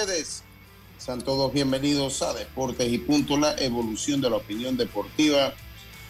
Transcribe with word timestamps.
Ustedes. 0.00 0.42
Sean 0.98 1.20
todos 1.20 1.52
bienvenidos 1.52 2.22
a 2.22 2.32
Deportes 2.32 2.90
y 2.90 2.98
Punto, 2.98 3.36
la 3.36 3.54
evolución 3.58 4.20
de 4.20 4.30
la 4.30 4.36
opinión 4.36 4.76
deportiva. 4.76 5.52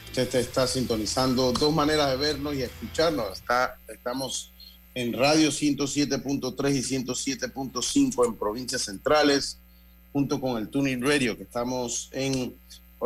Usted 0.07 0.33
está 0.37 0.66
sintonizando 0.66 1.53
dos 1.53 1.75
maneras 1.75 2.11
de 2.11 2.16
vernos 2.16 2.55
y 2.55 2.63
escucharnos. 2.63 3.39
Está, 3.39 3.79
estamos 3.89 4.53
en 4.95 5.13
radio 5.13 5.51
107.3 5.51 6.74
y 6.74 7.05
107.5 7.05 8.27
en 8.27 8.35
provincias 8.37 8.82
centrales, 8.82 9.59
junto 10.13 10.41
con 10.41 10.59
el 10.59 10.69
Tuning 10.69 11.02
Radio, 11.02 11.37
que 11.37 11.45
estamos 11.45 12.10
en 12.13 12.54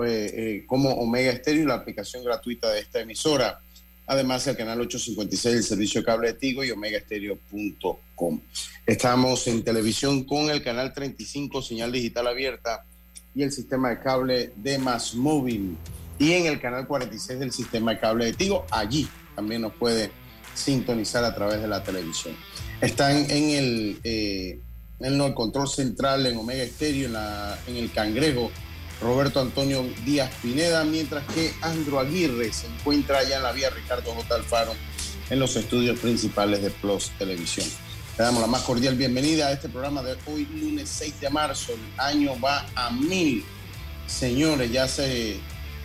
eh, 0.04 0.32
eh, 0.34 0.64
como 0.66 0.90
Omega 0.90 1.34
Stereo, 1.36 1.66
la 1.66 1.74
aplicación 1.74 2.24
gratuita 2.24 2.70
de 2.70 2.80
esta 2.80 3.00
emisora. 3.00 3.58
Además, 4.06 4.46
el 4.46 4.56
canal 4.56 4.80
856 4.80 5.54
del 5.54 5.64
servicio 5.64 6.00
de 6.00 6.04
cable 6.04 6.26
de 6.28 6.34
Tigo 6.34 6.62
y 6.62 6.70
omegaestereo.com. 6.70 8.40
Estamos 8.86 9.46
en 9.46 9.64
televisión 9.64 10.24
con 10.24 10.50
el 10.50 10.62
canal 10.62 10.92
35, 10.92 11.62
señal 11.62 11.90
digital 11.90 12.26
abierta, 12.26 12.84
y 13.34 13.42
el 13.42 13.50
sistema 13.50 13.90
de 13.90 14.00
cable 14.00 14.52
de 14.56 14.78
Más 14.78 15.14
Móvil. 15.14 15.76
Y 16.18 16.32
en 16.32 16.46
el 16.46 16.60
canal 16.60 16.86
46 16.86 17.38
del 17.38 17.52
sistema 17.52 17.92
de 17.92 18.00
cable 18.00 18.26
de 18.26 18.32
Tigo, 18.34 18.66
allí 18.70 19.08
también 19.34 19.62
nos 19.62 19.72
puede 19.72 20.10
sintonizar 20.54 21.24
a 21.24 21.34
través 21.34 21.60
de 21.60 21.66
la 21.66 21.82
televisión. 21.82 22.36
Están 22.80 23.28
en 23.30 23.50
el, 23.50 24.00
eh, 24.04 24.60
control 25.34 25.68
central 25.68 26.26
en 26.26 26.36
Omega 26.36 26.62
Estéreo, 26.62 27.08
en, 27.08 27.16
en 27.74 27.82
el 27.82 27.90
Cangrejo 27.90 28.52
Roberto 29.00 29.40
Antonio 29.40 29.84
Díaz 30.04 30.30
Pineda, 30.42 30.84
mientras 30.84 31.24
que 31.32 31.52
Andro 31.60 32.00
Aguirre 32.00 32.52
se 32.52 32.66
encuentra 32.66 33.18
allá 33.18 33.36
en 33.36 33.42
la 33.42 33.52
vía 33.52 33.70
Ricardo 33.70 34.12
J. 34.12 34.34
Alfaro 34.34 34.74
en 35.30 35.38
los 35.38 35.56
estudios 35.56 35.98
principales 35.98 36.62
de 36.62 36.70
Plus 36.70 37.10
Televisión. 37.18 37.66
Le 38.16 38.24
damos 38.24 38.40
la 38.40 38.46
más 38.46 38.62
cordial 38.62 38.94
bienvenida 38.94 39.48
a 39.48 39.52
este 39.52 39.68
programa 39.68 40.02
de 40.02 40.16
hoy, 40.26 40.46
lunes 40.46 40.88
6 40.88 41.20
de 41.20 41.30
marzo. 41.30 41.72
El 41.72 42.00
año 42.00 42.38
va 42.40 42.64
a 42.76 42.90
mil. 42.90 43.44
Señores, 44.06 44.70
ya, 44.70 44.86
se, 44.86 45.38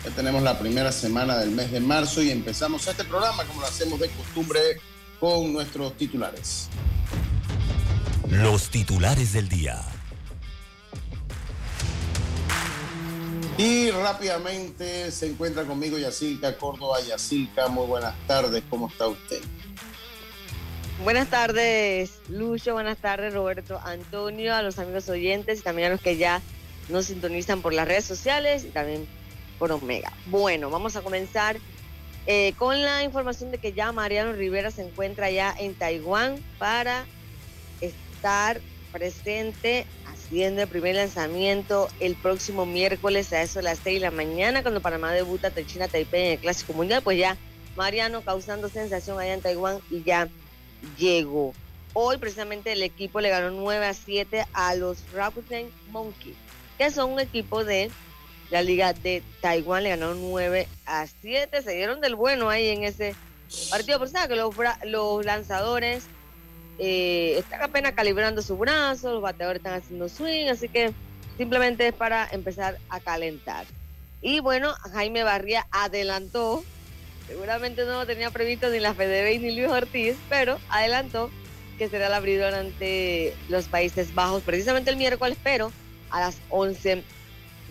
ya 0.04 0.10
tenemos 0.14 0.42
la 0.42 0.58
primera 0.58 0.92
semana 0.92 1.36
del 1.38 1.50
mes 1.50 1.72
de 1.72 1.80
marzo 1.80 2.22
y 2.22 2.30
empezamos 2.30 2.86
este 2.86 3.04
programa 3.04 3.44
como 3.44 3.62
lo 3.62 3.66
hacemos 3.66 3.98
de 3.98 4.10
costumbre 4.10 4.60
con 5.18 5.52
nuestros 5.52 5.96
titulares. 5.96 6.68
Los 8.28 8.68
titulares 8.70 9.32
del 9.32 9.48
día. 9.48 9.82
Y 13.62 13.90
rápidamente 13.90 15.10
se 15.10 15.26
encuentra 15.26 15.64
conmigo 15.64 15.98
Yacilca 15.98 16.56
Córdoba. 16.56 16.98
Yacilca, 17.02 17.68
muy 17.68 17.86
buenas 17.86 18.14
tardes, 18.26 18.62
¿cómo 18.70 18.88
está 18.88 19.06
usted? 19.06 19.42
Buenas 21.04 21.28
tardes, 21.28 22.22
Lucho, 22.30 22.72
buenas 22.72 22.96
tardes, 22.96 23.34
Roberto 23.34 23.78
Antonio, 23.84 24.54
a 24.54 24.62
los 24.62 24.78
amigos 24.78 25.10
oyentes 25.10 25.60
y 25.60 25.62
también 25.62 25.88
a 25.88 25.90
los 25.90 26.00
que 26.00 26.16
ya 26.16 26.40
nos 26.88 27.04
sintonizan 27.04 27.60
por 27.60 27.74
las 27.74 27.86
redes 27.86 28.06
sociales 28.06 28.64
y 28.64 28.68
también 28.68 29.06
por 29.58 29.70
Omega. 29.72 30.10
Bueno, 30.24 30.70
vamos 30.70 30.96
a 30.96 31.02
comenzar 31.02 31.58
eh, 32.24 32.54
con 32.56 32.80
la 32.80 33.04
información 33.04 33.50
de 33.50 33.58
que 33.58 33.74
ya 33.74 33.92
Mariano 33.92 34.32
Rivera 34.32 34.70
se 34.70 34.86
encuentra 34.86 35.30
ya 35.30 35.54
en 35.58 35.74
Taiwán 35.74 36.42
para 36.58 37.04
estar 37.82 38.58
presente 38.90 39.86
haciendo 40.30 40.62
el 40.62 40.68
primer 40.68 40.94
lanzamiento 40.94 41.88
el 41.98 42.14
próximo 42.14 42.64
miércoles 42.64 43.32
a 43.32 43.42
eso 43.42 43.58
de 43.58 43.64
las 43.64 43.80
6 43.82 43.96
de 43.96 44.06
la 44.06 44.12
mañana, 44.12 44.62
cuando 44.62 44.80
Panamá 44.80 45.10
debuta 45.10 45.48
ante 45.48 45.66
China 45.66 45.88
Taipei 45.88 46.26
en 46.26 46.32
el 46.34 46.38
Clásico 46.38 46.72
Mundial, 46.72 47.02
pues 47.02 47.18
ya 47.18 47.36
Mariano 47.74 48.22
causando 48.22 48.68
sensación 48.68 49.18
allá 49.18 49.34
en 49.34 49.40
Taiwán 49.40 49.80
y 49.90 50.04
ya 50.04 50.28
llegó. 50.96 51.52
Hoy 51.94 52.18
precisamente 52.18 52.70
el 52.70 52.84
equipo 52.84 53.20
le 53.20 53.28
ganó 53.28 53.50
9 53.50 53.84
a 53.84 53.92
7 53.92 54.46
a 54.52 54.76
los 54.76 54.98
Rakuten 55.12 55.68
Monkeys, 55.90 56.36
que 56.78 56.92
son 56.92 57.10
un 57.10 57.18
equipo 57.18 57.64
de 57.64 57.90
la 58.50 58.62
Liga 58.62 58.92
de 58.92 59.24
Taiwán, 59.40 59.82
le 59.82 59.88
ganaron 59.88 60.20
9 60.30 60.68
a 60.86 61.08
7, 61.08 61.60
se 61.60 61.72
dieron 61.72 62.00
del 62.00 62.14
bueno 62.14 62.48
ahí 62.48 62.68
en 62.68 62.84
ese 62.84 63.16
partido, 63.68 63.98
por 63.98 64.08
que 64.12 64.36
los, 64.36 64.54
los 64.84 65.24
lanzadores 65.24 66.04
eh, 66.82 67.36
están 67.36 67.62
apenas 67.62 67.92
calibrando 67.92 68.40
su 68.40 68.56
brazo, 68.56 69.12
los 69.12 69.22
bateadores 69.22 69.60
están 69.60 69.74
haciendo 69.74 70.08
swing, 70.08 70.48
así 70.48 70.66
que 70.66 70.94
simplemente 71.36 71.86
es 71.86 71.92
para 71.92 72.26
empezar 72.32 72.78
a 72.88 73.00
calentar. 73.00 73.66
Y 74.22 74.40
bueno, 74.40 74.72
Jaime 74.90 75.22
Barría 75.22 75.66
adelantó, 75.72 76.64
seguramente 77.26 77.84
no 77.84 77.98
lo 77.98 78.06
tenía 78.06 78.30
previsto 78.30 78.70
ni 78.70 78.80
la 78.80 78.94
FedeBay 78.94 79.38
ni 79.40 79.54
Luis 79.54 79.68
Ortiz, 79.68 80.16
pero 80.30 80.58
adelantó 80.70 81.30
que 81.76 81.90
será 81.90 82.06
el 82.06 82.14
abridor 82.14 82.54
ante 82.54 83.34
los 83.50 83.68
Países 83.68 84.14
Bajos 84.14 84.42
precisamente 84.42 84.88
el 84.88 84.96
miércoles, 84.96 85.36
pero 85.42 85.70
a 86.08 86.20
las 86.20 86.38
11 86.48 87.04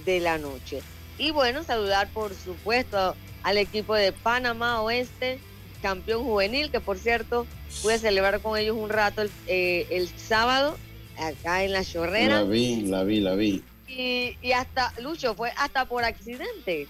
de 0.06 0.20
la 0.20 0.38
noche. 0.38 0.84
Y 1.18 1.32
bueno, 1.32 1.64
saludar 1.64 2.10
por 2.10 2.36
supuesto 2.36 3.16
al 3.42 3.58
equipo 3.58 3.96
de 3.96 4.12
Panamá 4.12 4.82
Oeste, 4.84 5.40
campeón 5.82 6.24
juvenil, 6.24 6.70
que 6.70 6.80
por 6.80 7.00
cierto 7.00 7.48
pude 7.82 7.98
celebrar 7.98 8.42
con 8.42 8.58
ellos 8.58 8.76
un 8.78 8.90
rato 8.90 9.22
el, 9.22 9.32
eh, 9.48 10.10
sábado 10.18 10.78
acá 11.18 11.64
en 11.64 11.74
la 11.74 11.84
chorrera. 11.84 12.42
La 12.42 12.44
vi, 12.44 12.82
la 12.82 13.04
vi, 13.04 13.20
la 13.20 13.36
vi. 13.36 13.64
Y, 13.88 14.38
y 14.42 14.52
hasta, 14.52 14.94
Lucho, 15.02 15.36
fue 15.36 15.52
hasta 15.58 15.86
por 15.86 16.04
accidente. 16.04 16.88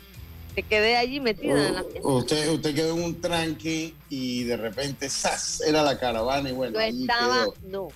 Te 0.56 0.64
quedé 0.64 0.98
allí 0.98 1.20
metida 1.20 1.68
en 1.68 1.76
la 1.76 1.84
fiesta. 1.84 2.08
Usted, 2.08 2.50
usted 2.50 2.76
quedó 2.76 2.98
en 2.98 3.04
un 3.04 3.22
tranque 3.22 3.94
y 4.10 4.44
de 4.44 4.58
repente 4.58 5.10
¡zas! 5.10 5.62
era 5.62 5.84
la 5.84 5.98
caravana 6.00 6.50
y 6.50 6.54
bueno. 6.54 6.74
Yo 6.74 6.86
estaba, 6.86 7.48
no, 7.68 7.90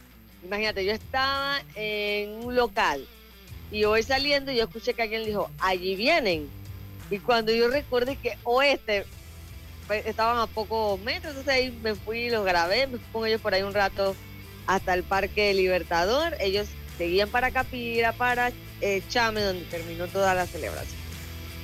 imagínate, 0.44 0.86
yo 0.86 0.92
estaba 0.92 1.62
en 1.76 2.46
un 2.46 2.56
local 2.56 3.06
y 3.72 3.84
voy 3.86 4.04
saliendo 4.04 4.52
y 4.52 4.58
yo 4.58 4.66
escuché 4.66 4.94
que 4.94 5.02
alguien 5.02 5.26
dijo, 5.26 5.50
allí 5.60 5.96
vienen. 5.96 6.48
Y 7.10 7.20
cuando 7.20 7.52
yo 7.52 7.68
recuerdo 7.68 8.16
que 8.22 8.38
oeste 8.44 9.06
estaban 9.90 10.38
a 10.40 10.48
pocos 10.48 11.00
metros, 11.02 11.36
entonces 11.36 11.54
ahí 11.54 11.80
me 11.82 11.96
fui, 11.96 12.30
los 12.30 12.46
grabé, 12.46 12.88
me 12.88 12.98
fui 12.98 13.08
con 13.12 13.28
ellos 13.28 13.42
por 13.42 13.54
ahí 13.54 13.62
un 13.62 13.74
rato 13.74 14.16
hasta 14.68 14.94
el 14.94 15.04
Parque 15.04 15.54
Libertador. 15.54 16.36
Ellos 16.40 16.68
seguían 16.98 17.30
para 17.30 17.52
Capira, 17.52 18.14
para 18.14 18.52
eh, 18.82 19.02
Chame, 19.10 19.42
donde 19.42 19.66
terminó 19.66 20.08
toda 20.08 20.34
la 20.34 20.46
celebración. 20.48 21.02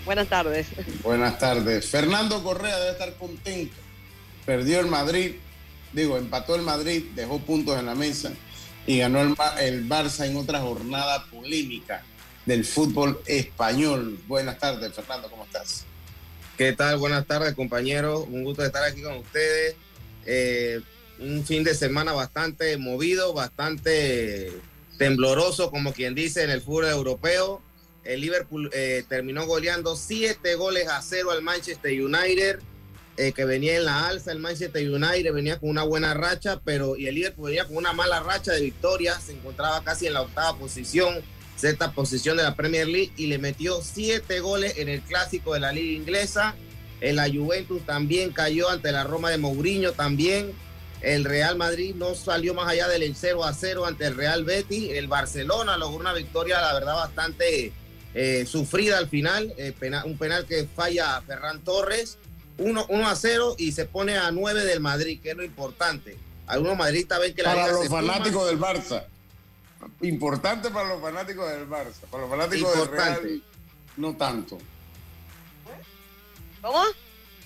Buenas 0.05 0.27
tardes. 0.27 0.67
Buenas 1.03 1.37
tardes. 1.37 1.85
Fernando 1.85 2.43
Correa 2.43 2.77
debe 2.77 2.91
estar 2.91 3.13
contento. 3.15 3.75
Perdió 4.45 4.79
el 4.79 4.87
Madrid, 4.87 5.35
digo, 5.93 6.17
empató 6.17 6.55
el 6.55 6.63
Madrid, 6.63 7.03
dejó 7.15 7.39
puntos 7.39 7.77
en 7.77 7.85
la 7.85 7.95
mesa 7.95 8.31
y 8.87 8.99
ganó 8.99 9.21
el, 9.21 9.35
el 9.59 9.87
Barça 9.87 10.25
en 10.25 10.37
otra 10.37 10.61
jornada 10.61 11.25
polémica 11.25 12.03
del 12.45 12.65
fútbol 12.65 13.21
español. 13.25 14.19
Buenas 14.27 14.57
tardes, 14.57 14.93
Fernando, 14.93 15.29
¿cómo 15.29 15.43
estás? 15.43 15.85
¿Qué 16.59 16.73
tal? 16.73 16.97
Buenas 16.97 17.25
tardes, 17.25 17.53
compañeros. 17.53 18.25
Un 18.27 18.43
gusto 18.43 18.65
estar 18.65 18.83
aquí 18.83 19.01
con 19.01 19.15
ustedes. 19.15 19.77
Eh, 20.25 20.81
un 21.17 21.45
fin 21.45 21.63
de 21.63 21.73
semana 21.73 22.11
bastante 22.11 22.75
movido, 22.75 23.31
bastante 23.33 24.51
tembloroso, 24.97 25.71
como 25.71 25.93
quien 25.93 26.15
dice, 26.15 26.43
en 26.43 26.49
el 26.49 26.59
fútbol 26.59 26.89
europeo. 26.89 27.61
El 28.03 28.19
Liverpool 28.19 28.69
eh, 28.73 29.05
terminó 29.07 29.45
goleando 29.45 29.95
siete 29.95 30.55
goles 30.55 30.89
a 30.89 31.01
cero 31.01 31.31
al 31.31 31.41
Manchester 31.41 31.93
United, 31.93 32.59
eh, 33.15 33.31
que 33.31 33.45
venía 33.45 33.77
en 33.77 33.85
la 33.85 34.09
alza. 34.09 34.33
El 34.33 34.39
Manchester 34.39 34.85
United 34.85 35.31
venía 35.31 35.57
con 35.61 35.69
una 35.69 35.83
buena 35.83 36.13
racha, 36.13 36.59
pero 36.65 36.97
y 36.97 37.07
el 37.07 37.15
Liverpool 37.15 37.51
venía 37.51 37.67
con 37.67 37.77
una 37.77 37.93
mala 37.93 38.19
racha 38.19 38.51
de 38.51 38.59
victorias. 38.59 39.23
Se 39.23 39.31
encontraba 39.31 39.81
casi 39.81 40.07
en 40.07 40.13
la 40.13 40.23
octava 40.23 40.57
posición 40.57 41.23
sexta 41.59 41.91
posición 41.91 42.37
de 42.37 42.43
la 42.43 42.55
Premier 42.55 42.87
League 42.87 43.11
y 43.17 43.27
le 43.27 43.37
metió 43.37 43.81
siete 43.81 44.39
goles 44.39 44.77
en 44.77 44.87
el 44.87 45.01
clásico 45.01 45.53
de 45.53 45.59
la 45.59 45.71
liga 45.71 45.97
inglesa. 45.99 46.55
El 47.01 47.17
la 47.17 47.29
Juventus 47.29 47.85
también 47.85 48.31
cayó 48.31 48.69
ante 48.69 48.91
la 48.91 49.03
Roma 49.03 49.29
de 49.29 49.37
Mourinho 49.37 49.91
también. 49.93 50.53
El 51.01 51.23
Real 51.23 51.57
Madrid 51.57 51.95
no 51.95 52.15
salió 52.15 52.53
más 52.53 52.67
allá 52.67 52.87
del 52.87 53.15
0 53.15 53.45
a 53.45 53.53
0 53.53 53.85
ante 53.85 54.05
el 54.05 54.15
Real 54.15 54.43
Betis. 54.43 54.91
El 54.91 55.07
Barcelona 55.07 55.77
logró 55.77 55.97
una 55.97 56.13
victoria, 56.13 56.61
la 56.61 56.73
verdad, 56.73 56.95
bastante 56.95 57.71
eh, 58.13 58.45
sufrida 58.45 58.97
al 58.97 59.07
final. 59.07 59.53
Eh, 59.57 59.73
un 60.05 60.17
penal 60.17 60.45
que 60.45 60.67
falla 60.75 61.21
Ferran 61.21 61.61
Torres. 61.63 62.17
1, 62.57 62.87
1 62.89 63.07
a 63.07 63.15
0 63.15 63.55
y 63.57 63.71
se 63.71 63.85
pone 63.85 64.17
a 64.17 64.31
9 64.31 64.65
del 64.65 64.81
Madrid, 64.81 65.21
que 65.21 65.31
es 65.31 65.37
lo 65.37 65.43
importante. 65.45 66.17
Algunos 66.45 66.77
madridistas 66.77 67.21
ven 67.21 67.33
que 67.33 67.43
la 67.43 67.53
Para 67.53 67.71
los 67.71 67.87
fanáticos 67.87 68.47
del 68.47 68.59
Barça. 68.59 69.05
Importante 70.01 70.69
para 70.69 70.89
los 70.89 71.01
fanáticos 71.01 71.49
del 71.49 71.69
Barça. 71.69 72.01
Para 72.09 72.23
los 72.23 72.29
fanáticos 72.29 72.77
del 72.77 72.87
Real, 72.87 73.43
no 73.97 74.15
tanto. 74.15 74.57
¿Cómo? 76.61 76.83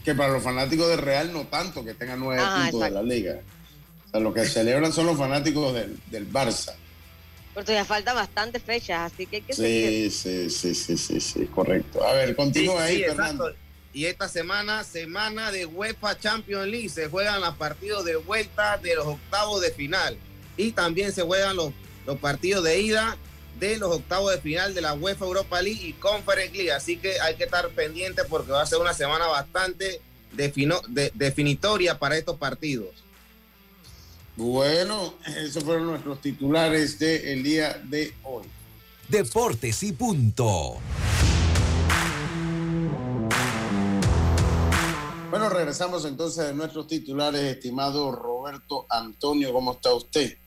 Que 0.04 0.16
para 0.16 0.34
los 0.34 0.44
fanáticos 0.44 0.90
del 0.90 1.00
Real 1.00 1.32
no 1.32 1.46
tanto, 1.48 1.84
que 1.86 1.94
tengan 1.94 2.20
nueve 2.20 2.42
puntos 2.44 2.82
de 2.82 2.90
la 2.90 3.04
liga. 3.04 3.40
O 4.08 4.10
sea, 4.10 4.20
lo 4.20 4.34
que 4.34 4.46
celebran 4.46 4.92
son 4.92 5.06
los 5.06 5.18
fanáticos 5.18 5.74
del, 5.74 6.00
del 6.10 6.32
Barça. 6.32 6.74
Pero 7.54 7.66
todavía 7.66 7.86
faltan 7.86 8.16
bastantes 8.16 8.64
fechas, 8.64 9.14
así 9.14 9.28
que 9.28 9.38
hay 9.38 9.42
que 9.44 9.54
sí, 9.54 10.10
Sí, 10.10 10.50
sí, 10.50 10.76
sí, 10.76 10.98
sí, 10.98 11.22
sí, 11.22 11.46
correcto. 11.46 12.04
A 12.04 12.14
ver, 12.14 12.36
continúa 12.36 12.84
ahí, 12.84 13.04
Fernando. 13.04 13.54
Y 13.94 14.06
esta 14.06 14.28
semana, 14.28 14.84
semana 14.84 15.52
de 15.52 15.68
UEFA 15.68 16.18
Champions 16.18 16.68
League, 16.68 16.90
se 16.90 17.08
juegan 17.10 17.42
los 17.42 17.56
partidos 17.56 18.04
de 18.06 18.16
vuelta 18.16 18.78
de 18.78 18.96
los 18.96 19.06
octavos 19.06 19.62
de 19.62 19.72
final. 19.72 20.18
Y 20.58 20.72
también 20.72 21.12
se 21.12 21.22
juegan 21.22 21.56
los, 21.56 21.72
los 22.06 22.18
partidos 22.18 22.64
de 22.64 22.82
ida 22.82 23.18
de 23.60 23.78
los 23.78 23.96
octavos 23.96 24.32
de 24.32 24.42
final 24.42 24.74
de 24.74 24.82
la 24.82 24.94
UEFA 24.94 25.26
Europa 25.26 25.62
League 25.62 25.88
y 25.88 25.94
Conference 25.94 26.54
League. 26.54 26.72
Así 26.72 26.98
que 26.98 27.20
hay 27.20 27.36
que 27.36 27.44
estar 27.44 27.70
pendiente 27.70 28.24
porque 28.26 28.52
va 28.52 28.62
a 28.62 28.66
ser 28.66 28.80
una 28.80 28.94
semana 28.94 29.28
bastante 29.28 30.02
definitoria 30.34 32.00
para 32.00 32.18
estos 32.18 32.38
partidos. 32.38 32.90
Bueno, 34.36 35.14
esos 35.38 35.64
fueron 35.64 35.86
nuestros 35.86 36.20
titulares 36.20 36.98
del 36.98 37.44
día 37.44 37.80
de 37.84 38.14
hoy. 38.24 38.44
Deportes 39.08 39.84
y 39.84 39.92
punto. 39.92 40.80
Bueno, 45.30 45.50
regresamos 45.50 46.06
entonces 46.06 46.48
de 46.48 46.54
nuestros 46.54 46.88
titulares, 46.88 47.42
estimado 47.42 48.12
Roberto 48.12 48.88
Antonio. 48.90 49.54
¿Cómo 49.54 49.74
está 49.74 49.94
usted? 49.94 50.38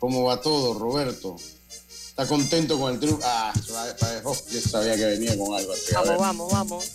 ¿Cómo 0.00 0.24
va 0.24 0.40
todo, 0.40 0.74
Roberto? 0.74 1.36
¿Está 2.08 2.26
contento 2.26 2.80
con 2.80 2.94
el 2.94 2.98
triunfo? 2.98 3.22
Ah, 3.22 3.52
yo 4.50 4.60
sabía 4.60 4.96
que 4.96 5.04
venía 5.04 5.36
con 5.38 5.54
algo. 5.54 5.72
Así. 5.74 5.92
Vamos, 5.92 6.18
vamos, 6.18 6.52
vamos. 6.52 6.90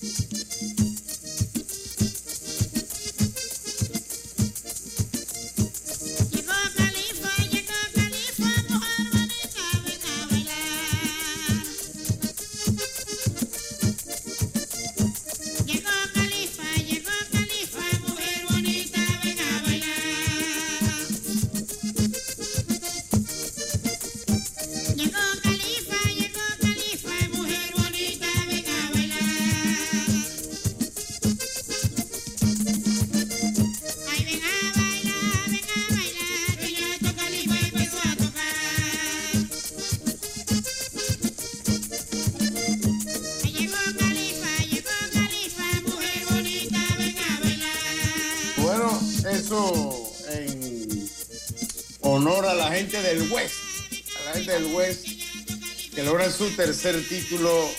Tercer 56.56 57.08
título 57.08 57.70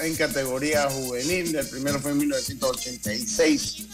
en 0.00 0.14
categoría 0.16 0.90
juvenil. 0.90 1.54
El 1.54 1.68
primero 1.68 2.00
fue 2.00 2.12
en 2.12 2.18
1986. 2.18 3.84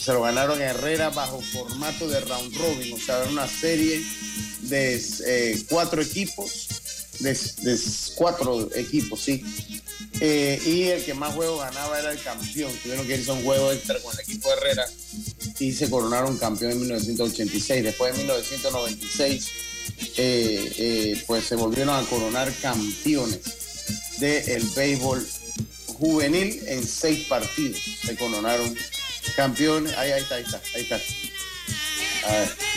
Se 0.00 0.12
lo 0.12 0.22
ganaron 0.22 0.60
Herrera 0.60 1.10
bajo 1.10 1.40
formato 1.40 2.08
de 2.08 2.20
round 2.20 2.56
robin, 2.56 2.92
o 2.92 2.98
sea, 2.98 3.24
una 3.30 3.48
serie 3.48 4.04
de 4.62 5.02
eh, 5.26 5.62
cuatro 5.68 6.02
equipos, 6.02 6.68
de, 7.20 7.38
cuatro 8.16 8.68
equipos, 8.74 9.20
sí. 9.20 9.42
Eh, 10.20 10.60
y 10.64 10.82
el 10.84 11.04
que 11.04 11.14
más 11.14 11.34
juegos 11.34 11.60
ganaba 11.60 11.98
era 11.98 12.12
el 12.12 12.22
campeón. 12.22 12.72
Tuvieron 12.82 13.06
que 13.06 13.14
irse 13.14 13.30
a 13.30 13.34
un 13.34 13.44
juego 13.44 13.72
extra 13.72 13.98
con 14.00 14.14
el 14.14 14.20
equipo 14.20 14.48
de 14.48 14.56
Herrera 14.56 14.86
y 15.58 15.72
se 15.72 15.88
coronaron 15.88 16.36
campeón 16.36 16.72
en 16.72 16.80
1986. 16.80 17.84
Después 17.84 18.12
en 18.12 18.18
1996 18.18 19.50
eh, 20.16 20.72
eh, 20.76 21.24
pues 21.26 21.44
se 21.44 21.56
volvieron 21.56 21.94
a 21.94 22.02
coronar 22.02 22.52
campeones 22.60 23.63
del 24.18 24.62
béisbol 24.74 25.26
juvenil 25.86 26.62
en 26.66 26.86
seis 26.86 27.26
partidos. 27.28 27.80
Se 28.04 28.16
coronaron 28.16 28.76
campeones. 29.36 29.96
Ahí, 29.96 30.12
ahí 30.12 30.22
está, 30.22 30.36
ahí 30.36 30.42
está, 30.42 30.60
ahí 30.74 30.82
está. 30.82 30.96
A 32.28 32.32
ver. 32.32 32.73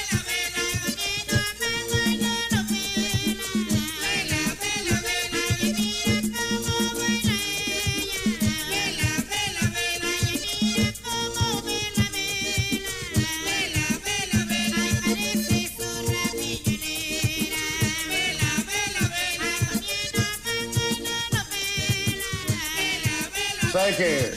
Que 23.97 24.31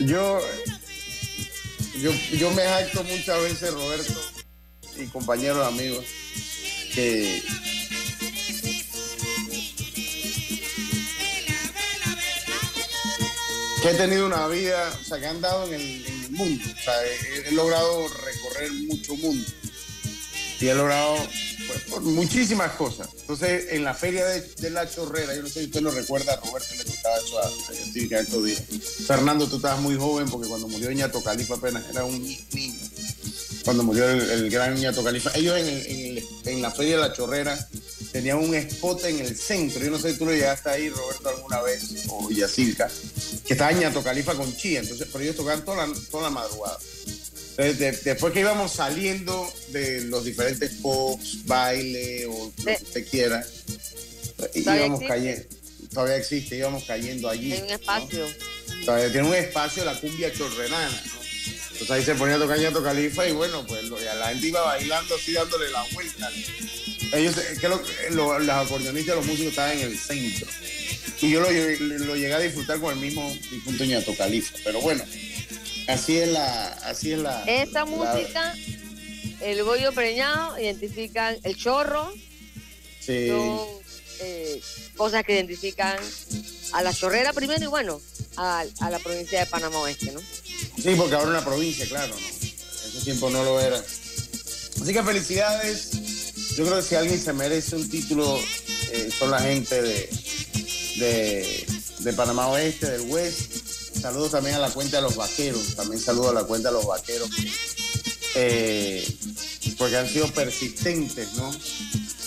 yo, 0.00 0.40
yo, 2.00 2.12
yo 2.32 2.50
me 2.52 2.62
jacto 2.62 3.04
muchas 3.04 3.42
veces, 3.42 3.72
Roberto 3.74 4.14
y 4.96 5.06
compañeros 5.06 5.66
amigos, 5.66 6.04
que 6.94 7.42
he 13.90 13.94
tenido 13.94 14.26
una 14.26 14.46
vida, 14.46 14.92
o 15.00 15.04
sea, 15.04 15.18
que 15.18 15.26
han 15.26 15.40
dado 15.40 15.66
en 15.66 15.74
el, 15.74 16.30
mundo. 16.30 16.64
O 16.64 16.82
sea, 16.82 16.94
he, 17.46 17.52
logrado 17.52 18.06
recorrer 18.08 18.70
mucho 18.86 19.16
mundo. 19.16 19.50
Y 20.60 20.68
he 20.68 20.74
logrado 20.74 21.16
pues, 21.66 22.02
muchísimas 22.02 22.72
cosas. 22.72 23.08
Entonces, 23.20 23.66
en 23.70 23.84
la 23.84 23.94
feria 23.94 24.24
de, 24.26 24.70
la 24.70 24.88
chorrera, 24.88 25.34
yo 25.34 25.42
no 25.42 25.48
sé 25.48 25.60
si 25.60 25.66
usted 25.66 25.80
lo 25.80 25.90
recuerda, 25.90 26.36
Roberto 26.36 26.74
estos 27.18 28.44
días. 28.44 28.62
Fernando, 29.06 29.46
tú 29.48 29.56
estabas 29.56 29.80
muy 29.80 29.96
joven 29.96 30.28
porque 30.28 30.48
cuando 30.48 30.68
murió 30.68 30.90
Ñato 30.92 31.22
Califa 31.22 31.54
apenas 31.54 31.84
era 31.90 32.04
un 32.04 32.22
niño. 32.22 32.74
Cuando 33.64 33.82
murió 33.82 34.08
el, 34.08 34.50
gran 34.50 34.74
Ñato 34.74 35.04
Califa. 35.04 35.30
Ellos 35.34 35.56
en, 35.58 36.62
la 36.62 36.70
feria 36.70 36.96
de 36.96 37.08
la 37.08 37.12
chorrera 37.12 37.68
tenían 38.12 38.38
un 38.38 38.54
spot 38.54 39.04
en 39.04 39.20
el 39.20 39.36
centro. 39.36 39.82
Yo 39.82 39.90
no 39.90 39.98
sé 39.98 40.12
si 40.12 40.18
tú 40.18 40.26
lo 40.26 40.32
llegaste 40.32 40.70
ahí, 40.70 40.88
Roberto, 40.88 41.28
alguna 41.28 41.60
vez, 41.62 42.06
o 42.08 42.30
Yacirca, 42.30 42.90
que 43.46 43.54
estaba 43.54 43.72
Ñato 43.72 44.02
Califa 44.02 44.34
con 44.34 44.54
Chía. 44.56 44.80
Entonces, 44.80 45.08
pero 45.12 45.24
ellos 45.24 45.36
tocaban 45.36 45.64
toda 45.64 45.86
la, 45.86 45.94
toda 46.10 46.24
la 46.24 46.30
madrugada 46.30 46.78
después 47.56 48.32
que 48.32 48.40
íbamos 48.40 48.72
saliendo 48.72 49.52
de 49.68 50.02
los 50.04 50.24
diferentes 50.24 50.72
pops, 50.82 51.44
baile 51.46 52.26
o 52.26 52.52
lo 52.56 52.64
que 52.64 52.82
usted 52.82 53.08
quiera, 53.08 53.44
íbamos 54.54 55.00
cayendo. 55.06 55.42
Todavía 55.92 56.16
existe, 56.16 56.56
íbamos 56.56 56.84
cayendo 56.84 57.28
allí. 57.28 57.52
Hay 57.52 57.62
un 57.62 57.70
espacio. 57.70 58.26
Todavía 58.84 59.12
tiene 59.12 59.28
un 59.28 59.34
espacio 59.34 59.84
la 59.84 59.98
cumbia 59.98 60.32
chorrenana, 60.32 60.90
¿no? 60.90 61.20
Entonces 61.72 61.90
ahí 61.90 62.04
se 62.04 62.14
ponía 62.14 62.36
a 62.36 62.38
tocar 62.38 62.58
Ñato 62.58 62.82
Califa 62.82 63.26
y 63.26 63.32
bueno, 63.32 63.66
pues 63.66 63.84
la 63.84 64.28
gente 64.28 64.48
iba 64.48 64.60
bailando 64.60 65.14
así 65.14 65.32
dándole 65.32 65.70
la 65.70 65.84
vuelta. 65.92 66.30
Ellos, 67.12 67.36
que 67.60 67.68
lo, 67.68 68.38
los 68.38 68.48
acordeonistas, 68.48 69.16
los 69.16 69.26
músicos 69.26 69.50
estaban 69.50 69.78
en 69.78 69.86
el 69.86 69.98
centro. 69.98 70.46
Y 71.22 71.30
yo 71.30 71.40
lo, 71.40 71.50
lo 71.50 72.16
llegué 72.16 72.34
a 72.34 72.38
disfrutar 72.38 72.78
con 72.80 72.94
el 72.94 73.00
mismo 73.00 73.30
difunto 73.50 73.84
Ñato 73.84 74.14
Califa. 74.14 74.56
Pero 74.62 74.80
bueno, 74.80 75.02
Así 75.90 76.18
es 76.18 76.28
la, 76.28 76.68
así 76.84 77.12
es 77.12 77.18
la. 77.18 77.42
Esa 77.46 77.84
música, 77.84 78.54
el 79.40 79.62
bollo 79.64 79.92
preñado, 79.92 80.58
identifican 80.58 81.36
el 81.42 81.56
chorro. 81.56 82.12
Sí. 83.00 83.28
Son 83.28 83.58
eh, 84.20 84.60
cosas 84.96 85.24
que 85.24 85.34
identifican 85.34 85.98
a 86.72 86.82
la 86.82 86.92
chorrera 86.92 87.32
primero 87.32 87.64
y 87.64 87.68
bueno, 87.68 88.00
a, 88.36 88.64
la 88.90 88.98
provincia 88.98 89.40
de 89.40 89.46
Panamá 89.46 89.78
Oeste, 89.80 90.12
¿no? 90.12 90.20
Sí, 90.20 90.94
porque 90.96 91.14
ahora 91.14 91.28
una 91.28 91.44
provincia, 91.44 91.86
claro, 91.86 92.14
¿no? 92.14 92.26
Ese 92.26 93.00
tiempo 93.04 93.30
no 93.30 93.44
lo 93.44 93.60
era. 93.60 93.76
Así 93.78 94.92
que 94.92 95.02
felicidades. 95.02 95.90
Yo 96.56 96.64
creo 96.64 96.76
que 96.76 96.82
si 96.82 96.94
alguien 96.94 97.20
se 97.20 97.32
merece 97.32 97.76
un 97.76 97.88
título, 97.88 98.38
eh, 98.92 99.10
son 99.16 99.30
la 99.30 99.40
gente 99.40 99.80
de, 99.80 100.10
de, 100.96 101.66
de 102.00 102.12
Panamá 102.12 102.48
Oeste, 102.48 102.90
del 102.90 103.02
West. 103.02 103.52
Saludos 104.00 104.32
también 104.32 104.56
a 104.56 104.58
la 104.58 104.70
cuenta 104.70 104.96
de 104.96 105.02
los 105.02 105.16
vaqueros. 105.16 105.76
También 105.76 106.00
saludo 106.00 106.30
a 106.30 106.34
la 106.34 106.44
cuenta 106.44 106.70
de 106.70 106.74
los 106.74 106.86
vaqueros. 106.86 107.30
Eh, 108.34 109.06
porque 109.76 109.96
han 109.96 110.08
sido 110.08 110.30
persistentes, 110.32 111.32
¿no? 111.34 111.50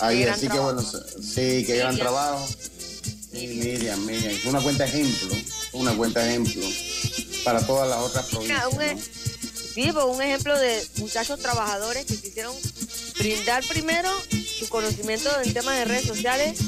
Ahí, 0.04 0.24
así 0.24 0.50
que 0.50 0.60
bueno, 0.60 0.82
sí, 0.82 1.64
que 1.66 1.78
gran 1.78 1.98
trabajo. 1.98 2.46
Miriam, 3.32 4.06
Miriam. 4.06 4.36
Una 4.46 4.62
cuenta 4.62 4.86
ejemplo, 4.86 5.34
una 5.72 5.96
cuenta 5.96 6.28
ejemplo 6.28 6.68
para 7.46 7.66
todas 7.66 7.90
las 7.90 8.00
otras 8.00 8.26
provincias. 8.26 8.68
Un, 8.74 8.82
e- 8.82 8.96
¿no? 8.96 9.02
Sí, 9.74 9.90
pues, 9.92 10.06
un 10.06 10.22
ejemplo 10.22 10.60
de 10.60 10.86
muchachos 10.98 11.40
trabajadores 11.40 12.06
que 12.06 12.18
quisieron 12.18 12.54
brindar 13.18 13.64
primero 13.66 14.10
su 14.60 14.68
conocimiento 14.70 15.30
en 15.42 15.54
temas 15.54 15.78
de 15.78 15.86
redes 15.86 16.06
sociales 16.06 16.60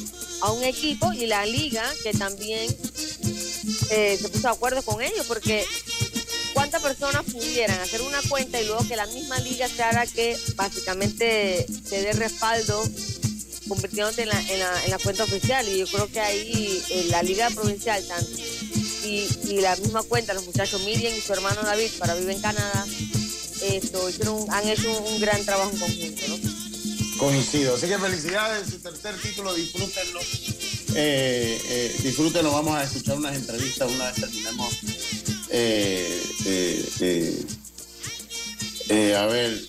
a 0.41 0.51
un 0.51 0.63
equipo 0.63 1.11
y 1.13 1.27
la 1.27 1.45
liga 1.45 1.83
que 2.03 2.13
también 2.13 2.75
eh, 3.91 4.17
se 4.19 4.29
puso 4.29 4.47
de 4.47 4.53
acuerdo 4.53 4.81
con 4.81 5.01
ellos 5.01 5.25
porque 5.27 5.65
cuántas 6.53 6.81
personas 6.81 7.23
pudieran 7.25 7.79
hacer 7.79 8.01
una 8.01 8.21
cuenta 8.27 8.59
y 8.59 8.65
luego 8.65 8.87
que 8.87 8.95
la 8.95 9.05
misma 9.07 9.37
liga 9.39 9.67
se 9.67 9.83
haga 9.83 10.05
que 10.07 10.37
básicamente 10.55 11.65
te 11.89 12.01
dé 12.01 12.13
respaldo 12.13 12.83
convirtiéndote 13.67 14.23
en 14.23 14.29
la, 14.29 14.41
en 14.41 14.59
la, 14.59 14.85
en 14.85 14.91
la 14.91 14.97
cuenta 14.99 15.23
oficial 15.23 15.67
y 15.67 15.79
yo 15.79 15.87
creo 15.87 16.07
que 16.11 16.19
ahí 16.19 16.83
eh, 16.89 17.07
la 17.09 17.23
liga 17.23 17.49
provincial 17.49 18.03
tanto 18.07 18.31
y, 19.03 19.27
y 19.49 19.61
la 19.61 19.75
misma 19.77 20.03
cuenta 20.03 20.33
los 20.33 20.45
muchachos 20.45 20.81
Miriam 20.83 21.13
y 21.15 21.21
su 21.21 21.33
hermano 21.33 21.61
David 21.63 21.91
para 21.99 22.15
vivir 22.15 22.31
en 22.31 22.41
Canadá 22.41 22.85
esto, 23.61 24.09
hicieron 24.09 24.45
han 24.51 24.67
hecho 24.67 24.91
un, 25.01 25.19
gran 25.19 25.43
trabajo 25.45 25.71
en 25.71 25.79
conjunto 25.79 26.27
¿no? 26.27 27.17
Coincido. 27.17 27.75
Así 27.75 27.87
que 27.87 27.97
felicidades, 27.97 28.69
su 28.69 28.79
tercer 28.79 29.15
título, 29.21 29.53
disfrútenlo. 29.53 30.19
Eh, 30.95 31.61
eh, 31.69 31.95
disfrútenlo, 32.03 32.51
vamos 32.51 32.75
a 32.75 32.83
escuchar 32.83 33.17
unas 33.17 33.35
entrevistas 33.35 33.89
una 33.89 34.07
vez 34.07 34.15
terminemos. 34.15 34.73
Eh, 35.49 36.21
eh, 36.45 37.45
eh, 38.89 39.15
a 39.15 39.25
ver, 39.27 39.61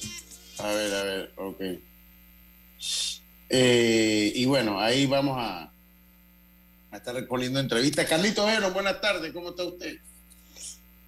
a 0.59 0.67
ver, 0.73 0.95
a 0.95 1.03
ver, 1.05 1.33
ok. 1.37 1.61
Eh, 3.49 4.33
y 4.35 4.45
bueno, 4.47 4.81
ahí 4.81 5.07
vamos 5.07 5.37
a, 5.39 5.71
estar 6.93 7.15
respondiendo 7.15 7.61
entrevistas. 7.61 8.07
Carlito 8.07 8.49
Ero, 8.49 8.73
buenas 8.73 9.01
tardes, 9.01 9.33
¿cómo 9.33 9.51
está 9.51 9.65
usted? 9.65 9.99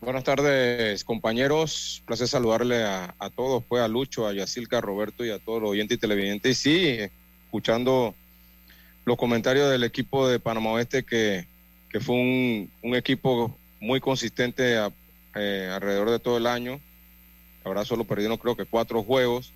Buenas 0.00 0.22
tardes, 0.22 1.02
compañeros. 1.02 2.02
Placer 2.06 2.28
saludarle 2.28 2.84
a, 2.84 3.14
a 3.18 3.30
todos, 3.30 3.64
pues 3.64 3.82
a 3.82 3.88
Lucho, 3.88 4.26
a 4.26 4.32
Yacilca, 4.32 4.78
a 4.78 4.80
Roberto 4.80 5.24
y 5.24 5.30
a 5.30 5.38
todos 5.38 5.62
los 5.62 5.70
oyentes 5.70 5.96
y 5.96 6.00
televidentes. 6.00 6.52
Y 6.52 6.54
sí, 6.54 7.10
escuchando 7.46 8.14
los 9.08 9.16
comentarios 9.16 9.70
del 9.70 9.84
equipo 9.84 10.28
de 10.28 10.38
Panamá 10.38 10.72
Oeste, 10.72 11.02
que, 11.02 11.46
que 11.88 11.98
fue 11.98 12.14
un, 12.14 12.94
equipo 12.94 13.56
muy 13.80 14.00
consistente 14.00 14.76
eh, 15.34 15.70
alrededor 15.72 16.10
de 16.10 16.18
todo 16.18 16.36
el 16.36 16.46
año. 16.46 16.78
Verdad, 17.64 17.84
solo 17.84 18.04
perdieron 18.04 18.36
creo 18.36 18.56
que 18.56 18.66
cuatro 18.66 19.02
juegos. 19.02 19.52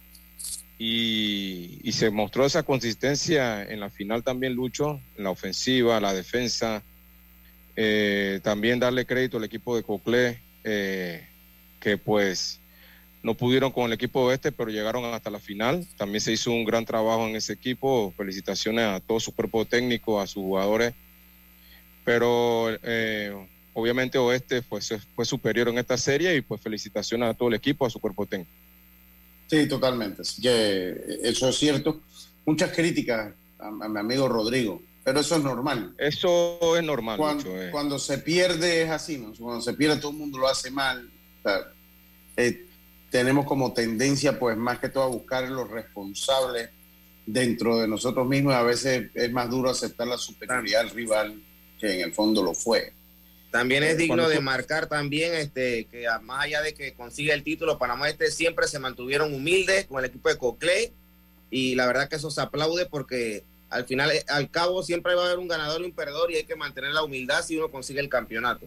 Y, 0.85 1.93
se 1.93 2.11
mostró 2.11 2.45
esa 2.45 2.65
consistencia 2.65 3.63
en 3.63 3.79
la 3.79 3.89
final 3.89 4.25
también, 4.25 4.55
Lucho, 4.55 5.01
en 5.17 5.23
la 5.23 5.31
ofensiva, 5.31 6.01
la 6.01 6.13
defensa. 6.13 6.83
Eh, 7.77 8.41
también 8.43 8.81
darle 8.81 9.07
crédito 9.07 9.37
al 9.37 9.45
equipo 9.45 9.77
de 9.77 9.85
Coclé, 9.85 10.41
eh, 10.65 11.25
que 11.79 11.99
pues 11.99 12.59
no 13.23 13.35
pudieron 13.35 13.71
con 13.71 13.85
el 13.85 13.93
equipo 13.93 14.23
oeste, 14.23 14.51
pero 14.51 14.71
llegaron 14.71 15.05
hasta 15.05 15.31
la 15.31 15.39
final. 15.39 15.87
También 15.97 16.21
se 16.21 16.33
hizo 16.33 16.51
un 16.51 16.65
gran 16.65 16.85
trabajo 16.85 17.29
en 17.29 17.37
ese 17.37 17.53
equipo. 17.53 18.13
Felicitaciones 18.17 18.85
a 18.85 18.99
todo 18.99 19.21
su 19.21 19.33
cuerpo 19.33 19.65
técnico, 19.65 20.21
a 20.21 20.27
sus 20.27 20.43
jugadores. 20.43 20.95
Pero 22.05 22.77
eh, 22.83 23.33
obviamente 23.73 24.19
Oeste 24.19 24.63
fue 24.63 25.25
superior 25.25 25.69
en 25.69 25.79
esta 25.79 25.97
serie 25.97 26.35
y 26.35 26.41
pues 26.41 26.61
felicitaciones 26.61 27.29
a 27.29 27.35
todo 27.35 27.51
el 27.51 27.55
equipo, 27.55 27.87
a 27.87 27.91
su 27.91 28.01
cuerpo 28.01 28.27
técnico. 28.27 28.51
Sí, 29.53 29.69
totalmente. 29.69 30.23
Así 30.23 30.41
que 30.41 31.19
eso 31.23 31.47
es 31.47 31.59
cierto. 31.59 32.01
Muchas 32.47 32.73
críticas 32.73 33.35
a, 33.59 33.67
a 33.67 33.89
mi 33.91 33.99
amigo 33.99 34.27
Rodrigo, 34.27 34.81
pero 35.05 35.21
eso 35.21 35.37
es 35.37 35.45
normal. 35.45 35.95
Eso 35.99 36.59
es 36.75 36.83
normal. 36.83 37.19
Cuando, 37.19 37.63
eh. 37.63 37.69
cuando 37.71 37.99
se 37.99 38.17
pierde 38.17 38.81
es 38.81 38.89
así, 38.89 39.19
¿no? 39.19 39.35
Cuando 39.39 39.61
se 39.61 39.75
pierde 39.75 40.01
todo 40.01 40.13
el 40.13 40.17
mundo 40.17 40.39
lo 40.39 40.49
hace 40.49 40.71
mal. 40.71 41.07
O 41.41 41.43
sea, 41.43 41.71
eh, 42.39 42.67
tenemos 43.11 43.45
como 43.45 43.75
tendencia, 43.75 44.39
pues, 44.39 44.57
más 44.57 44.79
que 44.79 44.89
todo 44.89 45.03
a 45.03 45.09
buscar 45.09 45.47
los 45.51 45.69
responsables 45.71 46.71
dentro 47.27 47.77
de 47.77 47.87
nosotros 47.87 48.27
mismos. 48.27 48.55
A 48.55 48.63
veces 48.63 49.11
es 49.13 49.31
más 49.33 49.51
duro 49.51 49.69
aceptar 49.69 50.07
la 50.07 50.17
superioridad 50.17 50.81
del 50.81 50.91
rival 50.93 51.43
que 51.79 51.93
en 51.93 52.01
el 52.01 52.15
fondo 52.15 52.43
lo 52.43 52.55
fue. 52.55 52.95
También 53.53 53.85
es 53.85 53.97
digno 53.97 54.29
de 54.29 54.41
marcar 54.41 54.89
también 54.89 55.35
este 55.35 55.85
que 55.85 56.07
más 56.23 56.45
allá 56.45 56.63
de 56.63 56.75
que 56.75 56.95
consiga 56.95 57.35
el 57.35 57.45
título, 57.45 57.79
Panamá 57.79 58.09
este 58.09 58.31
siempre 58.31 58.67
se 58.67 58.81
mantuvieron 58.81 59.33
humildes 59.33 59.85
con 59.87 60.01
el 60.01 60.07
equipo 60.07 60.29
de 60.29 60.39
Coclé 60.39 60.93
y 61.51 61.75
la 61.77 61.87
verdad 61.87 62.09
que 62.09 62.17
eso 62.17 62.31
se 62.31 62.41
aplaude 62.41 62.87
porque 62.87 63.45
al 63.69 63.85
final, 63.85 64.11
eh, 64.11 64.25
al 64.29 64.51
cabo, 64.51 64.83
siempre 64.83 65.15
va 65.15 65.23
a 65.23 65.27
haber 65.27 65.39
un 65.39 65.49
ganador 65.49 65.81
y 65.83 65.85
un 65.85 65.93
perdedor 65.93 66.31
y 66.31 66.37
hay 66.37 66.45
que 66.45 66.57
mantener 66.57 66.93
la 66.93 67.03
humildad 67.03 67.43
si 67.43 67.57
uno 67.57 67.71
consigue 67.71 68.01
el 68.01 68.09
campeonato. 68.09 68.67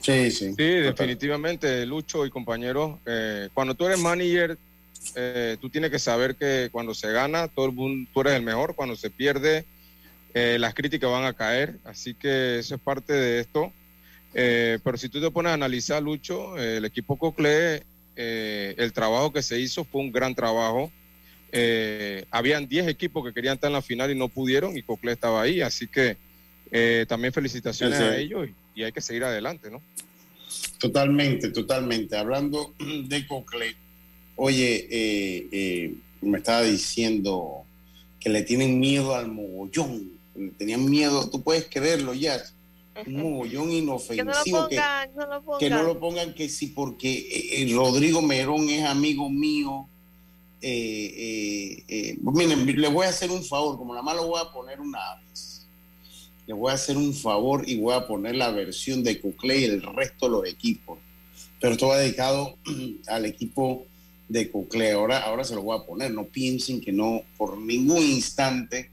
Sí, 0.00 0.30
sí. 0.30 0.54
Sí, 0.56 0.64
definitivamente, 0.64 1.84
Lucho 1.84 2.24
y 2.24 2.30
compañeros. 2.30 2.98
eh, 3.04 3.48
cuando 3.52 3.74
tú 3.74 3.86
eres 3.86 3.98
manager, 3.98 4.56
eh, 5.14 5.56
tú 5.60 5.68
tienes 5.68 5.90
que 5.90 5.98
saber 5.98 6.36
que 6.36 6.68
cuando 6.72 6.94
se 6.94 7.10
gana, 7.12 7.48
todo 7.48 7.66
el 7.66 7.72
mundo, 7.72 8.10
tú 8.14 8.22
eres 8.22 8.34
el 8.34 8.42
mejor. 8.42 8.74
Cuando 8.74 8.96
se 8.96 9.10
pierde, 9.10 9.66
eh, 10.32 10.56
las 10.58 10.74
críticas 10.74 11.10
van 11.10 11.24
a 11.24 11.34
caer. 11.34 11.76
Así 11.84 12.14
que 12.14 12.58
eso 12.58 12.74
es 12.74 12.80
parte 12.80 13.12
de 13.12 13.40
esto. 13.40 13.72
Eh, 14.34 14.78
pero 14.84 14.96
si 14.96 15.08
tú 15.08 15.20
te 15.20 15.30
pones 15.30 15.50
a 15.50 15.54
analizar, 15.54 16.02
Lucho, 16.02 16.56
eh, 16.58 16.76
el 16.76 16.84
equipo 16.84 17.16
Cocle, 17.16 17.82
eh, 18.16 18.74
el 18.76 18.92
trabajo 18.92 19.32
que 19.32 19.42
se 19.42 19.58
hizo 19.58 19.84
fue 19.84 20.00
un 20.00 20.12
gran 20.12 20.34
trabajo. 20.34 20.90
Eh, 21.52 22.24
habían 22.30 22.68
10 22.68 22.86
equipos 22.88 23.24
que 23.24 23.32
querían 23.32 23.54
estar 23.54 23.68
en 23.68 23.74
la 23.74 23.82
final 23.82 24.10
y 24.10 24.14
no 24.14 24.28
pudieron 24.28 24.76
y 24.76 24.82
Cocle 24.82 25.12
estaba 25.12 25.42
ahí. 25.42 25.60
Así 25.60 25.88
que 25.88 26.16
también 27.08 27.32
felicitaciones 27.32 27.98
Sí, 27.98 28.04
a 28.04 28.16
ellos 28.16 28.48
y, 28.48 28.80
y 28.80 28.84
hay 28.84 28.92
que 28.92 29.00
seguir 29.00 29.24
adelante, 29.24 29.70
¿no? 29.70 29.82
Totalmente, 30.78 31.50
totalmente. 31.50 32.16
Hablando 32.16 32.72
de 32.78 33.26
Cocle, 33.26 33.74
oye, 34.36 35.96
me 36.20 36.38
estaba 36.38 36.62
diciendo 36.62 37.64
que 38.20 38.30
le 38.30 38.42
tienen 38.42 38.78
miedo 38.78 39.16
al 39.16 39.28
mogollón. 39.28 40.12
Le 40.36 40.50
tenían 40.50 40.88
miedo, 40.88 41.28
tú 41.28 41.42
puedes 41.42 41.66
creerlo 41.68 42.14
ya. 42.14 42.40
Un 43.06 43.22
mogollón 43.22 43.70
que 43.70 43.82
no 43.82 43.92
lo 43.92 43.98
inofensivo 43.98 44.68
que, 44.68 44.76
pongan, 44.76 45.14
no 45.14 45.26
lo 45.26 45.42
pongan. 45.42 45.58
que 45.58 45.70
no 45.70 45.82
lo 45.82 46.00
pongan 46.00 46.34
que 46.34 46.48
sí, 46.48 46.68
porque 46.68 47.12
eh, 47.12 47.62
eh, 47.62 47.72
Rodrigo 47.74 48.20
Merón 48.22 48.68
es 48.68 48.84
amigo 48.84 49.28
mío. 49.28 49.86
Eh, 50.62 51.82
eh, 51.88 52.18
miren, 52.20 52.66
le 52.66 52.88
voy 52.88 53.06
a 53.06 53.10
hacer 53.10 53.30
un 53.30 53.42
favor, 53.44 53.78
como 53.78 53.94
nada 53.94 54.02
más 54.02 54.16
lo 54.16 54.26
voy 54.26 54.40
a 54.40 54.52
poner 54.52 54.80
una 54.80 54.98
vez. 55.16 55.66
Le 56.46 56.54
voy 56.54 56.70
a 56.70 56.74
hacer 56.74 56.96
un 56.96 57.14
favor 57.14 57.68
y 57.68 57.78
voy 57.78 57.94
a 57.94 58.06
poner 58.06 58.34
la 58.34 58.50
versión 58.50 59.02
de 59.02 59.20
Cocle 59.20 59.58
y 59.58 59.64
el 59.64 59.82
resto 59.82 60.26
de 60.26 60.32
los 60.32 60.46
equipos. 60.46 60.98
Pero 61.60 61.72
esto 61.74 61.88
va 61.88 61.98
dedicado 61.98 62.56
al 63.06 63.24
equipo 63.24 63.86
de 64.28 64.50
Cocle. 64.50 64.92
Ahora, 64.92 65.20
ahora 65.20 65.44
se 65.44 65.54
lo 65.54 65.62
voy 65.62 65.78
a 65.78 65.86
poner. 65.86 66.10
No 66.12 66.24
piensen 66.24 66.80
que 66.80 66.92
no, 66.92 67.22
por 67.36 67.56
ningún 67.58 68.02
instante, 68.02 68.90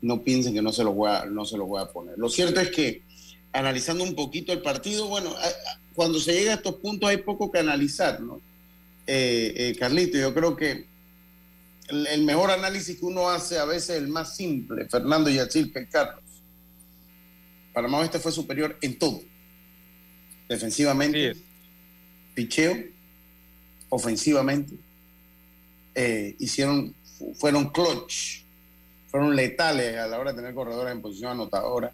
no 0.00 0.22
piensen 0.22 0.54
que 0.54 0.62
no 0.62 0.72
se 0.72 0.84
lo 0.84 0.92
voy 0.92 1.10
a, 1.10 1.24
no 1.24 1.44
se 1.44 1.56
lo 1.56 1.66
voy 1.66 1.82
a 1.82 1.86
poner. 1.86 2.18
Lo 2.18 2.28
cierto 2.28 2.60
es 2.60 2.70
que 2.70 3.02
analizando 3.52 4.04
un 4.04 4.14
poquito 4.14 4.52
el 4.52 4.62
partido, 4.62 5.08
bueno, 5.08 5.34
cuando 5.94 6.18
se 6.18 6.32
llega 6.32 6.52
a 6.52 6.56
estos 6.56 6.76
puntos 6.76 7.10
hay 7.10 7.18
poco 7.18 7.50
que 7.50 7.58
analizar, 7.58 8.20
¿no? 8.20 8.40
Eh, 9.06 9.52
eh, 9.56 9.76
Carlito, 9.78 10.16
yo 10.18 10.32
creo 10.32 10.56
que 10.56 10.86
el, 11.88 12.06
el 12.06 12.22
mejor 12.24 12.50
análisis 12.50 12.98
que 12.98 13.04
uno 13.04 13.28
hace 13.28 13.58
a 13.58 13.64
veces 13.64 13.90
es 13.90 13.96
el 14.02 14.08
más 14.08 14.36
simple, 14.36 14.88
Fernando 14.88 15.28
Yachil 15.28 15.72
que 15.72 15.86
Carlos. 15.88 16.22
Panamá 17.72 17.98
Oeste 17.98 18.18
fue 18.18 18.32
superior 18.32 18.76
en 18.80 18.98
todo. 18.98 19.20
Defensivamente, 20.48 21.34
picheo, 22.34 22.76
ofensivamente. 23.88 24.74
Eh, 25.94 26.36
hicieron, 26.38 26.94
fu- 27.18 27.34
fueron 27.34 27.70
clutch, 27.70 28.42
fueron 29.10 29.34
letales 29.36 29.96
a 29.98 30.06
la 30.06 30.18
hora 30.18 30.32
de 30.32 30.38
tener 30.38 30.54
corredores 30.54 30.92
en 30.92 31.02
posición 31.02 31.32
anotadora. 31.32 31.92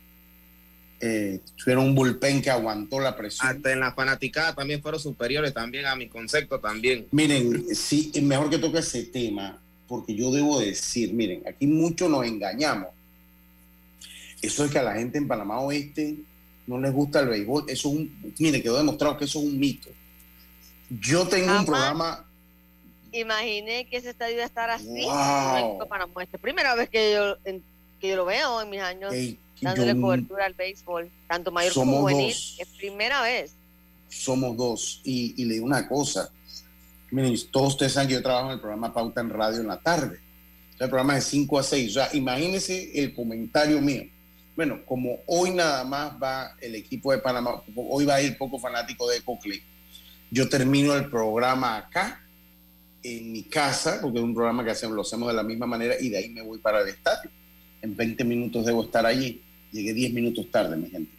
Eh, 1.01 1.41
tuvieron 1.57 1.85
un 1.85 1.95
bullpen 1.95 2.43
que 2.43 2.51
aguantó 2.51 2.99
la 2.99 3.17
presión. 3.17 3.47
Hasta 3.47 3.73
en 3.73 3.81
la 3.81 3.93
fanaticada 3.93 4.55
también 4.55 4.83
fueron 4.83 5.01
superiores 5.01 5.55
también 5.55 5.87
a 5.87 5.95
mi 5.95 6.09
concepto 6.09 6.59
también. 6.59 7.07
Miren, 7.13 7.75
sí, 7.75 8.11
es 8.15 8.23
mejor 8.23 8.51
que 8.51 8.59
toque 8.59 8.79
ese 8.79 9.05
tema, 9.05 9.61
porque 9.87 10.15
yo 10.15 10.33
debo 10.33 10.59
decir, 10.59 11.15
miren, 11.15 11.43
aquí 11.47 11.67
muchos 11.67 12.11
nos 12.11 12.27
engañamos. 12.27 12.89
Eso 14.43 14.65
es 14.65 14.71
que 14.71 14.79
a 14.79 14.83
la 14.83 14.95
gente 14.95 15.19
en 15.19 15.29
Panamá 15.29 15.61
Oeste 15.61 16.17
no 16.67 16.81
les 16.81 16.93
gusta 16.93 17.21
el 17.21 17.29
béisbol. 17.29 17.65
Eso 17.69 17.89
es 17.89 17.95
un, 17.95 18.35
mire, 18.39 18.63
quedó 18.63 18.77
demostrado 18.77 19.17
que 19.17 19.25
eso 19.25 19.39
es 19.39 19.45
un 19.45 19.59
mito. 19.59 19.91
Yo 20.91 21.27
tengo 21.29 21.59
un 21.59 21.65
programa. 21.65 22.25
Imaginé 23.13 23.87
que 23.89 23.97
ese 23.97 24.11
estadio 24.11 24.35
iba 24.35 24.43
a 24.43 24.47
estar 24.47 24.71
así. 24.71 25.05
Wow. 25.05 25.79
Primera 26.41 26.75
vez 26.75 26.89
que 26.89 27.15
yo, 27.15 27.37
que 28.01 28.09
yo 28.09 28.17
lo 28.17 28.25
veo 28.25 28.63
en 28.63 28.71
mis 28.71 28.81
años 28.81 29.13
dándole 29.61 30.01
cobertura 30.01 30.47
al 30.47 30.55
béisbol, 30.55 31.11
tanto 31.29 31.51
mayor 31.51 31.75
como 31.75 32.01
juvenil. 32.01 32.31
Es 32.31 32.69
primera 32.77 33.23
vez. 33.23 33.55
Somos 34.09 34.57
dos. 34.57 35.01
Y, 35.05 35.35
y 35.37 35.45
le 35.45 35.55
digo 35.55 35.67
una 35.67 35.89
cosa. 35.89 36.31
Miren, 37.11 37.35
todos 37.51 37.69
ustedes 37.75 37.93
saben 37.93 38.09
que 38.09 38.15
yo 38.15 38.23
trabajo 38.23 38.47
en 38.47 38.55
el 38.55 38.61
programa 38.61 38.93
Pauta 38.93 39.21
en 39.21 39.31
Radio 39.31 39.61
en 39.61 39.69
la 39.69 39.81
tarde. 39.81 40.21
El 40.79 40.89
programa 40.89 41.17
es 41.17 41.25
de 41.25 41.31
5 41.31 41.59
a 41.59 41.63
6. 41.63 41.91
O 41.91 41.93
sea, 41.95 42.09
imagínense 42.13 42.91
el 42.95 43.15
comentario 43.15 43.81
mío. 43.81 44.05
Bueno, 44.55 44.85
como 44.87 45.19
hoy 45.27 45.51
nada 45.51 45.85
más 45.85 46.13
va 46.23 46.57
el 46.61 46.75
equipo 46.75 47.13
de 47.13 47.19
Panamá, 47.19 47.63
hoy 47.77 48.05
va 48.05 48.17
a 48.17 48.23
ir 48.23 48.37
poco 48.37 48.59
fanático 48.59 49.09
de 49.09 49.19
Ecoclick. 49.19 49.63
Yo 50.31 50.49
termino 50.49 50.95
el 50.95 51.09
programa 51.09 51.77
acá, 51.77 52.21
en 53.03 53.33
mi 53.33 53.45
casa, 53.45 54.01
porque 54.03 54.19
es 54.19 54.25
un 54.25 54.35
programa 54.35 54.65
que 54.65 54.71
hacemos, 54.71 54.97
lo 54.97 55.03
hacemos 55.03 55.29
de 55.29 55.35
la 55.35 55.43
misma 55.43 55.67
manera, 55.67 55.95
y 56.01 56.09
de 56.09 56.19
ahí 56.19 56.29
me 56.31 56.43
voy 56.43 56.59
para 56.59 56.83
el 56.83 56.89
estadio. 56.89 57.31
En 57.81 57.97
20 57.97 58.25
minutos 58.25 58.67
debo 58.67 58.85
estar 58.85 59.07
allí. 59.07 59.43
Llegué 59.73 59.93
10 59.93 60.13
minutos 60.13 60.51
tarde, 60.51 60.77
mi 60.77 60.89
gente. 60.89 61.13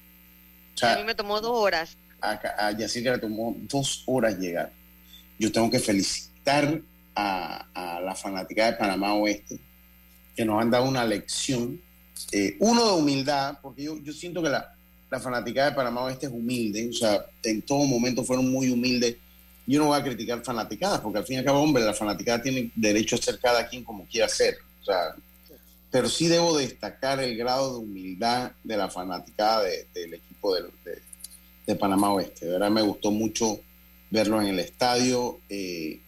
a 0.82 0.98
mí 0.98 1.04
me 1.04 1.16
tomó 1.16 1.40
dos 1.42 1.52
horas. 1.56 1.98
A, 2.22 2.40
a 2.58 2.72
Yacirca 2.72 3.14
le 3.14 3.20
tomó 3.20 3.56
dos 3.58 4.04
horas 4.06 4.38
llegar. 4.38 4.72
Yo 5.38 5.52
tengo 5.52 5.70
que 5.70 5.80
felicitar 5.80 6.82
a, 7.16 8.02
la 8.04 8.16
fanática 8.16 8.66
de 8.66 8.78
Panamá 8.78 9.14
Oeste, 9.14 9.60
que 10.36 10.46
nos 10.46 10.62
han 10.62 10.72
dado 10.72 10.86
una 10.86 11.06
lección, 11.06 11.80
eh, 12.32 12.56
uno 12.60 12.86
de 12.88 12.94
humildad, 12.94 13.58
porque 13.62 13.84
yo, 13.84 13.98
yo 14.02 14.14
siento 14.14 14.42
que 14.42 14.50
la, 14.50 14.74
la 15.10 15.20
fanática 15.20 15.66
de 15.66 15.72
Panamá 15.74 16.04
Oeste 16.04 16.28
es 16.28 16.32
humilde, 16.32 16.90
o 16.90 16.94
sea, 16.94 17.26
en 17.44 17.62
todo 17.62 17.84
momento 17.86 18.24
fueron 18.24 18.50
muy 18.52 18.70
humildes. 18.70 19.18
Yo 19.66 19.80
no 19.80 19.88
voy 19.88 20.00
a 20.00 20.04
criticar 20.04 20.44
fanaticadas, 20.44 21.00
porque 21.02 21.20
al 21.20 21.26
fin 21.26 21.36
y 21.36 21.40
al 21.40 21.46
cabo, 21.46 21.62
hombre, 21.62 21.84
la 21.84 21.94
fanaticada 21.94 22.42
tiene 22.42 22.72
derecho 22.76 23.16
a 23.16 23.20
ser 23.20 23.40
cada 23.40 23.68
quien 23.68 23.84
como 23.84 24.06
quiera 24.06 24.28
ser. 24.28 24.58
O 24.82 24.86
sea, 24.86 25.16
pero 25.92 26.08
sí 26.08 26.28
debo 26.28 26.58
destacar 26.58 27.20
el 27.20 27.36
grado 27.38 27.74
de 27.74 27.80
humildad 27.80 28.52
de 28.64 28.78
la 28.78 28.90
fanaticada 28.90 29.64
del 29.64 30.14
equipo 30.14 30.56
de, 30.56 30.70
de, 31.66 31.76
Panamá 31.76 32.14
Oeste. 32.14 32.46
De 32.46 32.54
verdad 32.54 32.70
me 32.70 32.82
gustó 32.82 33.12
mucho 33.12 33.60
verlo 34.12 34.42
en 34.42 34.48
el 34.48 34.60
estadio. 34.60 35.40
Eh, 35.50 36.00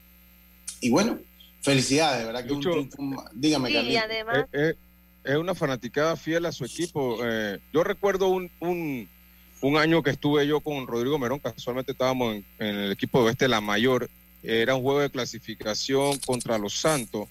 y 0.81 0.89
bueno, 0.89 1.19
felicidades, 1.61 2.25
¿verdad? 2.25 2.45
Que 2.45 2.53
un 2.53 3.19
dígame, 3.33 3.69
sí, 3.69 3.97
además... 3.97 4.45
es, 4.51 5.35
una 5.35 5.55
fanaticada 5.55 6.15
fiel 6.15 6.45
a 6.45 6.51
su 6.51 6.65
equipo. 6.65 7.17
Eh, 7.23 7.59
yo 7.73 7.83
recuerdo 7.83 8.27
un, 8.27 8.51
un, 8.59 9.77
año 9.77 10.03
que 10.03 10.11
estuve 10.11 10.45
yo 10.45 10.59
con 10.59 10.87
Rodrigo 10.87 11.17
Merón, 11.17 11.39
casualmente 11.39 11.91
estábamos 11.91 12.35
en, 12.35 12.45
el 12.59 12.91
equipo 12.91 13.19
de 13.19 13.25
Oeste 13.27 13.47
La 13.47 13.61
Mayor, 13.61 14.09
era 14.43 14.75
un 14.75 14.81
juego 14.81 14.99
de 14.99 15.11
clasificación 15.11 16.17
contra 16.19 16.57
los 16.57 16.73
Santos. 16.73 17.27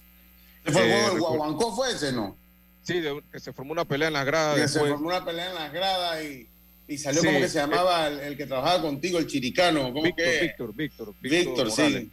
¿Fue 0.63 0.81
el 0.81 0.91
juego 0.91 1.07
eh, 1.07 1.13
de 1.13 1.19
Guaguancó 1.19 1.75
fue 1.75 1.91
ese, 1.91 2.13
no? 2.13 2.40
Sí, 2.83 3.01
que 3.31 3.39
se 3.39 3.53
formó 3.53 3.73
una 3.73 3.85
pelea 3.85 4.07
en 4.07 4.13
las 4.13 4.25
gradas. 4.25 4.59
Que 4.59 4.67
se 4.67 4.79
formó 4.79 5.07
una 5.07 5.23
pelea 5.23 5.49
en 5.49 5.55
las 5.55 5.71
gradas 5.71 6.23
y, 6.23 6.47
y 6.87 6.97
salió 6.97 7.23
como 7.23 7.39
que 7.39 7.47
se 7.47 7.59
llamaba 7.59 8.07
el, 8.07 8.35
que 8.35 8.45
trabajaba 8.45 8.81
contigo, 8.81 9.19
el 9.19 9.27
chiricano. 9.27 9.93
¿cómo 9.93 10.03
Víctor, 10.03 10.25
que? 10.25 10.41
Víctor, 10.41 10.75
Víctor, 10.75 11.15
Víctor, 11.21 11.65
Víctor 11.65 11.71
sí. 11.71 12.11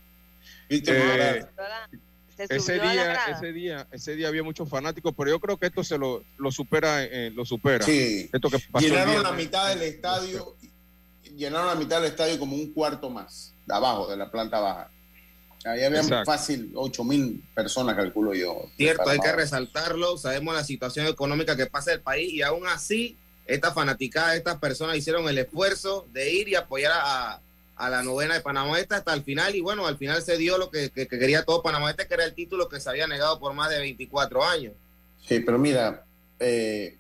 Eh, 0.68 1.44
ese 2.38 2.74
día, 2.74 3.14
ese 3.30 3.52
día, 3.52 3.86
ese 3.90 4.14
día 4.14 4.28
había 4.28 4.42
muchos 4.42 4.68
fanáticos, 4.68 5.14
pero 5.16 5.30
yo 5.30 5.40
creo 5.40 5.56
que 5.56 5.66
esto 5.66 5.82
se 5.82 5.98
lo, 5.98 6.22
lo 6.36 6.52
supera, 6.52 7.02
eh, 7.02 7.30
lo 7.30 7.44
supera. 7.44 7.84
Sí. 7.84 8.30
Esto 8.32 8.50
que 8.50 8.62
llenaron 8.78 9.22
la 9.22 9.32
mitad 9.32 9.70
del 9.70 9.82
estadio, 9.82 10.54
llenaron 11.36 11.66
la 11.66 11.74
mitad 11.74 12.00
del 12.00 12.10
estadio 12.10 12.38
como 12.38 12.54
un 12.54 12.72
cuarto 12.72 13.10
más, 13.10 13.54
de 13.66 13.74
abajo, 13.74 14.08
de 14.08 14.16
la 14.16 14.30
planta 14.30 14.60
baja. 14.60 14.90
Ahí 15.64 15.82
había 15.82 16.02
fácil 16.24 16.70
8 16.74 17.04
mil 17.04 17.42
personas, 17.54 17.96
calculo 17.96 18.34
yo. 18.34 18.70
Cierto, 18.76 19.08
hay 19.08 19.18
que 19.18 19.32
resaltarlo. 19.32 20.16
Sabemos 20.16 20.54
la 20.54 20.64
situación 20.64 21.06
económica 21.06 21.56
que 21.56 21.66
pasa 21.66 21.92
el 21.92 22.00
país 22.00 22.32
y 22.32 22.42
aún 22.42 22.66
así, 22.66 23.16
esta 23.46 23.72
fanaticada, 23.72 24.36
estas 24.36 24.58
personas 24.58 24.96
hicieron 24.96 25.28
el 25.28 25.38
esfuerzo 25.38 26.06
de 26.12 26.32
ir 26.32 26.48
y 26.48 26.54
apoyar 26.54 26.92
a, 26.94 27.40
a 27.78 27.88
la 27.88 28.02
novena 28.02 28.34
de 28.34 28.40
Panamá 28.40 28.78
Este 28.78 28.96
hasta 28.96 29.14
el 29.14 29.22
final 29.22 29.54
y 29.54 29.60
bueno, 29.60 29.86
al 29.86 29.96
final 29.96 30.20
se 30.20 30.36
dio 30.36 30.58
lo 30.58 30.70
que, 30.70 30.90
quería 30.90 31.44
todo 31.44 31.62
Panamá 31.62 31.90
Este, 31.90 32.06
que 32.06 32.14
era 32.14 32.24
el 32.24 32.34
título 32.34 32.68
que 32.68 32.80
se 32.80 32.90
había 32.90 33.06
negado 33.06 33.38
por 33.38 33.54
más 33.54 33.70
de 33.70 33.78
24 33.78 34.44
años. 34.44 34.74
Sí, 35.26 35.40
pero 35.40 35.58
mira, 35.58 36.04
eh, 36.40 36.96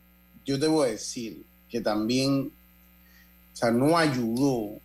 yo 0.46 0.56
debo 0.56 0.84
decir 0.84 1.42
que 1.68 1.80
también, 1.80 2.52
o 3.52 3.56
sea, 3.56 3.70
no 3.70 3.98
ayudó. 3.98 4.80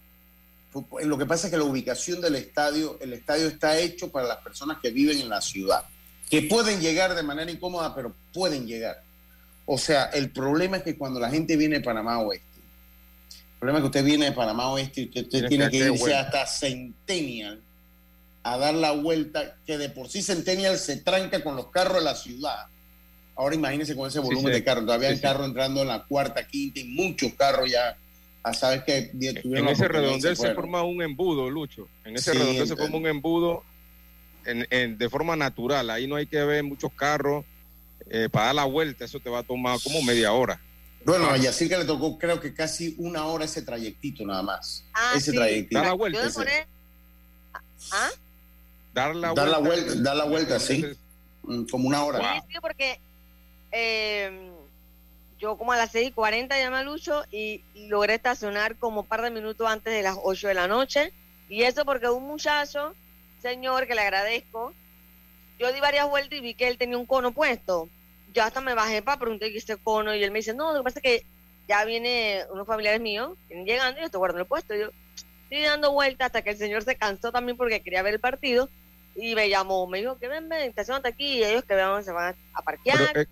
Lo 1.04 1.18
que 1.18 1.26
pasa 1.26 1.48
es 1.48 1.52
que 1.52 1.58
la 1.58 1.64
ubicación 1.64 2.22
del 2.22 2.36
estadio, 2.36 2.98
el 3.02 3.14
estadio 3.14 3.48
está 3.48 3.78
hecho 3.78 4.12
para 4.12 4.28
las 4.28 4.38
personas 4.38 4.78
que 4.82 4.90
viven 4.90 5.20
en 5.20 5.30
la 5.30 5.42
ciudad, 5.42 5.84
que 6.30 6.44
pueden 6.44 6.82
llegar 6.82 7.16
de 7.16 7.24
manera 7.24 7.52
incómoda, 7.52 7.94
pero 7.94 8.14
pueden 8.34 8.66
llegar. 8.66 9.02
O 9.66 9.78
sea, 9.78 10.06
el 10.06 10.32
problema 10.32 10.78
es 10.78 10.84
que 10.84 10.98
cuando 10.98 11.20
la 11.20 11.30
gente 11.30 11.56
viene 11.56 11.78
de 11.78 11.84
Panamá 11.84 12.20
Oeste, 12.20 12.54
problema 13.64 13.80
es 13.80 13.84
que 13.84 13.88
usted 13.88 14.04
viene 14.04 14.26
de 14.26 14.32
Panamá 14.34 14.68
Oeste 14.72 15.02
y 15.02 15.06
usted, 15.06 15.48
tiene 15.48 15.70
que, 15.70 15.78
irse 15.78 16.14
hasta 16.14 16.46
Centennial 16.46 17.62
a 18.44 18.58
dar 18.58 18.74
la 18.74 18.92
vuelta, 18.92 19.56
que 19.66 19.78
de 19.78 19.88
por 19.88 20.10
sí 20.10 20.22
Centennial 20.22 20.78
se 20.78 20.98
tranca 20.98 21.42
con 21.42 21.56
los 21.56 21.68
carros 21.68 22.00
de 22.00 22.04
la 22.04 22.14
ciudad. 22.14 22.68
Ahora 23.38 23.56
imagínense 23.56 23.96
con 23.96 24.10
ese 24.10 24.20
volumen 24.20 24.52
de 24.52 24.66
carros. 24.66 24.86
Todavía 24.86 25.08
hay 25.08 25.20
carros 25.20 25.48
entrando 25.48 25.82
en 25.82 25.88
la 25.88 26.04
cuarta, 26.04 26.46
quinta 26.46 26.82
y 26.82 26.84
muchos 26.84 27.34
carros 27.36 27.72
ya. 27.72 27.96
A 28.44 28.54
saber 28.54 28.84
que 28.84 29.12
en 29.14 29.68
ese 29.70 29.88
redondel 29.88 30.36
se, 30.36 30.54
forma 30.54 30.84
un 30.84 31.02
embudo, 31.02 31.50
Lucho. 31.50 31.88
En 32.04 32.16
ese 32.16 32.34
redondel 32.34 32.68
se 32.68 32.76
forma 32.76 32.98
un 32.98 33.08
embudo 33.08 33.64
en, 34.46 34.98
de 34.98 35.10
forma 35.10 35.36
natural. 35.36 35.90
Ahí 35.90 36.08
no 36.08 36.18
hay 36.18 36.26
que 36.26 36.44
ver 36.44 36.62
muchos 36.64 36.92
carros 36.92 37.46
eh, 38.10 38.28
para 38.30 38.48
dar 38.48 38.56
la 38.56 38.66
vuelta. 38.66 39.06
Eso 39.06 39.20
te 39.20 39.30
va 39.30 39.40
a 39.40 39.44
tomar 39.44 39.80
como 39.82 40.02
media 40.02 40.34
hora. 40.34 40.60
Bueno, 41.06 41.30
a 41.30 41.38
Yacirca 41.38 41.78
le 41.78 41.86
tocó 41.86 42.18
creo 42.18 42.40
que 42.40 42.54
casi 42.54 42.96
una 42.98 43.26
hora 43.26 43.46
ese 43.46 43.62
trayectito 43.62 44.26
nada 44.26 44.42
más. 44.42 44.86
Ah, 44.94 45.14
ese 45.16 45.32
sí. 45.32 45.38
trayectito. 45.38 45.80
Dar 45.80 45.88
la 45.88 45.94
vuelta. 45.94 46.20
¿Ah? 47.92 48.10
Dar 48.94 49.16
la 49.16 49.34
dar 49.34 49.36
vuelta. 49.36 49.52
La 49.52 49.58
vuelta 49.60 49.96
dar 50.02 50.16
la 50.16 50.26
vuelta, 50.26 50.60
sí. 50.60 50.86
Mm, 51.44 51.64
como 51.66 51.88
una 51.88 52.04
hora. 52.04 52.20
Sí, 52.20 52.54
sí, 52.54 52.58
porque 52.62 53.00
eh, 53.72 54.53
yo 55.44 55.58
como 55.58 55.74
a 55.74 55.78
las 55.78 55.92
6 55.92 56.10
y 56.10 56.12
40 56.12 56.58
llamé 56.58 56.78
a 56.78 56.84
Lucho 56.84 57.24
y, 57.32 57.64
logré 57.88 58.16
estacionar 58.16 58.78
como 58.78 59.02
un 59.02 59.08
par 59.08 59.22
de 59.22 59.30
minutos 59.30 59.68
antes 59.70 59.94
de 59.94 60.02
las 60.02 60.18
8 60.24 60.48
de 60.48 60.54
la 60.54 60.68
noche. 60.68 61.12
Y 61.50 61.64
eso 61.64 61.86
porque 61.86 62.10
un 62.10 62.24
muchacho, 62.24 62.96
señor, 63.42 63.86
que 63.86 63.96
le 63.96 64.02
agradezco, 64.02 64.74
yo 65.60 65.72
di 65.72 65.80
varias 65.80 66.10
vueltas 66.10 66.40
y 66.40 66.42
vi 66.42 66.54
que 66.56 66.68
él 66.68 66.78
tenía 66.78 66.98
un 66.98 67.06
cono 67.06 67.32
puesto 67.32 67.90
yo 68.34 68.44
hasta 68.44 68.62
me 68.62 68.74
bajé 68.74 69.02
para 69.02 69.20
preguntar 69.20 69.50
qué 69.50 69.58
este 69.58 69.78
cono 69.78 70.14
y 70.16 70.24
él 70.24 70.32
me 70.32 70.40
dice, 70.40 70.54
no, 70.54 70.72
lo 70.74 70.80
que 70.80 70.84
pasa 70.84 71.00
es 71.00 71.04
que 71.04 71.26
ya 71.68 71.86
viene 71.86 72.44
unos 72.52 72.68
familiares 72.68 73.00
míos, 73.00 73.38
vienen 73.48 73.66
llegando 73.66 74.00
y 74.00 74.02
yo 74.02 74.06
estoy 74.08 74.20
guardando 74.20 74.42
el 74.42 74.48
puesto. 74.48 74.76
Y 74.76 74.80
yo 74.80 74.90
estoy 75.44 75.62
dando 75.62 75.92
vueltas 75.92 76.28
hasta 76.28 76.42
que 76.42 76.52
el 76.52 76.58
señor 76.58 76.84
se 76.84 76.96
cansó 76.96 77.32
también 77.32 77.58
porque 77.58 77.82
quería 77.82 78.02
ver 78.02 78.16
el 78.16 78.20
partido 78.20 78.70
y 79.16 79.36
me 79.36 79.50
llamó, 79.50 79.88
me 79.88 80.00
dijo 80.00 80.18
que 80.18 80.28
ven, 80.28 80.50
ven, 80.50 80.62
estacionate 80.62 81.08
aquí 81.08 81.38
y 81.38 81.44
ellos 81.44 81.64
que 81.64 81.76
vean 81.76 82.04
se 82.04 82.12
van 82.12 82.36
a 82.54 82.62
parquear. 82.64 83.18
Eh, 83.18 83.28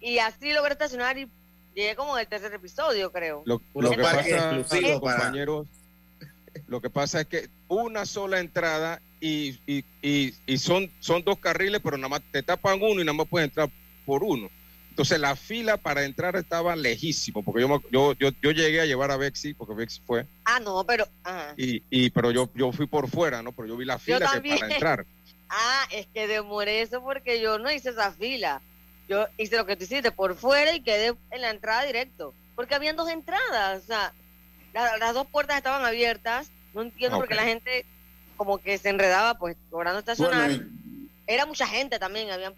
y 0.00 0.18
así 0.18 0.52
logré 0.52 0.72
estacionar 0.72 1.18
y 1.18 1.28
llegué 1.74 1.94
como 1.96 2.16
en 2.16 2.22
el 2.22 2.28
tercer 2.28 2.52
episodio, 2.54 3.12
creo. 3.12 3.42
Lo, 3.44 3.58
que 3.58 3.98
pasa, 3.98 4.50
compañeros, 5.00 5.66
lo 6.66 6.80
que 6.80 6.90
pasa 6.90 7.20
es 7.20 7.26
que 7.26 7.48
una 7.68 8.06
sola 8.06 8.40
entrada 8.40 9.00
y, 9.20 9.58
y, 9.66 9.84
y, 10.02 10.34
y, 10.46 10.58
son, 10.58 10.90
son 11.00 11.22
dos 11.22 11.38
carriles, 11.38 11.80
pero 11.82 11.96
nada 11.96 12.08
más 12.08 12.22
te 12.30 12.42
tapan 12.42 12.80
uno 12.82 13.00
y 13.00 13.04
nada 13.04 13.12
más 13.12 13.28
puedes 13.28 13.48
entrar 13.48 13.70
por 14.04 14.22
uno. 14.22 14.48
Entonces 14.90 15.20
la 15.20 15.36
fila 15.36 15.76
para 15.76 16.04
entrar 16.04 16.36
estaba 16.36 16.74
lejísimo, 16.74 17.42
porque 17.42 17.60
yo, 17.60 17.82
yo, 17.90 18.14
yo, 18.14 18.30
yo 18.40 18.50
llegué 18.50 18.80
a 18.80 18.86
llevar 18.86 19.10
a 19.10 19.18
Bexi, 19.18 19.52
porque 19.52 19.74
Bexi 19.74 20.00
fue. 20.06 20.26
Ah, 20.46 20.58
no, 20.58 20.84
pero... 20.84 21.06
Y, 21.58 21.82
y, 21.90 22.08
pero 22.08 22.30
yo, 22.30 22.48
yo 22.54 22.72
fui 22.72 22.86
por 22.86 23.10
fuera, 23.10 23.42
¿no? 23.42 23.52
Pero 23.52 23.68
yo 23.68 23.76
vi 23.76 23.84
la 23.84 23.98
fila 23.98 24.40
que 24.40 24.48
para 24.48 24.72
entrar. 24.74 25.06
Ah, 25.48 25.86
es 25.92 26.08
que 26.08 26.26
demoré 26.26 26.80
eso 26.80 27.00
porque 27.04 27.40
yo 27.40 27.60
no 27.60 27.70
hice 27.70 27.90
esa 27.90 28.10
fila. 28.10 28.60
Yo 29.08 29.26
hice 29.38 29.56
lo 29.56 29.66
que 29.66 29.76
tú 29.76 29.84
hiciste 29.84 30.10
por 30.10 30.36
fuera 30.36 30.74
y 30.74 30.82
quedé 30.82 31.14
en 31.30 31.40
la 31.40 31.50
entrada 31.50 31.84
directo. 31.84 32.34
Porque 32.54 32.74
habían 32.74 32.96
dos 32.96 33.10
entradas, 33.10 33.82
o 33.82 33.86
sea, 33.86 34.12
las 34.72 35.14
dos 35.14 35.26
puertas 35.26 35.56
estaban 35.56 35.84
abiertas. 35.84 36.48
No 36.74 36.82
entiendo 36.82 37.18
por 37.18 37.28
qué 37.28 37.34
la 37.34 37.44
gente 37.44 37.84
como 38.36 38.58
que 38.58 38.78
se 38.78 38.88
enredaba, 38.88 39.38
pues, 39.38 39.56
logrando 39.70 40.00
estacionar. 40.00 40.60
Era 41.26 41.46
mucha 41.46 41.66
gente 41.66 41.98
también, 41.98 42.30
habían 42.30 42.54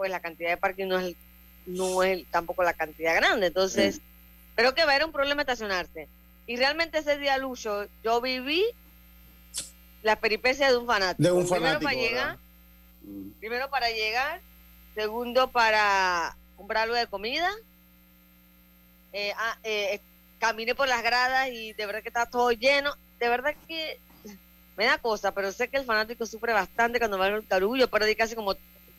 pues 0.00 0.10
la 0.10 0.20
cantidad 0.20 0.48
de 0.48 0.56
parking 0.56 0.86
no 0.86 0.98
es, 0.98 1.14
no 1.66 2.02
es 2.02 2.24
tampoco 2.30 2.62
la 2.62 2.72
cantidad 2.72 3.14
grande. 3.14 3.48
Entonces, 3.48 4.00
pero 4.54 4.74
que 4.74 4.86
va, 4.86 4.96
era 4.96 5.04
un 5.04 5.12
problema 5.12 5.42
estacionarse. 5.42 6.08
Y 6.46 6.56
realmente 6.56 6.98
ese 6.98 7.18
día, 7.18 7.36
Lucho, 7.36 7.86
yo 8.02 8.20
viví 8.22 8.64
la 10.02 10.16
peripecia 10.16 10.70
de 10.70 10.78
un 10.78 10.86
fanático. 10.86 11.22
De 11.22 11.32
un 11.32 11.46
primero 11.46 11.80
para 11.80 11.94
llegar, 11.94 12.38
primero 13.40 13.68
para 13.68 13.90
llegar, 13.90 14.40
segundo 14.94 15.50
para 15.50 16.36
comprar 16.56 16.84
algo 16.84 16.96
de 16.96 17.06
comida. 17.06 17.50
Eh, 19.12 19.32
ah, 19.36 19.58
eh, 19.64 20.00
caminé 20.38 20.74
por 20.74 20.88
las 20.88 21.02
gradas 21.02 21.48
y 21.50 21.72
de 21.72 21.86
verdad 21.86 22.02
que 22.02 22.08
estaba 22.08 22.30
todo 22.30 22.50
lleno. 22.52 22.92
De 23.18 23.28
verdad 23.28 23.54
que 23.68 23.98
me 24.76 24.86
da 24.86 24.98
cosa, 24.98 25.32
pero 25.32 25.52
sé 25.52 25.68
que 25.68 25.76
el 25.76 25.84
fanático 25.84 26.26
sufre 26.26 26.52
bastante 26.52 26.98
cuando 26.98 27.18
va 27.18 27.26
al 27.26 27.34
Rocaru. 27.34 27.76
Yo 27.76 27.88
perdí 27.88 28.14
casi 28.14 28.34
como 28.34 28.54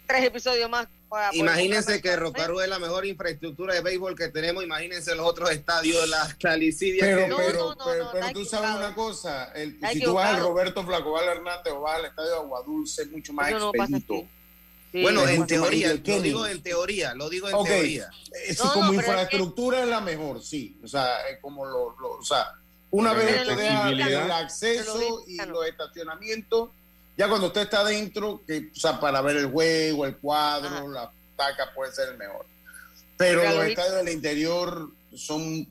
tres 0.08 0.24
episodios 0.24 0.70
más. 0.70 0.88
Para 1.10 1.30
Imagínense 1.34 2.02
que 2.02 2.16
Rocaru 2.16 2.62
es 2.62 2.70
la 2.70 2.80
mejor 2.80 3.06
infraestructura 3.06 3.74
de 3.74 3.82
béisbol 3.82 4.16
que 4.16 4.30
tenemos. 4.30 4.64
Imagínense 4.64 5.14
los 5.14 5.28
otros 5.28 5.52
estadios, 5.52 6.08
la, 6.08 6.24
la 6.42 6.58
Pero, 7.00 7.28
no, 7.28 7.38
pero, 7.38 7.76
no, 7.76 7.86
pero, 7.86 8.10
pero 8.14 8.32
tú 8.32 8.46
sabes 8.46 8.72
una 8.78 8.96
cosa. 8.96 9.52
El, 9.54 9.78
si 9.92 10.02
tú 10.02 10.14
vas 10.14 10.36
al 10.36 10.42
Roberto 10.42 10.86
Flacobal 10.86 11.26
Hernández 11.26 11.74
o 11.74 11.82
vas 11.82 11.98
al 11.98 12.06
estadio 12.06 12.30
de 12.30 12.36
Aguadulce, 12.38 13.02
es 13.02 13.12
mucho 13.12 13.34
más 13.34 13.52
expedito. 13.52 14.26
Bueno, 14.94 15.28
en 15.28 15.48
teoría, 15.48 15.94
lo 15.94 16.22
digo 16.22 16.46
en 16.48 16.62
teoría, 16.62 17.14
lo 17.14 17.30
digo 17.30 17.50
en 17.50 17.64
teoría. 17.66 18.10
Eh, 18.48 18.56
como 18.74 18.94
infraestructura 18.94 19.84
es, 19.84 19.88
la 19.88 20.02
mejor, 20.02 20.42
sí. 20.44 20.78
O 20.84 20.88
sea, 20.88 21.28
es 21.30 21.40
como 21.40 21.66
lo, 21.66 21.96
lo 22.00 22.12
o 22.12 22.24
sea, 22.24 22.54
una 22.92 23.14
vez 23.14 23.46
te 23.46 23.56
deja 23.56 23.90
el 23.90 24.32
acceso 24.32 25.24
y 25.28 25.38
los 25.38 25.66
estacionamientos, 25.66 26.70
ya 27.18 27.30
cuando 27.30 27.48
usted 27.48 27.62
está 27.62 27.84
dentro, 27.86 28.42
que, 28.46 28.70
o 28.76 28.80
sea, 28.80 29.00
para 29.00 29.22
ver 29.22 29.38
el 29.38 29.48
juego, 29.48 30.06
el 30.06 30.18
cuadro, 30.18 30.90
la 30.90 31.12
taca 31.38 31.74
puede 31.74 31.94
ser 31.94 32.10
el 32.10 32.18
mejor. 32.18 32.46
Pero 33.18 33.44
los 33.44 33.66
estadios 33.66 33.96
del 34.04 34.14
interior 34.14 34.90
son 35.16 35.68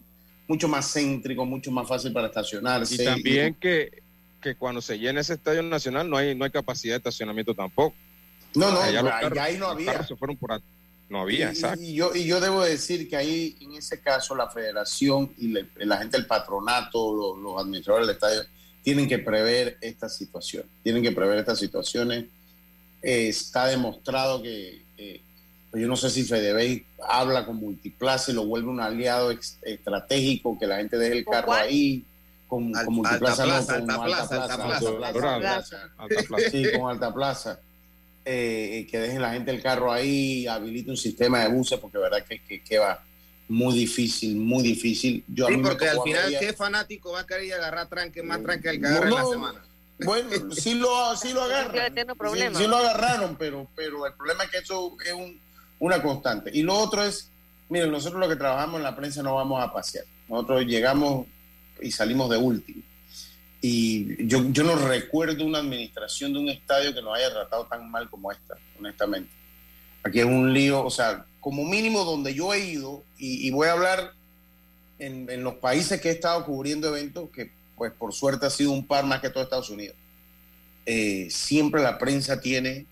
mucho 0.49 0.69
más 0.69 0.93
céntricos, 0.93 1.47
mucho 1.47 1.71
más 1.71 1.87
fácil 1.87 2.13
para 2.13 2.29
estacionarse. 2.29 2.95
Y 2.95 3.05
también 3.05 3.55
que, 3.55 4.03
que 4.41 4.55
cuando 4.55 4.81
se 4.81 4.99
llena 4.99 5.21
ese 5.21 5.35
estadio 5.35 5.63
nacional 5.63 6.09
no 6.09 6.17
hay, 6.17 6.35
no 6.35 6.45
hay 6.45 6.51
capacidad 6.51 6.95
de 6.95 6.99
estacionamiento 6.99 7.55
tampoco. 7.55 7.95
No, 8.55 8.71
no, 8.71 8.91
ya 8.91 9.45
ahí 9.45 9.59
no 9.59 9.69
había. 9.69 10.03
se 10.03 10.17
fueron 10.17 10.37
por 10.37 10.61
no 11.09 11.23
había, 11.23 11.53
y, 11.53 11.85
Y 11.87 11.95
yo, 11.95 12.15
y 12.15 12.25
yo 12.25 12.41
debo 12.41 12.63
decir 12.63 13.09
que 13.09 13.17
ahí, 13.17 13.57
en 13.61 13.75
ese 13.75 14.01
caso, 14.01 14.37
la 14.37 14.49
federación 14.49 15.33
y 15.37 15.49
la 15.85 15.97
gente 15.99 16.17
del 16.17 16.27
patronato, 16.27 17.37
los, 17.37 17.61
administradores 17.61 18.07
del 18.07 18.15
estadio, 18.15 18.43
tienen 18.85 19.09
que 19.09 19.19
prever 19.19 19.77
esta 19.81 20.09
situación. 20.09 20.65
Tienen 20.85 21.03
que 21.03 21.11
prever 21.11 21.39
estas 21.39 21.59
situaciones. 21.59 22.27
está 23.03 23.67
demostrado 23.67 24.41
que, 24.41 24.83
pues 25.71 25.83
yo 25.83 25.89
no 25.89 25.97
sé 25.97 26.11
si 26.11 26.23
Fedebey 26.23 26.87
habla 27.09 27.45
con 27.45 27.57
Multiplaza 27.57 28.31
y 28.31 28.35
lo 28.35 28.47
vuelve 28.47 28.69
un 28.69 28.81
aliado 28.81 29.33
estratégico, 29.63 30.59
que 30.59 30.67
la 30.69 30.77
gente 30.77 30.97
deje 30.97 31.19
el 31.19 31.25
carro 31.25 31.53
ahí. 31.53 32.05
Con, 32.47 32.73
con 32.73 32.95
Multiplaza, 32.95 33.47
no, 33.47 33.67
con 33.67 33.91
Alta 34.01 35.39
Plaza. 35.39 35.91
Sí, 36.51 36.67
con 36.77 36.91
Alta 36.91 37.13
Plaza 37.13 37.61
eh, 38.25 38.87
que 38.91 38.99
dejen 38.99 39.23
la 39.23 39.33
gente 39.33 39.51
el 39.51 39.63
carro 39.63 39.93
ahí, 39.93 40.47
habilite 40.47 40.91
un 40.91 40.97
sistema 40.97 41.41
de 41.41 41.49
buses, 41.49 41.79
porque 41.79 41.99
verdad 41.99 42.25
que, 42.27 42.63
que, 42.63 42.79
va 42.79 43.03
muy 43.49 43.75
difícil, 43.75 44.37
muy 44.37 44.63
difícil. 44.63 45.25
Yo 45.29 45.49
sí, 45.49 45.57
porque 45.57 45.89
al 45.89 46.03
final, 46.03 46.37
¿qué 46.39 46.53
fanático 46.53 47.13
va 47.13 47.21
a 47.21 47.27
querer 47.27 47.55
agarrar 47.55 47.89
tranque 47.89 48.23
más 48.23 48.43
tranque 48.43 48.69
al 48.69 48.81
que 48.81 48.87
agarra 48.87 49.09
en 49.09 49.15
la 49.15 49.25
semana? 49.25 49.63
Bueno, 50.05 50.29
sí 50.55 50.75
lo, 50.75 51.17
sí 51.17 51.33
lo 51.33 51.43
agarran. 51.43 51.95
Sí, 52.55 52.67
lo 52.67 52.77
agarraron, 52.77 53.37
pero, 53.37 53.69
pero 53.75 54.07
el 54.07 54.13
problema 54.15 54.45
es 54.45 54.51
que 54.51 54.59
eso 54.59 54.97
es 55.05 55.13
un, 55.13 55.41
una 55.79 56.03
constante. 56.03 56.51
Y 56.53 56.63
lo 56.63 56.75
otro 56.75 57.03
es, 57.03 57.31
miren, 57.69 57.91
nosotros 57.91 58.21
los 58.21 58.29
que 58.29 58.37
trabajamos 58.37 58.77
en 58.77 58.85
la 58.85 58.97
prensa 58.97 59.23
no 59.23 59.35
vamos 59.35 59.63
a 59.63 59.73
pasear. 59.73 60.05
Nosotros 60.29 60.65
llegamos 60.65 61.27
y 61.81 61.91
salimos 61.91 62.31
de 62.31 62.37
último. 62.37 62.83
Y 63.61 64.27
yo, 64.27 64.51
yo 64.51 64.65
no 64.65 64.75
recuerdo 64.75 65.45
una 65.45 65.59
administración 65.59 66.33
de 66.33 66.39
un 66.39 66.49
estadio 66.49 66.95
que 66.95 67.03
nos 67.03 67.17
haya 67.17 67.31
tratado 67.31 67.67
tan 67.67 67.91
mal 67.91 68.09
como 68.09 68.33
esta, 68.33 68.57
honestamente. 68.79 69.31
Aquí 70.03 70.21
es 70.21 70.25
un 70.25 70.53
lío, 70.53 70.83
o 70.83 70.91
sea, 70.91 71.27
como 71.41 71.65
mínimo 71.65 72.05
donde 72.05 72.33
yo 72.33 72.55
he 72.55 72.61
ido, 72.61 73.05
y, 73.19 73.51
voy 73.51 73.69
a 73.69 73.73
hablar 73.73 74.13
en, 74.99 75.29
en, 75.29 75.45
los 75.45 75.55
países 75.57 76.01
que 76.01 76.09
he 76.09 76.13
estado 76.13 76.45
cubriendo 76.47 76.89
eventos, 76.89 77.29
que 77.31 77.51
pues 77.77 77.93
por 77.93 78.15
suerte 78.15 78.47
ha 78.47 78.51
sido 78.51 78.73
un 78.73 78.87
par 78.87 79.05
más 79.05 79.21
que 79.21 79.29
todo 79.29 79.43
Estados 79.43 79.69
Unidos. 79.69 79.97
Eh, 80.87 81.29
siempre 81.31 81.83
la 81.83 81.99
prensa 81.99 82.41
tiene 82.41 82.87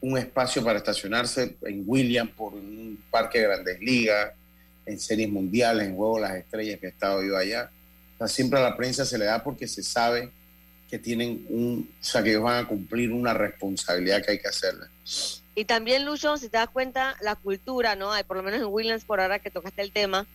un 0.00 0.18
espacio 0.18 0.62
para 0.62 0.78
estacionarse 0.78 1.56
en 1.62 1.82
William 1.86 2.28
por 2.28 2.54
un 2.54 3.02
parque 3.10 3.38
de 3.38 3.44
grandes 3.44 3.80
ligas, 3.80 4.32
en 4.84 5.00
series 5.00 5.30
mundiales, 5.30 5.88
en 5.88 5.96
Juegos 5.96 6.20
Las 6.20 6.36
Estrellas 6.36 6.78
que 6.78 6.86
he 6.86 6.90
estado 6.90 7.22
yo 7.22 7.36
allá 7.36 7.70
siempre 8.26 8.58
a 8.58 8.62
la 8.62 8.76
prensa 8.76 9.04
se 9.04 9.18
le 9.18 9.26
da 9.26 9.44
porque 9.44 9.68
se 9.68 9.82
sabe 9.82 10.32
que 10.90 10.98
tienen 10.98 11.46
un, 11.50 11.88
o 12.00 12.04
sea, 12.04 12.22
que 12.22 12.30
ellos 12.30 12.42
van 12.42 12.64
a 12.64 12.68
cumplir 12.68 13.12
una 13.12 13.34
responsabilidad 13.34 14.24
que 14.24 14.32
hay 14.32 14.38
que 14.40 14.48
hacerla. 14.48 14.88
Y 15.54 15.64
también, 15.64 16.04
Lucho, 16.04 16.36
si 16.36 16.48
te 16.48 16.56
das 16.56 16.70
cuenta, 16.70 17.16
la 17.20 17.36
cultura, 17.36 17.94
¿no? 17.94 18.12
Hay, 18.12 18.24
por 18.24 18.36
lo 18.36 18.42
menos 18.42 18.60
en 18.60 18.66
Williams, 18.66 19.04
por 19.04 19.20
ahora 19.20 19.38
que 19.38 19.50
tocaste 19.50 19.82
el 19.82 19.92
tema, 19.92 20.26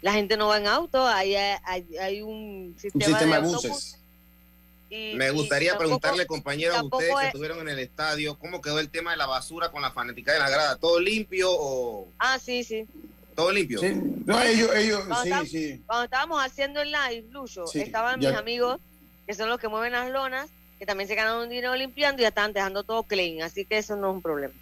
la 0.00 0.12
gente 0.12 0.36
no 0.36 0.48
va 0.48 0.58
en 0.58 0.66
auto, 0.66 1.06
hay, 1.06 1.34
hay, 1.34 2.22
un 2.22 2.74
sistema, 2.78 3.18
de, 3.18 3.38
buses. 3.40 3.98
Me 4.90 5.30
gustaría 5.30 5.76
preguntarle, 5.78 6.26
compañeros, 6.26 6.76
a 6.76 6.84
ustedes 6.84 7.14
que 7.14 7.26
estuvieron 7.26 7.60
en 7.60 7.68
el 7.68 7.78
estadio, 7.78 8.38
¿cómo 8.38 8.60
quedó 8.60 8.78
el 8.78 8.88
tema 8.88 9.12
de 9.12 9.16
la 9.16 9.26
basura 9.26 9.70
con 9.70 9.82
la 9.82 9.90
fanática 9.90 10.32
de 10.32 10.38
la 10.38 10.50
grada? 10.50 10.76
¿Todo 10.76 11.00
limpio 11.00 11.48
o...? 11.50 12.08
Ah, 12.18 12.38
sí, 12.38 12.62
sí. 12.64 12.86
¿Todo 13.34 13.50
limpio? 13.50 13.80
Sí, 13.80 13.92
no, 14.26 14.40
ellos, 14.42 14.70
ellos, 14.74 15.04
cuando 15.06 15.44
sí, 15.44 15.48
sí. 15.48 15.82
Cuando 15.86 16.04
estábamos 16.04 16.44
haciendo 16.44 16.80
el 16.80 16.92
live, 16.92 17.26
Lucho, 17.30 17.64
estaban 17.72 18.18
mis 18.18 18.28
amigos, 18.28 18.78
que 19.26 19.34
son 19.34 19.48
los 19.48 19.58
que 19.58 19.68
mueven 19.68 19.92
las 19.92 20.10
lonas, 20.10 20.50
que 20.78 20.86
también 20.86 21.08
se 21.08 21.14
ganan 21.14 21.38
un 21.38 21.48
dinero 21.48 21.74
limpiando 21.74 22.20
y 22.20 22.24
ya 22.24 22.28
están 22.28 22.52
dejando 22.52 22.82
todo 22.82 23.04
clean, 23.04 23.42
así 23.42 23.64
que 23.64 23.78
eso 23.78 23.96
no 23.96 24.10
es 24.10 24.16
un 24.16 24.22
problema. 24.22 24.54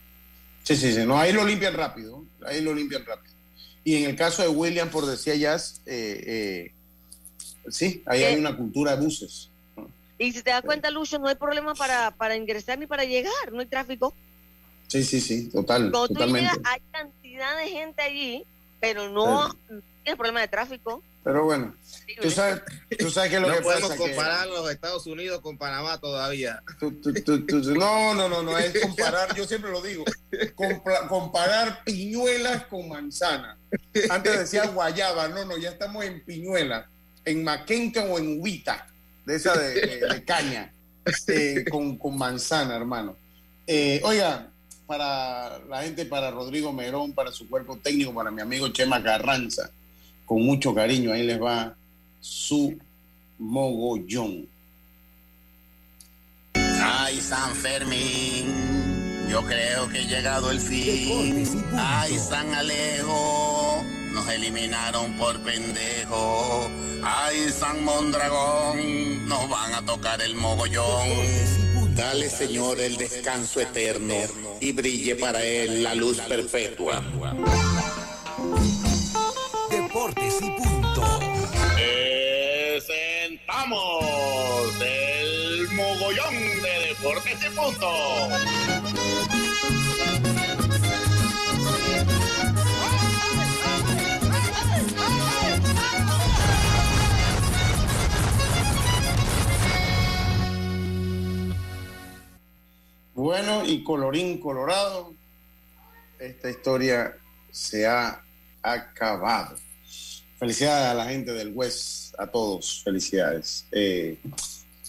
Sí, 0.62 0.76
sí, 0.76 0.92
sí, 0.92 1.04
no, 1.04 1.18
ahí 1.18 1.32
lo 1.32 1.44
limpian 1.44 1.74
rápido, 1.74 2.24
ahí 2.46 2.60
lo 2.60 2.74
limpian 2.74 3.04
rápido. 3.04 3.34
Y 3.82 3.96
en 3.96 4.10
el 4.10 4.16
caso 4.16 4.42
de 4.42 4.48
William, 4.48 4.90
por 4.90 5.06
decía 5.06 5.34
Jazz, 5.34 5.80
eh, 5.86 6.22
eh, 6.26 7.70
sí, 7.70 8.02
ahí 8.06 8.22
hay 8.22 8.38
una 8.38 8.56
cultura 8.56 8.94
de 8.94 9.02
buses. 9.02 9.48
Y 10.18 10.32
si 10.32 10.42
te 10.42 10.50
das 10.50 10.62
cuenta, 10.62 10.90
Lucho, 10.90 11.18
no 11.18 11.28
hay 11.28 11.34
problema 11.34 11.74
para, 11.74 12.10
para 12.10 12.36
ingresar 12.36 12.78
ni 12.78 12.86
para 12.86 13.04
llegar, 13.04 13.50
no 13.50 13.60
hay 13.60 13.66
tráfico. 13.66 14.14
Sí, 14.86 15.02
sí, 15.02 15.20
sí, 15.20 15.48
total, 15.48 15.90
totalmente. 15.90 16.50
hay 16.64 16.80
cantidad 16.92 17.56
de 17.56 17.68
gente 17.68 18.02
allí 18.02 18.44
pero 18.80 19.08
no 19.10 19.54
tiene 20.02 20.16
problema 20.16 20.40
de 20.40 20.48
tráfico. 20.48 21.02
Pero 21.22 21.44
bueno, 21.44 21.74
tú 22.22 22.30
sabes, 22.30 22.62
tú 22.98 23.10
sabes 23.10 23.30
que 23.30 23.40
lo 23.40 23.48
no 23.48 23.54
que 23.54 23.60
podemos 23.60 23.94
comparar 23.94 24.48
los 24.48 24.70
Estados 24.70 25.06
Unidos 25.06 25.40
con 25.42 25.58
Panamá 25.58 25.98
todavía. 25.98 26.62
no, 26.80 28.14
no, 28.14 28.28
no, 28.28 28.42
no 28.42 28.58
es 28.58 28.80
comparar, 28.80 29.34
yo 29.36 29.46
siempre 29.46 29.70
lo 29.70 29.82
digo, 29.82 30.04
comparar 31.08 31.84
piñuelas 31.84 32.64
con 32.66 32.88
manzana. 32.88 33.58
Antes 34.08 34.38
decía 34.38 34.66
guayaba, 34.68 35.28
no, 35.28 35.44
no, 35.44 35.58
ya 35.58 35.70
estamos 35.70 36.04
en 36.06 36.24
piñuela, 36.24 36.88
en 37.26 37.44
maquenca 37.44 38.02
o 38.04 38.18
en 38.18 38.40
huita, 38.40 38.86
de 39.26 39.36
esa 39.36 39.58
de, 39.58 40.24
caña, 40.26 40.72
eh, 41.26 41.66
con, 41.70 41.98
con 41.98 42.16
manzana, 42.16 42.76
hermano. 42.76 43.16
Eh, 43.66 44.00
oiga, 44.04 44.49
para 44.90 45.60
la 45.68 45.84
gente, 45.84 46.04
para 46.04 46.32
Rodrigo 46.32 46.72
Merón, 46.72 47.12
para 47.12 47.30
su 47.30 47.48
cuerpo 47.48 47.76
técnico, 47.76 48.12
para 48.12 48.32
mi 48.32 48.42
amigo 48.42 48.66
Chema 48.70 49.00
Carranza. 49.00 49.70
Con 50.26 50.42
mucho 50.42 50.74
cariño, 50.74 51.12
ahí 51.12 51.22
les 51.22 51.40
va 51.40 51.76
su 52.18 52.76
mogollón. 53.38 54.48
Ay, 56.54 57.20
San 57.20 57.54
Fermín, 57.54 59.28
yo 59.30 59.42
creo 59.46 59.88
que 59.90 60.00
he 60.00 60.06
llegado 60.08 60.50
el 60.50 60.58
fin. 60.58 61.46
Ay, 61.76 62.18
San 62.18 62.52
Alejo, 62.52 63.84
nos 64.12 64.28
eliminaron 64.28 65.12
por 65.12 65.38
pendejo. 65.42 66.68
Ay, 67.04 67.48
San 67.52 67.84
Mondragón, 67.84 69.28
nos 69.28 69.48
van 69.48 69.72
a 69.72 69.86
tocar 69.86 70.20
el 70.20 70.34
mogollón. 70.34 71.69
Dale, 71.94 72.30
Señor, 72.30 72.80
el 72.80 72.96
descanso 72.96 73.60
eterno 73.60 74.14
y 74.60 74.72
brille 74.72 75.16
para 75.16 75.44
él 75.44 75.82
la 75.82 75.94
luz 75.94 76.18
perpetua. 76.20 77.02
Deportes 79.70 80.36
y 80.40 80.50
punto. 80.50 81.20
Presentamos 82.76 84.74
el 84.80 85.68
mogollón 85.72 86.34
de 86.62 86.88
Deportes 86.88 87.38
y 87.44 87.50
punto. 87.54 87.90
Bueno, 103.20 103.66
y 103.66 103.84
colorín 103.84 104.40
colorado, 104.40 105.12
esta 106.18 106.48
historia 106.48 107.18
se 107.50 107.86
ha 107.86 108.24
acabado. 108.62 109.56
Felicidades 110.38 110.86
a 110.86 110.94
la 110.94 111.04
gente 111.04 111.30
del 111.34 111.52
West, 111.54 112.14
a 112.18 112.26
todos, 112.28 112.80
felicidades. 112.82 113.66
Eh, 113.72 114.18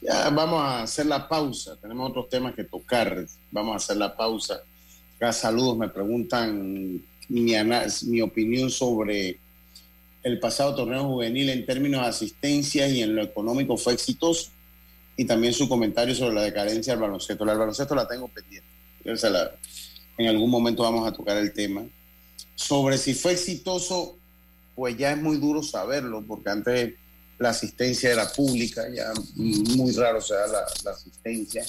ya 0.01 0.29
vamos 0.29 0.61
a 0.61 0.83
hacer 0.83 1.07
la 1.07 1.27
pausa, 1.27 1.75
tenemos 1.81 2.09
otros 2.09 2.29
temas 2.29 2.55
que 2.55 2.63
tocar, 2.63 3.25
vamos 3.51 3.73
a 3.73 3.75
hacer 3.75 3.97
la 3.97 4.15
pausa. 4.15 4.63
Acá 5.17 5.33
saludos, 5.33 5.77
me 5.77 5.89
preguntan 5.89 7.03
mi, 7.27 7.53
mi 8.03 8.21
opinión 8.21 8.69
sobre 8.71 9.39
el 10.23 10.39
pasado 10.39 10.73
torneo 10.73 11.03
juvenil 11.03 11.49
en 11.49 11.65
términos 11.65 12.03
de 12.03 12.07
asistencia 12.07 12.87
y 12.87 13.01
en 13.01 13.13
lo 13.13 13.23
económico 13.23 13.75
fue 13.75 13.91
exitoso 13.91 14.51
y 15.21 15.25
también 15.25 15.53
su 15.53 15.69
comentario 15.69 16.15
sobre 16.15 16.33
la 16.33 16.41
decadencia 16.41 16.93
del 16.93 17.01
baloncesto. 17.03 17.45
La 17.45 17.53
baloncesto 17.53 17.93
la 17.93 18.07
tengo 18.07 18.27
pendiente. 18.27 18.67
en 20.17 20.27
algún 20.27 20.49
momento 20.49 20.81
vamos 20.81 21.07
a 21.07 21.11
tocar 21.11 21.37
el 21.37 21.53
tema. 21.53 21.83
Sobre 22.55 22.97
si 22.97 23.13
fue 23.13 23.33
exitoso, 23.33 24.17
pues 24.73 24.97
ya 24.97 25.11
es 25.11 25.21
muy 25.21 25.37
duro 25.37 25.61
saberlo, 25.61 26.23
porque 26.27 26.49
antes 26.49 26.95
la 27.37 27.49
asistencia 27.49 28.11
era 28.11 28.33
pública, 28.33 28.81
ya 28.91 29.13
muy 29.35 29.91
raro 29.91 30.21
sea 30.21 30.47
la, 30.47 30.63
la 30.83 30.91
asistencia. 30.91 31.63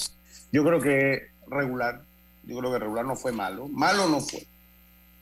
Yo 0.51 0.63
creo 0.63 0.81
que 0.81 1.21
regular, 1.47 2.03
yo 2.47 2.57
creo 2.57 2.71
que 2.71 2.79
regular 2.79 3.05
no 3.05 3.15
fue 3.15 3.33
malo. 3.33 3.67
Malo 3.67 4.09
no 4.09 4.19
fue. 4.19 4.47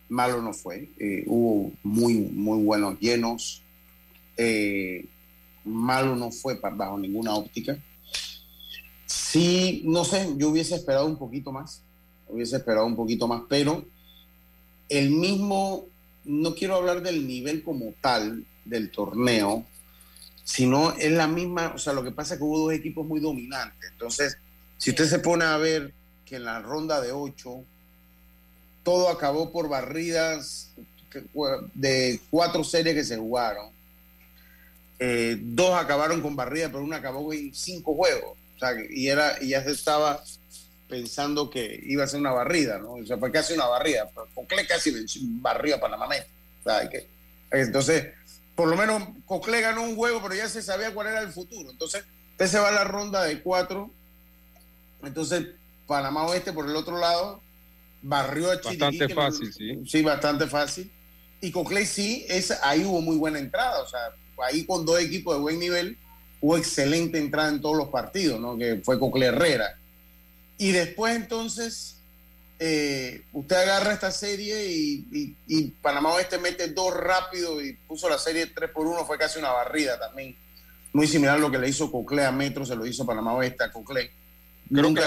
Malo 0.08 0.41
no 0.41 0.54
fue. 0.54 0.88
Eh, 0.98 1.26
hubo 1.28 1.74
muy, 1.84 2.13
muy 2.13 2.63
buenos 2.63 2.98
llenos. 2.98 3.62
Eh, 4.38 5.06
malo 5.65 6.15
no 6.15 6.32
fue 6.32 6.56
bajo 6.56 6.98
ninguna 6.98 7.36
óptica. 7.36 7.78
Sí, 9.12 9.82
no 9.84 10.06
sé, 10.06 10.34
yo 10.38 10.50
hubiese 10.50 10.76
esperado 10.76 11.06
un 11.06 11.17
poquito 11.17 11.52
más. 11.52 11.82
Hubiese 12.30 12.56
esperado 12.56 12.86
un 12.86 12.95
poquito 12.95 13.28
más, 13.28 13.41
pero 13.50 13.84
el 14.88 15.12
mismo, 15.12 15.86
no 16.24 16.56
quiero 16.56 16.76
hablar 16.76 17.02
del 17.02 17.28
nivel 17.28 17.62
como 17.62 17.93
tal 18.00 18.45
del 18.63 18.89
torneo, 18.89 19.65
sino 20.45 20.93
es 20.93 21.12
la 21.12 21.28
misma, 21.28 21.74
o 21.76 21.78
sea, 21.78 21.91
lo 21.91 22.04
que 22.04 22.12
pasa 22.12 22.36
es 22.36 22.39
que 22.39 22.45
hubo 22.45 22.60
dos 22.60 22.74
equipos 22.74 23.06
muy 23.06 23.19
dominantes. 23.19 23.91
Entonces, 23.91 24.38
si 24.78 24.91
usted 24.91 25.06
se 25.06 25.19
pone 25.19 25.43
a 25.43 25.58
ver 25.58 25.93
que 26.26 26.38
en 26.38 26.45
la 26.45 26.62
ronda 26.62 27.02
de 27.02 27.12
ocho 27.12 27.65
todo 28.84 29.10
acabó 29.10 29.52
por 29.52 29.67
barridas 29.67 30.71
de 31.74 32.19
cuatro 32.30 32.63
series 32.63 32.95
que 32.95 33.04
se 33.04 33.17
jugaron. 33.17 33.71
Eh, 35.00 35.38
dos 35.41 35.76
acabaron 35.76 36.21
con 36.21 36.36
barridas, 36.36 36.71
pero 36.71 36.84
una 36.84 36.97
acabó 36.97 37.34
en 37.34 37.54
cinco 37.54 37.93
juegos. 37.93 38.38
Sea, 38.62 38.74
y, 38.89 39.10
era, 39.10 39.36
y 39.41 39.50
ya 39.50 39.63
se 39.63 39.71
estaba 39.71 40.24
pensando 40.88 41.50
que 41.50 41.82
iba 41.84 42.04
a 42.04 42.08
ser 42.08 42.21
una 42.21 42.32
barrida, 42.32 42.78
¿no? 42.78 42.93
O 42.93 43.06
sea, 43.06 43.17
fue 43.17 43.32
casi 43.32 43.54
una 43.54 43.65
barrida. 43.65 44.10
Cocle 44.34 44.65
casi 44.65 44.93
barrió 45.41 45.76
a 45.76 45.80
Panamá. 45.80 46.06
O 46.06 46.63
sea, 46.63 46.89
que, 46.89 47.08
entonces, 47.52 48.13
por 48.56 48.69
lo 48.69 48.78
menos 48.78 49.04
Cocle 49.26 49.60
ganó 49.60 49.84
un 49.84 49.97
juego, 49.97 50.21
pero 50.21 50.36
ya 50.36 50.47
se 50.47 50.62
sabía 50.62 50.93
cuál 50.93 51.08
era 51.08 51.21
el 51.21 51.34
futuro. 51.34 51.69
Entonces, 51.69 52.06
usted 52.32 52.47
se 52.47 52.60
va 52.60 52.69
a 52.69 52.71
la 52.71 52.86
ronda 52.86 53.24
de 53.24 53.41
cuatro 53.41 53.91
entonces, 55.04 55.47
Panamá 55.88 56.26
Oeste 56.26 56.54
por 56.54 56.69
el 56.69 56.76
otro 56.76 56.97
lado 56.97 57.41
barrió 58.02 58.52
a 58.52 58.62
Chiriquí. 58.62 58.80
Bastante 58.80 59.13
fácil, 59.13 59.54
sí. 59.54 59.80
Sí, 59.88 60.02
bastante 60.02 60.47
fácil. 60.47 60.91
Y 61.41 61.52
Coclé 61.52 61.86
sí, 61.86 62.26
es, 62.30 62.52
ahí 62.63 62.84
hubo 62.84 63.02
muy 63.02 63.17
buena 63.17 63.39
entrada. 63.39 63.82
O 63.82 63.88
sea, 63.88 64.00
ahí 64.43 64.65
con 64.65 64.86
dos 64.86 65.00
equipos 65.00 65.36
de 65.36 65.41
buen 65.41 65.60
nivel 65.60 65.97
hubo 66.41 66.58
excelente 66.58 67.17
entrada 67.17 67.49
en 67.49 67.62
todos 67.62 67.77
los 67.77 67.89
partidos, 67.89 68.39
¿no? 68.39 68.58
Que 68.58 68.82
fue 68.84 68.99
Coclé 68.99 69.27
Herrera. 69.27 69.77
Y 70.58 70.71
después 70.71 71.15
entonces 71.15 72.01
eh, 72.60 73.23
usted 73.34 73.56
agarra 73.56 73.93
esta 73.93 74.12
serie 74.12 74.67
y, 74.67 75.36
y, 75.47 75.67
Panamá 75.82 76.13
Oeste 76.13 76.38
mete 76.38 76.67
dos 76.67 76.93
rápido 76.95 77.60
y 77.60 77.73
puso 77.73 78.08
la 78.08 78.19
serie 78.19 78.45
3 78.45 78.69
por 78.69 78.86
1, 78.86 79.04
fue 79.06 79.17
casi 79.17 79.39
una 79.39 79.51
barrida 79.51 79.99
también. 79.99 80.36
Muy 80.93 81.08
similar 81.08 81.38
a 81.38 81.39
lo 81.39 81.49
que 81.49 81.58
le 81.58 81.69
hizo 81.69 81.91
Coclé 81.91 82.25
a 82.25 82.32
Metro, 82.32 82.65
se 82.65 82.75
lo 82.75 82.86
hizo 82.86 83.06
Panamá 83.06 83.34
Oeste 83.34 83.63
a 83.63 83.71
Coclé. 83.71 84.12
Creo 84.71 84.93
que 84.93 85.01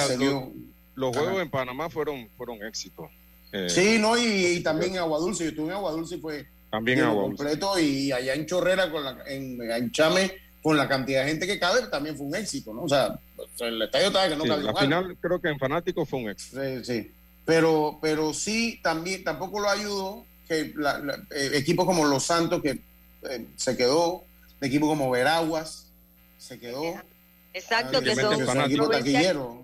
Los, 0.97 1.16
juegos 1.16 1.42
en 1.42 1.51
Panamá 1.51 1.88
fueron, 1.88 2.29
fueron 2.37 2.62
éxitos. 2.64 3.11
Eh, 3.53 3.68
sí, 3.68 3.99
no, 4.01 4.18
y, 4.18 4.61
también 4.64 4.92
en 4.94 4.99
Aguadulce. 4.99 5.44
Yo 5.44 5.51
estuve 5.51 5.66
en 5.66 5.75
Aguadulce 5.75 6.16
y 6.16 6.20
fue 6.20 6.47
también 6.70 6.99
en 6.99 7.14
completo. 7.14 7.79
Y 7.79 8.11
allá 8.11 8.35
en 8.35 8.47
Chorrera, 8.47 8.90
con 8.90 9.05
la, 9.05 9.16
en, 9.27 9.92
Chame, 9.92 10.33
con 10.64 10.79
la 10.79 10.88
cantidad 10.88 11.22
de 11.22 11.29
gente 11.29 11.46
que 11.46 11.59
cabe, 11.59 11.83
también 11.88 12.16
fue 12.16 12.24
un 12.24 12.35
éxito, 12.35 12.72
¿no? 12.72 12.85
O 12.85 12.88
sea, 12.88 13.18
el 13.59 13.83
estadio 13.83 14.07
estaba 14.07 14.31
que 14.31 14.35
no 14.35 14.44
sí, 14.44 14.48
cabía. 14.48 14.70
Al 14.70 14.77
final, 14.79 15.16
creo 15.20 15.38
que 15.38 15.48
en 15.48 15.59
Fanático 15.59 16.07
fue 16.07 16.20
un 16.20 16.31
éxito. 16.31 16.59
Sí, 16.59 16.85
sí. 16.87 17.12
Pero, 17.44 17.98
pero 18.00 18.33
sí, 18.33 18.81
también, 18.83 19.22
tampoco 19.22 19.61
lo 19.61 19.68
ayudó 19.68 20.24
que 20.48 20.61
eh, 20.72 21.50
equipos 21.53 21.85
como 21.85 22.07
Los 22.07 22.24
Santos, 22.24 22.62
que 22.62 22.81
eh, 23.29 23.46
se 23.57 23.77
quedó, 23.77 24.24
equipos 24.62 24.88
como 24.88 25.11
Veraguas, 25.11 25.88
se 26.38 26.59
quedó. 26.59 26.94
Exacto, 27.53 28.00
que 28.00 28.14
son, 28.14 28.46
son 28.46 28.61
equipos 28.62 28.90
taquilleros. 28.90 29.57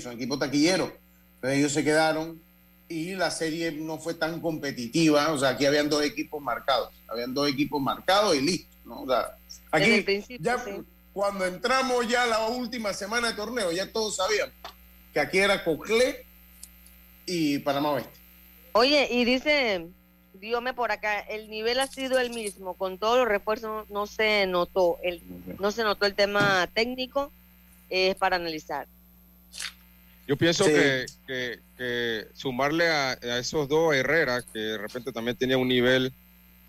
son 0.00 0.12
equipos 0.12 0.38
taquilleros. 0.38 0.92
Entonces 1.34 1.58
ellos 1.58 1.72
se 1.72 1.82
quedaron 1.82 2.40
y 2.88 3.16
la 3.16 3.32
serie 3.32 3.72
no 3.72 3.98
fue 3.98 4.14
tan 4.14 4.40
competitiva. 4.40 5.32
O 5.32 5.38
sea, 5.38 5.48
aquí 5.48 5.66
habían 5.66 5.90
dos 5.90 6.04
equipos 6.04 6.40
marcados. 6.40 6.90
Habían 7.08 7.34
dos 7.34 7.48
equipos 7.48 7.82
marcados 7.82 8.36
y 8.36 8.40
listo. 8.40 8.76
¿no? 8.84 9.02
O 9.02 9.06
sea, 9.08 9.34
aquí 9.70 10.04
ya 10.38 10.62
cuando 11.12 11.46
entramos 11.46 12.06
ya 12.08 12.26
la 12.26 12.46
última 12.48 12.92
semana 12.92 13.28
de 13.28 13.34
torneo, 13.34 13.72
ya 13.72 13.90
todos 13.90 14.16
sabían 14.16 14.52
que 15.12 15.20
aquí 15.20 15.38
era 15.38 15.64
Coclé 15.64 16.24
y 17.26 17.58
Panamá 17.58 17.90
Oeste. 17.92 18.18
Oye, 18.72 19.08
y 19.10 19.24
dice 19.24 19.88
dígame 20.40 20.72
por 20.72 20.90
acá, 20.90 21.20
el 21.20 21.50
nivel 21.50 21.78
ha 21.80 21.86
sido 21.86 22.18
el 22.18 22.30
mismo, 22.30 22.74
con 22.74 22.98
todos 22.98 23.18
los 23.18 23.28
refuerzos 23.28 23.88
no, 23.90 24.06
se 24.06 24.46
notó, 24.46 24.98
el, 25.02 25.22
no 25.58 25.70
se 25.70 25.84
notó 25.84 26.06
el 26.06 26.14
tema 26.14 26.68
técnico, 26.72 27.30
es 27.90 28.16
para 28.16 28.36
analizar. 28.36 28.86
Yo 30.26 30.36
pienso 30.36 30.64
que, 30.64 31.06
que, 31.26 32.26
sumarle 32.34 32.88
a, 32.88 33.12
esos 33.38 33.68
dos 33.68 33.94
Herrera, 33.94 34.42
que 34.42 34.58
de 34.58 34.78
repente 34.78 35.12
también 35.12 35.36
tenía 35.36 35.58
un 35.58 35.68
nivel 35.68 36.12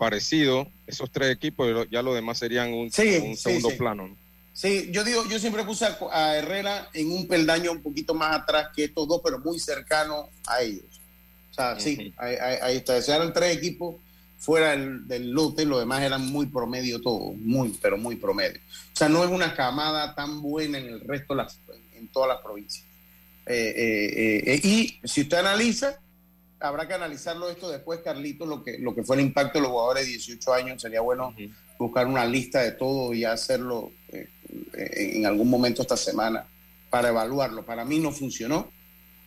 parecido, 0.02 0.66
esos 0.84 1.12
tres 1.12 1.30
equipos, 1.30 1.86
ya 1.88 2.02
los 2.02 2.16
demás 2.16 2.36
serían 2.36 2.74
un, 2.74 2.90
segundo 2.90 3.68
plano. 3.78 4.10
Sí, 4.52 4.88
yo 4.90 5.04
digo, 5.04 5.24
yo 5.28 5.38
siempre 5.38 5.62
puse 5.62 5.86
a 6.10 6.36
Herrera 6.36 6.88
en 6.92 7.12
un 7.12 7.28
peldaño 7.28 7.70
un 7.70 7.82
poquito 7.82 8.12
más 8.12 8.34
atrás 8.34 8.70
que 8.74 8.82
estos 8.82 9.06
dos, 9.06 9.20
pero 9.22 9.38
muy 9.38 9.60
cercano 9.60 10.28
a 10.48 10.60
ellos. 10.60 10.82
O 11.52 11.54
sea, 11.54 11.78
sí, 11.78 12.12
ahí, 12.16 12.78
está. 12.78 12.98
eran 12.98 13.32
tres 13.32 13.56
equipos 13.56 13.94
fuera 14.40 14.70
del, 14.70 15.30
lote, 15.30 15.64
los 15.64 15.78
demás 15.78 16.02
eran 16.02 16.26
muy 16.26 16.46
promedio 16.46 17.00
todos, 17.00 17.36
muy, 17.36 17.68
pero 17.80 17.96
muy 17.96 18.16
promedio. 18.16 18.58
O 18.92 18.96
sea, 18.96 19.08
no 19.08 19.22
es 19.22 19.30
una 19.30 19.54
camada 19.54 20.16
tan 20.16 20.42
buena 20.42 20.78
en 20.78 20.86
el 20.86 21.00
resto, 21.02 21.32
las, 21.36 21.60
en 21.94 22.08
todas 22.08 22.28
las 22.28 22.40
provincias. 22.40 22.84
Eh, 23.46 23.72
eh, 23.76 24.42
eh, 24.46 24.60
y 24.64 24.98
si 25.06 25.20
usted 25.20 25.36
analiza, 25.36 25.96
habrá 26.62 26.88
que 26.88 26.94
analizarlo 26.94 27.50
esto 27.50 27.70
después, 27.70 28.00
Carlito, 28.00 28.46
lo 28.46 28.62
que, 28.62 28.78
lo 28.78 28.94
que 28.94 29.02
fue 29.02 29.16
el 29.16 29.22
impacto 29.22 29.58
de 29.58 29.62
los 29.62 29.70
jugadores 29.72 30.04
de 30.04 30.10
18 30.10 30.54
años. 30.54 30.82
Sería 30.82 31.00
bueno 31.00 31.34
buscar 31.78 32.06
una 32.06 32.24
lista 32.24 32.60
de 32.60 32.72
todo 32.72 33.12
y 33.12 33.24
hacerlo 33.24 33.90
en 34.72 35.26
algún 35.26 35.50
momento 35.50 35.82
esta 35.82 35.96
semana 35.96 36.46
para 36.90 37.08
evaluarlo. 37.08 37.64
Para 37.64 37.84
mí 37.84 37.98
no 37.98 38.12
funcionó 38.12 38.68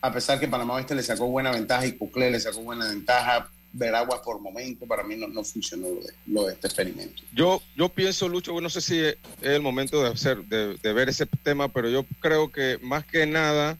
a 0.06 0.12
pesar 0.12 0.38
que 0.38 0.48
Panamá 0.48 0.74
Oeste 0.74 0.94
le 0.94 1.02
sacó 1.02 1.26
buena 1.26 1.50
ventaja 1.50 1.86
y 1.86 1.92
Cuclé 1.92 2.30
le 2.30 2.40
sacó 2.40 2.60
buena 2.60 2.88
ventaja, 2.88 3.50
Veraguas 3.72 4.20
por 4.20 4.40
momento, 4.40 4.86
para 4.86 5.02
mí 5.02 5.16
no, 5.16 5.44
funcionó 5.44 5.88
lo 6.26 6.46
de, 6.46 6.54
este 6.54 6.68
experimento. 6.68 7.22
Yo, 7.34 7.60
yo 7.76 7.88
pienso, 7.88 8.28
Lucho, 8.28 8.58
no 8.60 8.70
sé 8.70 8.80
si 8.80 9.00
es 9.00 9.16
el 9.42 9.60
momento 9.60 10.02
de, 10.02 10.08
hacer, 10.10 10.44
de, 10.44 10.92
ver 10.92 11.08
ese 11.08 11.26
tema, 11.26 11.68
pero 11.68 11.90
yo 11.90 12.06
creo 12.20 12.50
que 12.50 12.78
más 12.82 13.04
que 13.04 13.26
nada, 13.26 13.76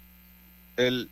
el, 0.76 1.08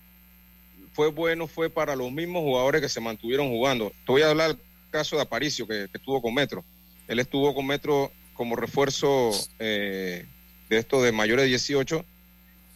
fue 0.95 1.11
bueno, 1.11 1.49
fue 1.49 1.69
para 1.69 1.97
los 1.97 2.11
mismos 2.13 2.43
jugadores 2.43 2.81
que 2.81 2.89
se 2.89 3.01
mantuvieron 3.01 3.49
jugando. 3.49 3.91
Te 4.07 4.13
voy 4.13 4.23
a 4.23 4.31
hablar 4.31 4.57
del 4.57 4.59
caso 4.91 5.17
de 5.17 5.23
Aparicio, 5.23 5.67
que, 5.67 5.89
estuvo 5.93 6.23
con 6.23 6.33
Metro. 6.33 6.65
Él 7.09 7.19
estuvo 7.19 7.55
con 7.55 7.67
Metro 7.67 8.13
como 8.33 8.57
refuerzo 8.57 9.31
eh, 9.59 10.25
de 10.69 10.79
esto 10.79 11.03
de 11.03 11.13
mayores 11.13 11.45
de 11.45 11.49
18 11.49 12.05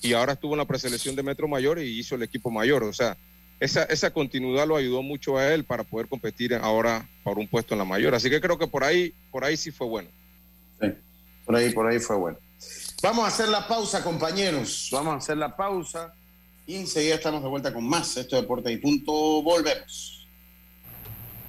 y 0.03 0.13
ahora 0.13 0.35
estuvo 0.35 0.53
en 0.55 0.59
la 0.59 0.65
preselección 0.65 1.15
de 1.17 1.23
Metro 1.23 1.49
Mayor 1.49 1.79
y 1.79 1.99
hizo 1.99 2.17
el 2.17 2.23
equipo 2.25 2.51
mayor. 2.51 2.83
O 2.83 2.93
sea, 2.93 3.17
esa, 3.61 3.85
esa 3.85 4.11
continuidad 4.11 4.67
lo 4.67 4.77
ayudó 4.77 5.03
mucho 5.03 5.39
a 5.39 5.53
él 5.55 5.65
para 5.65 5.85
poder 5.85 6.09
competir 6.09 6.55
ahora 6.55 7.09
por 7.23 7.39
un 7.39 7.47
puesto 7.47 7.75
en 7.75 7.79
la 7.79 7.85
mayor. 7.85 8.15
Así 8.17 8.29
que 8.29 8.41
creo 8.41 8.59
que 8.59 8.67
por 8.67 8.83
ahí, 8.83 9.15
por 9.31 9.45
ahí 9.45 9.57
sí 9.57 9.71
fue 9.71 9.87
bueno. 9.87 10.11
Sí, 10.81 10.89
por 11.47 11.55
ahí, 11.55 11.71
por 11.71 11.87
ahí 11.87 12.01
fue 12.01 12.17
bueno. 12.17 12.39
Vamos 13.01 13.25
a 13.25 13.29
hacer 13.29 13.49
la 13.49 13.67
pausa, 13.67 14.03
compañeros. 14.03 14.89
Vamos 14.91 15.15
a 15.15 15.17
hacer 15.19 15.37
la 15.37 15.57
pausa 15.57 16.15
y 16.69 16.77
enseguida 16.77 17.15
estamos 17.15 17.43
de 17.43 17.49
vuelta 17.49 17.73
con 17.73 17.89
más. 17.89 18.15
Esto 18.19 18.37
es 18.37 18.43
Deportes 18.43 18.71
y 18.71 18.77
Punto. 18.77 19.43
Volvemos. 19.43 20.27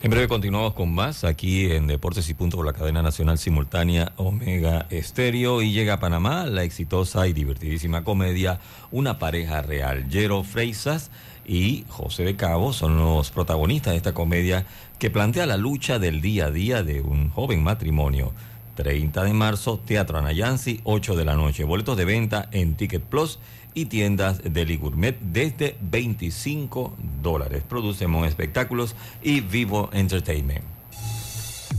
En 0.01 0.09
breve 0.09 0.29
continuamos 0.29 0.73
con 0.73 0.95
más 0.95 1.25
aquí 1.25 1.69
en 1.73 1.87
Deportes 1.87 2.29
y 2.29 2.33
Punto 2.33 2.55
por 2.55 2.65
la 2.65 2.71
cadena 2.71 3.01
nacional 3.01 3.37
simultánea 3.37 4.13
Omega 4.15 4.87
Estéreo 4.89 5.61
y 5.61 5.73
llega 5.73 5.95
a 5.95 5.99
Panamá 5.99 6.45
la 6.45 6.63
exitosa 6.63 7.27
y 7.27 7.33
divertidísima 7.33 8.05
comedia 8.05 8.61
Una 8.91 9.19
pareja 9.19 9.61
real. 9.61 10.07
Jero 10.09 10.45
Freisas 10.45 11.11
y 11.45 11.83
José 11.89 12.23
de 12.23 12.37
Cabo 12.37 12.71
son 12.71 12.97
los 12.97 13.29
protagonistas 13.29 13.91
de 13.91 13.97
esta 13.97 14.13
comedia 14.13 14.65
que 14.99 15.09
plantea 15.09 15.45
la 15.45 15.57
lucha 15.57 15.99
del 15.99 16.21
día 16.21 16.45
a 16.45 16.51
día 16.51 16.81
de 16.81 17.01
un 17.01 17.29
joven 17.29 17.61
matrimonio. 17.61 18.31
30 18.75 19.25
de 19.25 19.33
marzo, 19.33 19.81
Teatro 19.85 20.17
Anayansi, 20.17 20.79
8 20.85 21.17
de 21.17 21.25
la 21.25 21.35
noche. 21.35 21.65
Boletos 21.65 21.97
de 21.97 22.05
venta 22.05 22.47
en 22.53 22.75
Ticket 22.75 23.03
Plus 23.03 23.37
y 23.79 23.85
tiendas 23.85 24.41
Deli 24.43 24.77
Gourmet 24.77 25.17
desde 25.19 25.75
25 25.81 26.95
dólares. 27.21 27.63
Producemos 27.67 28.27
Espectáculos 28.27 28.95
y 29.21 29.41
Vivo 29.41 29.89
Entertainment. 29.93 30.63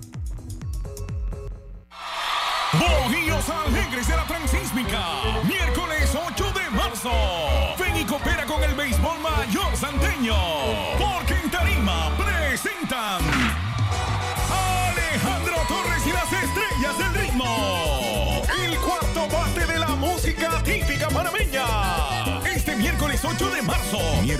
Bojíos 2.73 3.49
Alegres 3.49 4.09
de 4.09 4.17
la 4.17 4.27
Transísmica, 4.27 5.01
miércoles 5.47 6.11
8 6.13 6.45
de 6.53 6.69
marzo. 6.77 7.13
Ven 7.79 7.97
y 7.97 8.05
coopera 8.05 8.45
con 8.47 8.61
el 8.65 8.75
béisbol 8.75 9.21
mayor 9.21 9.77
santeño. 9.77 10.35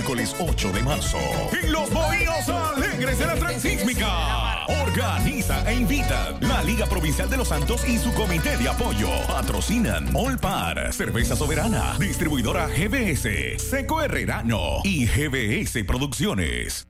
Miércoles 0.05 0.35
8 0.37 0.71
de 0.71 0.83
marzo. 0.83 1.17
En 1.63 1.71
los 1.71 1.89
Bohíos 1.89 2.47
Alegres 2.47 3.17
de 3.17 3.25
la 3.25 3.33
Transísmica. 3.33 4.67
Organiza 4.67 5.67
e 5.67 5.73
invita 5.73 6.37
la 6.41 6.61
Liga 6.61 6.85
Provincial 6.85 7.27
de 7.27 7.37
los 7.37 7.47
Santos 7.47 7.83
y 7.87 7.97
su 7.97 8.13
comité 8.13 8.55
de 8.55 8.69
apoyo. 8.69 9.09
Patrocinan 9.25 10.15
Olpar, 10.15 10.93
Cerveza 10.93 11.35
Soberana, 11.35 11.95
Distribuidora 11.97 12.67
GBS, 12.67 13.57
Seco 13.57 13.99
Herrerano 13.99 14.81
y 14.83 15.07
GBS 15.07 15.83
Producciones. 15.85 16.87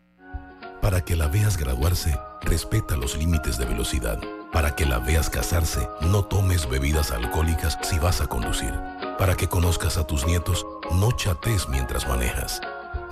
Para 0.82 1.00
que 1.00 1.16
la 1.16 1.30
veas 1.30 1.56
graduarse, 1.56 2.20
respeta 2.42 2.98
los 2.98 3.16
límites 3.18 3.58
de 3.58 3.64
velocidad. 3.64 4.20
Para 4.52 4.76
que 4.76 4.86
la 4.86 5.00
veas 5.00 5.30
casarse, 5.30 5.88
no 6.02 6.26
tomes 6.26 6.70
bebidas 6.70 7.12
alcohólicas 7.12 7.80
si 7.82 7.98
vas 7.98 8.20
a 8.20 8.28
conducir. 8.28 8.74
Para 9.18 9.38
que 9.38 9.48
conozcas 9.48 9.98
a 9.98 10.06
tus 10.06 10.28
nietos, 10.28 10.66
no 10.92 11.14
chates 11.14 11.70
mientras 11.70 12.06
manejas. 12.10 12.60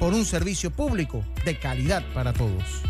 por 0.00 0.14
un 0.14 0.24
servicio 0.24 0.70
público 0.70 1.22
de 1.44 1.58
calidad 1.58 2.02
para 2.14 2.32
todos. 2.32 2.82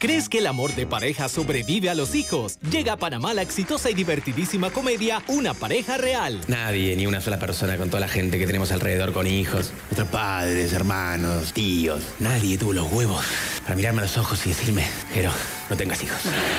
¿Crees 0.00 0.30
que 0.30 0.38
el 0.38 0.46
amor 0.46 0.74
de 0.74 0.86
pareja 0.86 1.28
sobrevive 1.28 1.90
a 1.90 1.94
los 1.94 2.14
hijos? 2.14 2.58
Llega 2.70 2.94
a 2.94 2.96
Panamá 2.96 3.34
la 3.34 3.42
exitosa 3.42 3.90
y 3.90 3.94
divertidísima 3.94 4.70
comedia 4.70 5.22
Una 5.28 5.52
pareja 5.52 5.98
real. 5.98 6.40
Nadie, 6.48 6.96
ni 6.96 7.06
una 7.06 7.20
sola 7.20 7.38
persona 7.38 7.76
con 7.76 7.90
toda 7.90 8.00
la 8.00 8.08
gente 8.08 8.38
que 8.38 8.46
tenemos 8.46 8.72
alrededor 8.72 9.12
con 9.12 9.26
hijos, 9.26 9.74
nuestros 9.90 10.08
padres, 10.08 10.72
hermanos, 10.72 11.52
tíos, 11.52 12.00
nadie 12.18 12.56
tuvo 12.56 12.72
los 12.72 12.90
huevos 12.90 13.26
para 13.62 13.76
mirarme 13.76 14.00
a 14.00 14.04
los 14.04 14.16
ojos 14.16 14.46
y 14.46 14.48
decirme, 14.48 14.86
Jero, 15.12 15.32
no 15.68 15.76
tengas 15.76 16.02
hijos. 16.02 16.18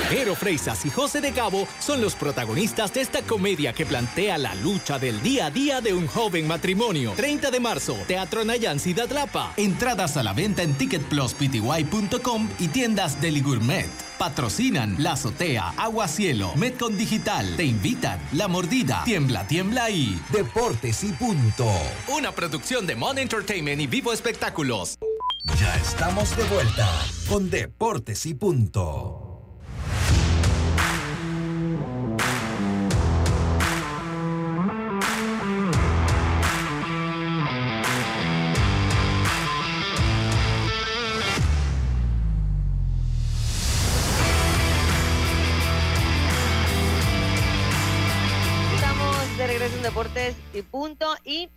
Jero 0.10 0.36
Freisas 0.36 0.86
y 0.86 0.91
José 0.91 1.19
de 1.19 1.32
Cabo 1.32 1.67
son 1.80 1.99
los 1.99 2.13
protagonistas 2.13 2.93
de 2.93 3.01
esta 3.01 3.23
comedia 3.23 3.73
que 3.73 3.88
plantea 3.88 4.38
la 4.38 4.54
lucha 4.54 4.99
del 4.99 5.19
día 5.23 5.47
a 5.47 5.51
día 5.51 5.82
de 5.82 5.95
un 5.95 6.06
joven 6.06 6.47
matrimonio. 6.47 7.13
30 7.15 7.49
de 7.49 7.60
marzo, 7.60 7.97
Teatro 8.08 8.45
Nayan 8.45 8.80
Ciudad 8.80 9.10
Lapa. 9.10 9.51
Entradas 9.58 10.15
a 10.15 10.21
la 10.21 10.34
venta 10.34 10.62
en 10.62 10.75
ticketpluspty.com 10.75 12.49
y 12.60 12.67
tiendas 12.67 13.19
Deli 13.32 13.41
Gourmet. 13.41 13.89
Patrocinan 14.17 14.98
La 15.00 15.13
Azotea, 15.13 15.74
Agua 15.78 16.10
Cielo, 16.10 16.52
Metcon 16.58 16.98
Digital. 16.98 17.56
Te 17.56 17.63
invitan 17.63 18.20
La 18.34 18.50
Mordida, 18.50 19.04
Tiembla, 19.06 19.48
Tiembla 19.48 19.89
y 19.89 20.20
Deportes 20.34 21.02
y 21.06 21.13
Punto. 21.13 21.72
Una 22.10 22.34
producción 22.34 22.86
de 22.86 22.98
Mon 22.98 23.17
Entertainment 23.17 23.82
y 23.82 23.88
Vivo 23.88 24.12
Espectáculos. 24.12 24.98
Ya 25.58 25.74
estamos 25.78 26.36
de 26.36 26.44
vuelta 26.44 26.89
con 27.30 27.50
Deportes 27.50 28.26
y 28.26 28.34
Punto. 28.34 29.21
Y 50.52 50.62
Punto. 50.64 51.14
Y 51.24 51.50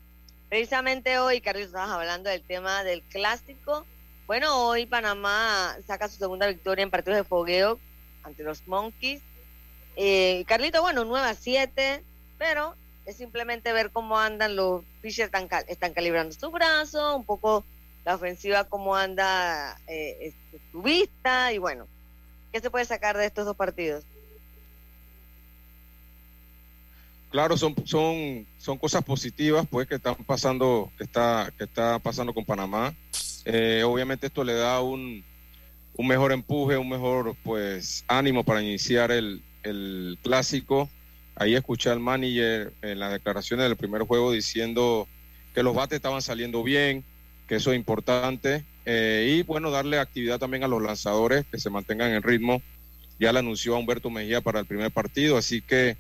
precisamente 0.48 1.18
hoy, 1.18 1.40
Carlos, 1.40 1.66
estabas 1.66 1.90
hablando 1.90 2.30
del 2.30 2.44
tema 2.46 2.85
del 2.85 3.02
clásico. 3.04 3.87
Bueno, 4.26 4.68
hoy 4.68 4.87
Panamá 4.87 5.76
saca 5.87 6.09
su 6.09 6.16
segunda 6.16 6.46
victoria 6.46 6.83
en 6.83 6.90
partidos 6.90 7.18
de 7.18 7.24
fogueo 7.24 7.80
ante 8.22 8.42
los 8.42 8.66
Monkeys. 8.66 9.22
Eh, 9.96 10.44
Carlito, 10.46 10.80
bueno, 10.83 11.04
9 11.04 11.28
a 11.28 11.35
7, 11.35 12.04
pero 12.38 12.74
es 13.04 13.16
simplemente 13.16 13.72
ver 13.72 13.92
cómo 13.92 14.18
andan 14.18 14.57
los 14.57 14.85
pitchers, 15.00 15.26
están, 15.26 15.46
cal- 15.46 15.64
están 15.68 15.92
calibrando 15.92 16.35
su 16.35 16.50
brazo, 16.50 17.16
un 17.16 17.24
poco 17.26 17.64
la 18.04 18.14
ofensiva, 18.16 18.64
cómo 18.64 18.96
anda 18.96 19.76
eh, 19.87 20.16
este, 20.20 20.62
su 20.70 20.83
vista, 20.83 21.52
y 21.52 21.59
bueno, 21.59 21.88
¿qué 22.52 22.61
se 22.61 22.70
puede 22.70 22.85
sacar 22.87 23.16
de 23.16 23.26
estos 23.26 23.44
dos 23.46 23.57
partidos? 23.57 24.04
Claro, 27.34 27.56
son, 27.56 27.74
son, 27.84 28.46
son 28.58 28.78
cosas 28.78 29.02
positivas 29.02 29.66
pues 29.68 29.88
que 29.88 29.96
están 29.96 30.14
pasando, 30.24 30.92
que 30.96 31.02
está, 31.02 31.52
que 31.58 31.64
está 31.64 31.98
pasando 31.98 32.32
con 32.32 32.44
Panamá. 32.44 32.94
Eh, 33.44 33.82
obviamente 33.84 34.28
esto 34.28 34.44
le 34.44 34.54
da 34.54 34.80
un, 34.80 35.24
un 35.96 36.06
mejor 36.06 36.30
empuje, 36.30 36.76
un 36.76 36.88
mejor 36.88 37.34
pues 37.42 38.04
ánimo 38.06 38.44
para 38.44 38.62
iniciar 38.62 39.10
el, 39.10 39.42
el 39.64 40.16
clásico. 40.22 40.88
Ahí 41.34 41.56
escuché 41.56 41.90
al 41.90 41.98
manager 41.98 42.72
en 42.82 43.00
las 43.00 43.10
declaraciones 43.10 43.66
del 43.66 43.74
primer 43.74 44.02
juego 44.02 44.30
diciendo 44.30 45.08
que 45.56 45.64
los 45.64 45.74
bates 45.74 45.96
estaban 45.96 46.22
saliendo 46.22 46.62
bien, 46.62 47.02
que 47.48 47.56
eso 47.56 47.72
es 47.72 47.76
importante. 47.76 48.64
Eh, 48.86 49.38
y 49.38 49.42
bueno, 49.42 49.72
darle 49.72 49.98
actividad 49.98 50.38
también 50.38 50.62
a 50.62 50.68
los 50.68 50.80
lanzadores 50.80 51.44
que 51.50 51.58
se 51.58 51.68
mantengan 51.68 52.12
en 52.12 52.22
ritmo. 52.22 52.62
Ya 53.18 53.32
le 53.32 53.40
anunció 53.40 53.74
a 53.74 53.80
Humberto 53.80 54.08
Mejía 54.08 54.40
para 54.40 54.60
el 54.60 54.66
primer 54.66 54.92
partido, 54.92 55.36
así 55.36 55.62
que 55.62 55.96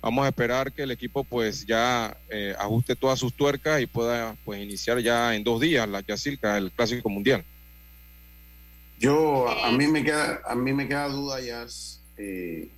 vamos 0.00 0.24
a 0.24 0.28
esperar 0.28 0.72
que 0.72 0.82
el 0.82 0.90
equipo 0.90 1.24
pues 1.24 1.66
ya 1.66 2.16
eh, 2.28 2.54
ajuste 2.58 2.94
todas 2.96 3.18
sus 3.18 3.34
tuercas 3.34 3.80
y 3.80 3.86
pueda 3.86 4.36
pues 4.44 4.60
iniciar 4.62 4.98
ya 5.00 5.34
en 5.34 5.44
dos 5.44 5.60
días 5.60 5.88
la 5.88 6.00
Yacirca, 6.00 6.56
el 6.56 6.70
Clásico 6.72 7.08
Mundial. 7.08 7.44
Yo, 8.98 9.48
a 9.48 9.70
mí 9.70 9.86
me 9.86 10.02
queda, 10.02 10.40
a 10.44 10.54
mí 10.54 10.72
me 10.72 10.88
queda 10.88 11.08
duda 11.08 11.40
ya. 11.40 11.66
eh, 12.16 12.68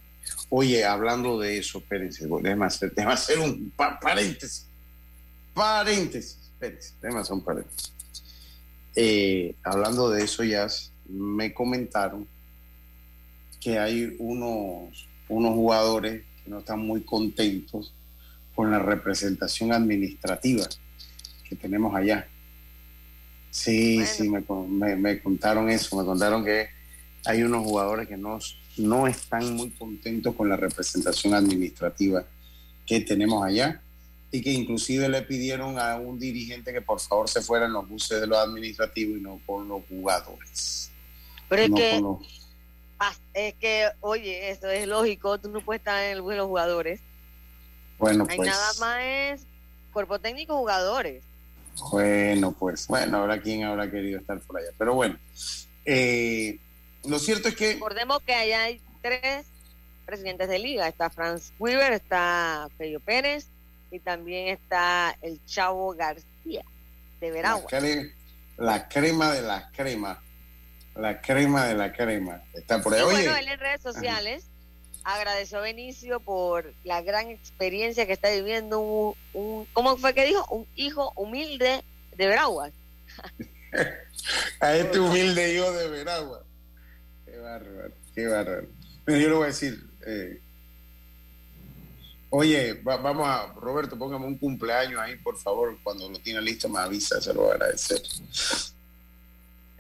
oye, 0.51 0.85
hablando 0.85 1.39
de 1.39 1.59
eso, 1.59 1.79
espérense, 1.79 2.27
déjame 2.43 2.67
hacer, 2.67 2.93
déjame 2.95 3.15
hacer 3.15 3.39
un 3.39 3.71
pa- 3.71 3.99
paréntesis. 3.99 4.67
Paréntesis, 5.55 6.39
espérense, 6.53 6.95
déjame 7.01 7.21
hacer 7.21 7.33
un 7.33 7.45
paréntesis. 7.45 7.93
Eh, 8.95 9.55
hablando 9.63 10.11
de 10.11 10.25
eso, 10.25 10.45
ya 10.45 10.67
me 11.09 11.55
comentaron 11.55 12.27
que 13.61 13.79
hay 13.79 14.15
unos, 14.19 15.07
unos 15.29 15.55
jugadores 15.55 16.23
que 16.45 16.51
no 16.51 16.59
están 16.61 16.81
muy 16.81 17.03
contentos 17.03 17.93
con 18.55 18.71
la 18.71 18.79
representación 18.79 19.73
administrativa 19.73 20.67
que 21.49 21.57
tenemos 21.57 21.95
allá. 21.95 22.27
Sí, 23.51 24.05
sí, 24.07 24.29
me, 24.29 24.45
me- 24.69 24.97
me 24.97 25.21
contaron 25.21 25.69
eso, 25.71 25.97
me 25.97 26.05
contaron 26.05 26.45
que 26.45 26.69
hay 27.25 27.43
unos 27.43 27.65
jugadores 27.65 28.07
que 28.09 28.17
no, 28.17 28.39
no 28.77 29.07
están 29.09 29.55
muy 29.57 29.71
contentos 29.71 30.35
con 30.37 30.49
la 30.49 30.57
representación 30.57 31.35
administrativa 31.35 32.25
que 32.87 33.01
tenemos 33.01 33.45
allá 33.45 33.83
y 34.33 34.41
que 34.41 34.53
inclusive 34.53 35.09
le 35.09 35.23
pidieron 35.23 35.79
a 35.81 35.97
un 35.97 36.19
dirigente 36.19 36.73
que 36.73 36.81
por 36.81 37.01
favor 37.01 37.29
se 37.29 37.43
fuera 37.43 37.67
en 37.67 37.73
los 37.73 37.89
buses 37.89 38.21
de 38.21 38.27
los 38.29 38.39
administrativos 38.39 39.19
y 39.19 39.21
no 39.21 39.41
con 39.45 39.67
los 39.69 39.83
jugadores. 39.89 40.93
Pero 41.49 41.63
es 41.63 41.71
No 41.71 41.77
que, 41.77 41.91
con 41.91 42.03
los- 42.03 42.19
pas- 42.21 42.40
es 43.35 43.55
que, 43.55 43.89
oye, 44.01 44.51
eso 44.51 44.69
es 44.69 44.87
lógico, 44.87 45.39
tú 45.39 45.49
no 45.51 45.61
puedes 45.61 45.81
estar 45.81 46.03
en 46.05 46.13
el 46.13 46.23
bus 46.23 46.33
de 46.33 46.37
los 46.39 46.47
jugadores. 46.47 47.01
Bueno, 47.99 48.27
Hay 48.29 48.37
pues. 48.37 48.49
nada 48.49 48.73
más 48.81 48.99
es 49.03 49.47
cuerpo 49.93 50.19
técnico 50.19 50.57
jugadores. 50.57 51.23
Bueno, 51.91 52.53
pues, 52.53 52.87
bueno, 52.87 53.19
habrá 53.19 53.41
quien 53.41 53.65
habrá 53.65 53.91
querido 53.91 54.19
estar 54.19 54.41
por 54.41 54.59
allá. 54.59 54.71
Pero 54.77 54.95
bueno, 54.95 55.19
eh, 55.85 56.59
lo 57.05 57.19
cierto 57.19 57.49
es 57.49 57.57
que 57.57 57.75
Recordemos 57.75 58.23
que 58.23 58.35
allá 58.35 58.65
hay 58.65 58.81
tres 59.03 59.47
presidentes 60.05 60.49
de 60.49 60.59
liga. 60.59 60.89
Está 60.89 61.11
Franz 61.11 61.53
Weaver, 61.59 61.93
está 61.93 62.69
Pello 62.77 63.01
Pérez 63.01 63.47
y 63.91 63.99
también 63.99 64.49
está 64.49 65.17
el 65.23 65.41
Chavo 65.47 65.95
García 65.95 66.65
de 67.21 67.31
Veragua. 67.31 67.71
la 68.57 68.89
crema 68.89 69.33
de 69.33 69.43
la 69.43 69.71
crema, 69.73 70.23
la 70.97 71.21
crema 71.21 71.67
de 71.67 71.75
la 71.75 71.93
crema, 71.93 72.43
está 72.55 72.83
por 72.83 72.95
ahí. 72.95 73.01
Y 73.01 73.05
Oye, 73.05 73.17
bueno, 73.25 73.37
él 73.37 73.49
en 73.49 73.59
redes 73.61 73.81
sociales 73.83 74.45
agradeció 75.05 75.59
a 75.59 75.63
Benicio 75.63 76.21
por 76.21 76.73
la 76.85 77.01
gran 77.03 77.29
experiencia 77.31 78.07
que 78.07 78.13
está 78.13 78.31
viviendo 78.31 78.81
un, 78.81 79.15
un- 79.33 79.67
¿cómo 79.73 79.97
fue 79.97 80.13
que 80.15 80.27
dijo? 80.27 80.45
Un 80.51 80.67
hijo 80.77 81.13
humilde 81.17 81.83
de 82.17 82.27
Veraguas. 82.27 82.73
a 84.61 84.75
este 84.77 84.99
humilde 85.01 85.55
hijo 85.55 85.73
de 85.73 85.89
Veragua. 85.89 86.45
Qué 87.25 87.39
bárbaro, 87.39 87.93
qué 88.15 88.27
bárbaro. 88.27 88.67
Mira, 89.07 89.19
yo 89.21 89.29
le 89.29 89.35
voy 89.35 89.45
a 89.45 89.47
decir, 89.47 89.83
eh, 90.07 90.41
oye, 92.29 92.75
va- 92.83 92.97
vamos 92.99 93.27
a, 93.27 93.47
Roberto, 93.55 93.97
póngame 93.99 94.27
un 94.27 94.37
cumpleaños 94.39 95.01
ahí, 95.01 95.17
por 95.17 95.39
favor, 95.39 95.79
cuando 95.83 96.09
lo 96.11 96.19
tiene 96.21 96.41
listo 96.43 96.69
me 96.69 96.79
avisa, 96.81 97.21
se 97.21 97.33
lo 97.33 97.43
voy 97.43 97.53
a 97.53 97.55
agradecer. 97.55 98.03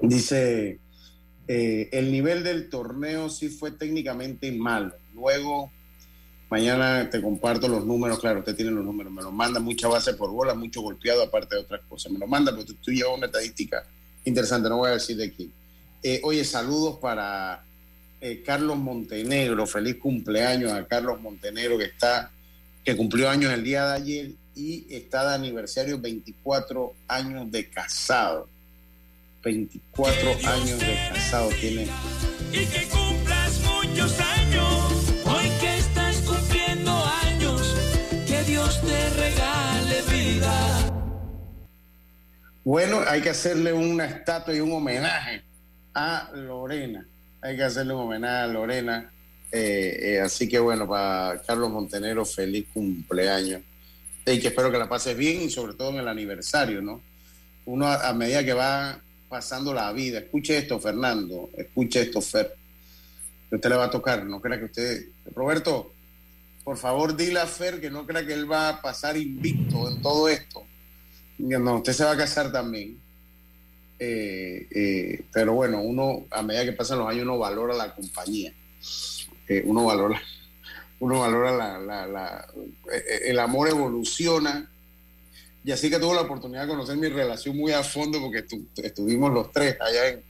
Dice, 0.00 0.78
eh, 1.48 1.88
el 1.92 2.12
nivel 2.12 2.42
del 2.44 2.68
torneo 2.68 3.28
sí 3.28 3.48
fue 3.48 3.72
técnicamente 3.72 4.50
malo. 4.52 4.94
Luego, 5.14 5.70
mañana 6.48 7.08
te 7.10 7.20
comparto 7.20 7.68
los 7.68 7.84
números, 7.84 8.18
claro, 8.18 8.40
usted 8.40 8.56
tiene 8.56 8.70
los 8.70 8.84
números, 8.84 9.12
me 9.12 9.22
los 9.22 9.32
manda 9.32 9.60
mucha 9.60 9.88
base 9.88 10.14
por 10.14 10.30
bola, 10.30 10.54
mucho 10.54 10.80
golpeado, 10.80 11.22
aparte 11.22 11.56
de 11.56 11.62
otras 11.62 11.80
cosas. 11.88 12.12
Me 12.12 12.18
lo 12.18 12.26
manda, 12.26 12.52
porque 12.52 12.72
tú, 12.72 12.74
tú 12.82 12.90
llevas 12.92 13.16
una 13.16 13.26
estadística 13.26 13.84
interesante, 14.24 14.68
no 14.68 14.78
voy 14.78 14.90
a 14.90 14.94
decir 14.94 15.16
de 15.16 15.32
quién. 15.32 15.52
Eh, 16.02 16.20
oye, 16.24 16.44
saludos 16.44 16.98
para 16.98 17.62
eh, 18.20 18.42
Carlos 18.44 18.76
Montenegro, 18.76 19.66
feliz 19.66 19.96
cumpleaños 19.96 20.72
a 20.72 20.86
Carlos 20.86 21.20
Montenegro 21.20 21.78
que 21.78 21.84
está, 21.84 22.30
que 22.84 22.96
cumplió 22.96 23.30
años 23.30 23.52
el 23.52 23.64
día 23.64 23.86
de 23.86 23.94
ayer 23.94 24.30
y 24.54 24.86
está 24.90 25.28
de 25.28 25.34
aniversario 25.36 25.98
24 25.98 26.94
años 27.08 27.50
de 27.50 27.70
casado. 27.70 28.48
24 29.42 30.30
años 30.48 30.78
de 30.80 30.98
casado 31.08 31.48
tiene. 31.60 31.86
y 32.52 32.66
que 32.66 32.86
cumplas 32.88 33.60
muchos 33.60 34.20
años. 34.20 35.14
Hoy 35.24 35.48
que 35.60 35.78
estás 35.78 36.16
cumpliendo 36.18 36.92
años, 37.22 37.74
que 38.26 38.42
Dios 38.44 38.80
te 38.82 39.10
regale 39.10 40.02
vida. 40.12 40.92
Bueno, 42.64 43.00
hay 43.06 43.22
que 43.22 43.30
hacerle 43.30 43.72
una 43.72 44.04
estatua 44.04 44.54
y 44.54 44.60
un 44.60 44.72
homenaje 44.72 45.42
a 45.94 46.30
Lorena. 46.34 47.06
Hay 47.40 47.56
que 47.56 47.62
hacerle 47.62 47.94
un 47.94 48.00
homenaje 48.00 48.42
a 48.42 48.46
Lorena. 48.46 49.10
Eh, 49.50 49.98
eh, 50.00 50.20
así 50.20 50.48
que 50.48 50.58
bueno, 50.58 50.86
para 50.86 51.40
Carlos 51.46 51.70
Montenegro, 51.70 52.26
feliz 52.26 52.66
cumpleaños. 52.74 53.62
Y 54.26 54.38
que 54.38 54.48
espero 54.48 54.70
que 54.70 54.78
la 54.78 54.88
pases 54.88 55.16
bien 55.16 55.40
y 55.40 55.50
sobre 55.50 55.72
todo 55.72 55.90
en 55.90 55.96
el 55.96 56.08
aniversario, 56.08 56.82
¿no? 56.82 57.00
Uno 57.64 57.86
a, 57.86 58.06
a 58.08 58.12
medida 58.12 58.44
que 58.44 58.52
va 58.52 59.00
pasando 59.30 59.72
la 59.72 59.90
vida, 59.92 60.18
escuche 60.18 60.58
esto, 60.58 60.78
Fernando, 60.80 61.48
escuche 61.56 62.02
esto, 62.02 62.20
Fer. 62.20 62.54
Usted 63.50 63.70
le 63.70 63.76
va 63.76 63.84
a 63.84 63.90
tocar, 63.90 64.24
no 64.26 64.40
crea 64.40 64.58
que 64.58 64.64
usted... 64.66 65.06
Roberto, 65.34 65.92
por 66.64 66.76
favor, 66.76 67.16
dile 67.16 67.40
a 67.40 67.46
Fer 67.46 67.80
que 67.80 67.90
no 67.90 68.06
crea 68.06 68.26
que 68.26 68.34
él 68.34 68.50
va 68.50 68.68
a 68.68 68.82
pasar 68.82 69.16
invicto 69.16 69.88
en 69.88 70.02
todo 70.02 70.28
esto. 70.28 70.64
No, 71.38 71.76
usted 71.76 71.92
se 71.92 72.04
va 72.04 72.12
a 72.12 72.16
casar 72.16 72.52
también. 72.52 72.98
Eh, 73.98 74.66
eh, 74.70 75.24
pero 75.32 75.52
bueno, 75.54 75.80
uno, 75.82 76.26
a 76.30 76.42
medida 76.42 76.64
que 76.64 76.72
pasan 76.72 76.98
los 76.98 77.08
años, 77.08 77.22
uno 77.22 77.38
valora 77.38 77.74
la 77.74 77.94
compañía. 77.94 78.52
Eh, 79.48 79.62
uno 79.64 79.84
valora, 79.84 80.20
uno 81.00 81.20
valora 81.20 81.50
la, 81.56 81.78
la- 81.78 82.06
la- 82.06 82.46
eh, 82.92 83.20
el 83.26 83.38
amor 83.38 83.68
evoluciona. 83.68 84.69
Y 85.64 85.72
así 85.72 85.90
que 85.90 85.98
tuve 85.98 86.14
la 86.14 86.22
oportunidad 86.22 86.62
de 86.62 86.68
conocer 86.68 86.96
mi 86.96 87.08
relación 87.08 87.56
muy 87.56 87.72
a 87.72 87.82
fondo 87.82 88.18
porque 88.20 88.46
estu- 88.46 88.66
estuvimos 88.76 89.32
los 89.32 89.52
tres 89.52 89.76
allá 89.80 90.08
en, 90.08 90.22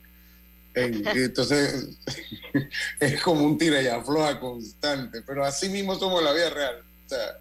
entonces 1.07 1.99
es 3.01 3.22
como 3.22 3.45
un 3.45 3.59
tira 3.59 3.83
y 3.83 3.87
afloja 3.89 4.39
constante, 4.41 5.22
pero 5.26 5.45
así 5.45 5.68
mismo 5.68 5.95
somos 5.97 6.22
la 6.22 6.33
vida 6.33 6.51
real. 6.51 6.76
O 7.07 7.09
sea, 7.09 7.39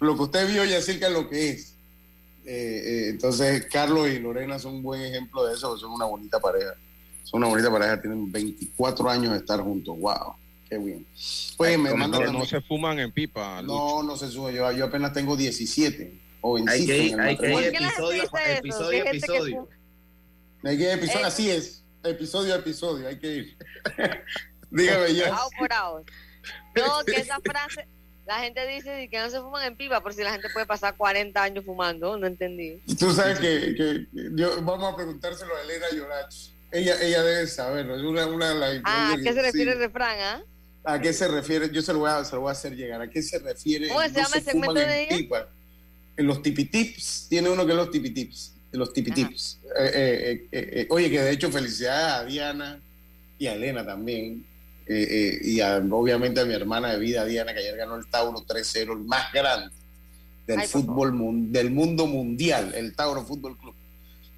lo 0.00 0.16
que 0.16 0.22
usted 0.22 0.48
vio 0.48 0.64
ya 0.64 0.80
cerca 0.80 1.08
es 1.08 1.12
lo 1.12 1.28
que 1.28 1.50
es. 1.50 1.74
Eh, 2.46 2.82
eh, 2.84 3.08
entonces, 3.10 3.66
Carlos 3.66 4.08
y 4.08 4.18
Lorena 4.18 4.58
son 4.58 4.76
un 4.76 4.82
buen 4.82 5.02
ejemplo 5.02 5.44
de 5.46 5.54
eso, 5.54 5.76
son 5.78 5.92
una 5.92 6.06
bonita 6.06 6.40
pareja. 6.40 6.74
Son 7.24 7.38
una 7.38 7.48
bonita 7.48 7.70
pareja, 7.70 8.00
tienen 8.00 8.30
24 8.32 9.08
años 9.10 9.32
de 9.32 9.38
estar 9.38 9.60
juntos. 9.60 9.96
¡Wow! 9.98 10.34
¡Qué 10.68 10.78
bien! 10.78 11.06
Oye, 11.58 11.76
me 11.78 11.90
no, 11.90 11.96
manda 11.96 12.18
no 12.32 12.44
se 12.46 12.60
fuman 12.60 12.98
en 12.98 13.12
pipa. 13.12 13.60
Lucho. 13.62 13.74
No, 13.74 14.02
no 14.02 14.16
se 14.16 14.28
sube. 14.28 14.52
Yo, 14.54 14.70
yo 14.72 14.86
apenas 14.86 15.12
tengo 15.12 15.36
17. 15.36 16.29
Jovencito 16.40 16.72
Hay 16.72 16.86
que 16.86 16.98
ir- 16.98 17.12
en 17.14 17.20
el 17.20 17.26
hay 17.26 17.36
que 17.36 17.46
ir 17.46 17.52
matrimonio. 17.54 17.70
¿Por 17.70 17.72
qué 17.72 17.80
la 17.80 17.90
gente 17.90 18.02
episodio, 18.02 18.22
eso? 18.22 18.58
episodio, 18.58 18.90
Que 18.90 18.96
hay 18.96 19.02
que 19.02 19.10
episodio. 19.26 19.56
fu- 19.62 20.68
Hay 20.68 20.76
que 20.78 20.82
ir 20.84 20.88
episodio, 20.90 21.20
Eh. 21.20 21.26
así 21.28 21.50
es. 21.50 21.84
Episodio 22.02 22.54
a 22.54 22.56
episodio, 22.58 23.08
hay 23.08 23.18
que 23.18 23.26
ir. 23.28 23.56
Dígame 24.70 25.14
ya. 25.14 25.36
Por. 25.58 25.68
No, 26.76 27.04
que 27.04 27.16
esa 27.20 27.38
frase, 27.44 27.86
la 28.26 28.38
gente 28.40 28.66
dice 28.66 29.08
que 29.10 29.18
no 29.18 29.28
se 29.30 29.40
fuman 29.40 29.66
en 29.66 29.76
pipa, 29.76 30.00
por 30.00 30.14
si 30.14 30.22
la 30.22 30.32
gente 30.32 30.48
puede 30.52 30.66
pasar 30.66 30.96
40 30.96 31.42
años 31.42 31.64
fumando, 31.64 32.16
no 32.16 32.26
entendí. 32.26 32.80
Tú 32.98 33.10
sabes 33.12 33.38
que, 33.38 33.74
que 33.76 34.06
yo- 34.34 34.62
vamos 34.62 34.92
a 34.92 34.96
preguntárselo 34.96 35.54
a 35.56 35.62
Elena 35.62 35.86
Yorach. 35.94 36.34
Ella, 36.72 36.94
ella 37.02 37.22
debe 37.22 37.46
saberlo. 37.48 37.96
Es 37.96 38.02
una, 38.02 38.26
una 38.26 38.48
de 38.50 38.54
las 38.54 38.80
Ah, 38.84 39.12
¿a 39.14 39.16
qué 39.16 39.24
se 39.24 39.32
sí. 39.34 39.40
refiere 39.40 39.72
el 39.72 39.78
refrán, 39.78 40.18
ah? 40.20 40.42
¿A 40.84 41.00
qué 41.00 41.12
se 41.12 41.26
refiere? 41.28 41.68
Yo 41.70 41.82
se 41.82 41.92
lo 41.92 41.98
voy 41.98 42.10
a, 42.10 42.24
se 42.24 42.34
lo 42.36 42.42
voy 42.42 42.48
a 42.50 42.52
hacer 42.52 42.74
llegar. 42.76 43.00
¿A 43.02 43.10
qué 43.10 43.20
se 43.22 43.38
refiere? 43.40 43.88
¿Cómo 43.88 44.00
se 44.02 44.08
no 44.12 44.14
llama 44.20 44.36
el 44.36 44.42
segmento 44.44 44.70
fuman 44.70 44.82
en 44.84 44.88
de 44.88 45.02
ella? 45.02 45.16
pipa? 45.16 45.48
Los 46.22 46.42
tipitips, 46.42 47.26
tiene 47.28 47.48
uno 47.50 47.64
que 47.64 47.72
es 47.72 47.76
los 47.76 47.90
tipitips. 47.90 48.54
Los 48.72 48.92
tipitips. 48.92 49.58
Eh, 49.78 49.84
eh, 49.84 49.92
eh, 49.94 50.48
eh, 50.52 50.70
eh, 50.82 50.86
oye, 50.90 51.10
que 51.10 51.20
de 51.20 51.32
hecho 51.32 51.50
felicidades 51.50 52.12
a 52.14 52.24
Diana 52.24 52.80
y 53.38 53.46
a 53.46 53.54
Elena 53.54 53.84
también. 53.84 54.44
Eh, 54.86 55.38
y 55.42 55.60
a- 55.60 55.78
obviamente 55.90 56.40
a 56.40 56.44
mi 56.44 56.52
hermana 56.54 56.92
de 56.92 56.98
vida, 56.98 57.24
Diana, 57.24 57.52
que 57.52 57.60
ayer 57.60 57.76
ganó 57.76 57.96
el 57.96 58.06
Tauro 58.06 58.40
3-0, 58.46 58.92
el 58.92 58.98
más 59.00 59.32
grande 59.32 59.70
del 60.46 60.60
Ay, 60.60 60.66
fútbol 60.66 61.12
mun- 61.12 61.52
del 61.52 61.70
mundo 61.70 62.06
mundial, 62.06 62.72
el 62.74 62.94
Tauro 62.96 63.24
Fútbol 63.24 63.56
Club. 63.56 63.74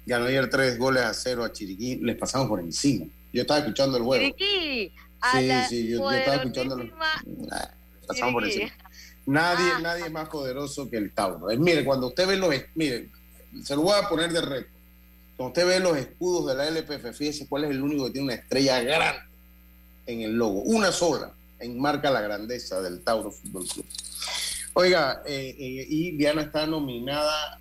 Ganó 0.05 0.25
ayer 0.25 0.47
tres 0.49 0.77
goles 0.77 1.01
a 1.03 1.13
cero 1.13 1.43
a 1.43 1.51
Chiriquí, 1.51 1.95
les 1.97 2.15
pasamos 2.17 2.47
por 2.47 2.59
encima. 2.59 3.05
Yo 3.31 3.41
estaba 3.41 3.61
escuchando 3.61 3.97
el 3.97 4.03
juego. 4.03 4.23
Chiriquí, 4.23 4.91
a 5.21 5.39
Sí, 5.39 5.47
la 5.47 5.67
sí, 5.69 5.87
yo, 5.87 5.97
yo 5.99 6.11
estaba 6.11 6.37
escuchándolo. 6.37 6.83
poderosísima 6.95 7.47
Nah, 7.49 7.65
pasamos 8.07 8.33
por 8.33 8.43
encima. 8.45 8.71
Nadie, 9.25 9.71
Ah. 9.75 9.79
nadie 9.81 10.05
es 10.05 10.11
más 10.11 10.29
poderoso 10.29 10.89
que 10.89 10.97
el 10.97 11.11
Tauro. 11.13 11.49
Eh, 11.49 11.57
mire, 11.57 11.85
cuando 11.85 12.07
usted 12.07 12.27
ve 12.27 12.35
los, 12.37 12.53
mire, 12.75 13.09
se 13.63 13.75
lo 13.75 13.83
voy 13.83 13.93
a 13.97 14.07
poner 14.09 14.31
de 14.31 14.41
reto. 14.41 14.69
Cuando 15.37 15.49
usted 15.49 15.67
ve 15.67 15.79
los 15.79 15.97
escudos 15.97 16.47
de 16.47 16.55
la 16.55 16.67
LPF, 16.67 17.13
fíjese 17.13 17.47
cuál 17.47 17.63
es 17.65 17.71
el 17.71 17.81
único 17.81 18.05
que 18.05 18.11
tiene 18.11 18.25
una 18.25 18.35
estrella 18.35 18.81
grande 18.81 19.21
en 20.05 20.21
el 20.21 20.33
logo. 20.33 20.61
Una 20.63 20.91
sola 20.91 21.33
enmarca 21.59 22.11
la 22.11 22.21
grandeza 22.21 22.81
del 22.81 23.01
Tauro 23.01 23.31
Fútbol 23.31 23.65
Club. 23.67 23.85
Oiga, 24.73 25.21
eh, 25.25 25.55
eh, 25.57 25.85
y 25.89 26.11
Diana 26.17 26.41
está 26.41 26.65
nominada 26.67 27.59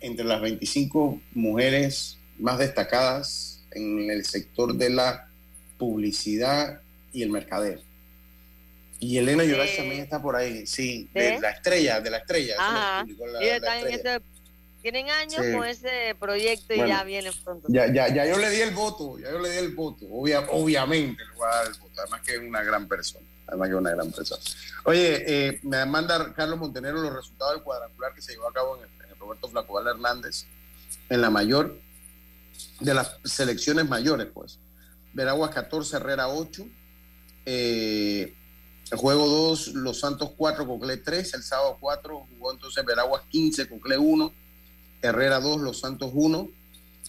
entre 0.00 0.24
las 0.24 0.40
25 0.40 1.20
mujeres 1.34 2.18
más 2.38 2.58
destacadas 2.58 3.62
en 3.72 4.10
el 4.10 4.24
sector 4.24 4.74
de 4.74 4.90
la 4.90 5.28
publicidad 5.78 6.80
y 7.12 7.22
el 7.22 7.30
mercader. 7.30 7.80
Y 9.00 9.18
Elena. 9.18 9.44
Yorach 9.44 9.76
también 9.76 10.00
está 10.02 10.20
por 10.20 10.34
ahí, 10.36 10.66
sí, 10.66 11.08
de 11.14 11.38
la 11.40 11.50
estrella, 11.50 12.00
de 12.00 12.10
la 12.10 12.18
estrella. 12.18 12.54
Ajá. 12.58 13.04
la- 13.06 13.42
Y 13.44 13.60
la 13.60 13.78
estrella. 13.78 14.20
tienen 14.82 15.10
años 15.10 15.44
Sí. 15.44 15.52
con 15.52 15.64
ese 15.66 16.16
proyecto 16.18 16.72
y 16.74 16.78
Bueno. 16.78 16.94
ya 16.96 17.04
vienen 17.04 17.32
pronto. 17.44 17.68
Ya, 17.70 17.86
ya, 17.92 18.08
ya 18.12 18.26
yo 18.26 18.38
le 18.38 18.50
di 18.50 18.60
el 18.60 18.72
voto, 18.72 19.18
ya 19.18 19.30
yo 19.30 19.38
le 19.38 19.50
di 19.50 19.58
el 19.58 19.74
voto. 19.74 20.06
Obvia- 20.10 20.46
obviamente 20.50 21.24
le 21.24 21.32
voy 21.34 21.46
a 21.50 21.56
dar 21.56 21.66
el 21.66 21.74
voto, 21.74 22.00
además 22.00 22.20
que 22.22 22.32
es 22.34 22.38
una 22.40 22.62
gran 22.62 22.88
persona. 22.88 23.26
Además 23.46 23.68
que 23.68 23.74
es 23.74 23.78
una 23.80 23.90
gran 23.90 24.10
persona. 24.12 24.42
Oye, 24.84 25.24
eh, 25.26 25.60
me 25.62 25.84
manda 25.86 26.32
Carlos 26.34 26.58
Montenegro 26.58 27.00
los 27.00 27.14
resultados 27.14 27.54
del 27.54 27.62
cuadrangular 27.62 28.14
que 28.14 28.20
se 28.22 28.32
llevó 28.32 28.48
a 28.48 28.52
cabo 28.52 28.76
en 28.78 28.82
el, 28.84 29.04
en 29.04 29.10
el 29.12 29.18
Roberto 29.18 29.48
Flacoval 29.48 29.86
Hernández, 29.86 30.44
en 31.08 31.20
la 31.20 31.30
mayor 31.30 31.78
de 32.80 32.94
las 32.94 33.16
selecciones 33.24 33.88
mayores, 33.88 34.26
pues. 34.32 34.58
Veraguas 35.12 35.50
14, 35.54 35.96
Herrera 35.96 36.28
8. 36.28 36.66
Eh, 37.46 38.34
El 38.90 38.96
juego 38.96 39.26
2, 39.26 39.68
Los 39.74 40.00
Santos 40.00 40.30
4, 40.36 40.66
Cocle 40.66 40.96
3. 40.96 41.34
El 41.34 41.42
sábado 41.42 41.76
4 41.80 42.26
jugó 42.30 42.52
entonces 42.52 42.84
Veraguas 42.84 43.22
15, 43.28 43.68
Cocle 43.68 43.98
1. 43.98 44.32
Herrera 45.02 45.40
2, 45.40 45.60
Los 45.60 45.80
Santos 45.80 46.10
1. 46.14 46.48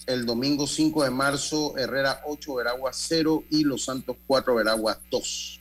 El 0.07 0.25
domingo 0.25 0.67
5 0.67 1.03
de 1.03 1.09
marzo, 1.09 1.77
Herrera 1.77 2.21
8, 2.25 2.55
Veraguas 2.55 3.05
0 3.07 3.43
y 3.49 3.63
Los 3.63 3.86
Santos 3.86 4.17
4, 4.27 4.55
Veraguas 4.55 4.97
2. 5.09 5.59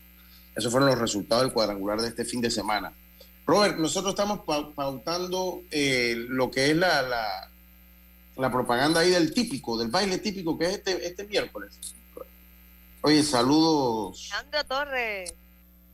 Esos 0.57 0.73
fueron 0.73 0.89
los 0.89 0.99
resultados 0.99 1.45
del 1.45 1.53
cuadrangular 1.53 2.01
de 2.01 2.09
este 2.09 2.25
fin 2.25 2.41
de 2.41 2.51
semana. 2.51 2.93
Robert, 3.47 3.79
nosotros 3.79 4.13
estamos 4.13 4.41
pautando 4.75 5.63
eh, 5.71 6.15
lo 6.29 6.51
que 6.51 6.71
es 6.71 6.77
la, 6.77 7.03
la, 7.03 7.51
la, 8.37 8.51
propaganda 8.51 9.01
ahí 9.01 9.11
del 9.11 9.33
típico, 9.33 9.79
del 9.79 9.89
baile 9.89 10.19
típico 10.19 10.59
que 10.59 10.67
es 10.67 10.73
este, 10.75 11.07
este 11.07 11.25
miércoles. 11.27 11.79
Oye, 13.03 13.23
saludos. 13.23 14.29
Sandro 14.29 14.65
Torres. 14.65 15.33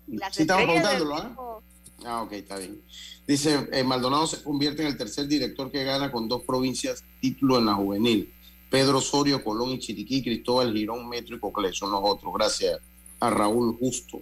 Sí, 0.07 0.43
estamos 0.43 0.67
pautándolo, 0.67 1.17
¿ah? 1.17 1.61
Ah, 2.05 2.23
ok, 2.23 2.33
está 2.33 2.59
bien. 2.59 2.83
Dice, 3.27 3.69
eh, 3.73 3.85
Maldonado 3.85 4.27
se 4.27 4.43
convierte 4.43 4.83
en 4.83 4.89
el 4.89 4.97
tercer 4.97 5.27
director 5.27 5.71
que 5.71 5.85
gana 5.85 6.13
con 6.13 6.29
dos 6.29 6.43
provincias 6.43 7.03
título 7.21 7.59
en 7.59 7.67
la 7.67 7.75
juvenil. 7.75 8.33
Pedro 8.71 8.99
Osorio, 8.99 9.43
Colón 9.43 9.71
y 9.71 9.79
Chiriquí, 9.79 10.23
Cristóbal 10.23 10.73
Girón, 10.73 11.09
Metro 11.09 11.37
y 11.37 11.39
Cocle 11.39 11.73
son 11.73 11.93
los 11.93 12.01
otros. 12.03 12.33
Gracias 12.35 12.81
a 13.21 13.31
Raúl 13.31 13.77
Justo. 13.79 14.21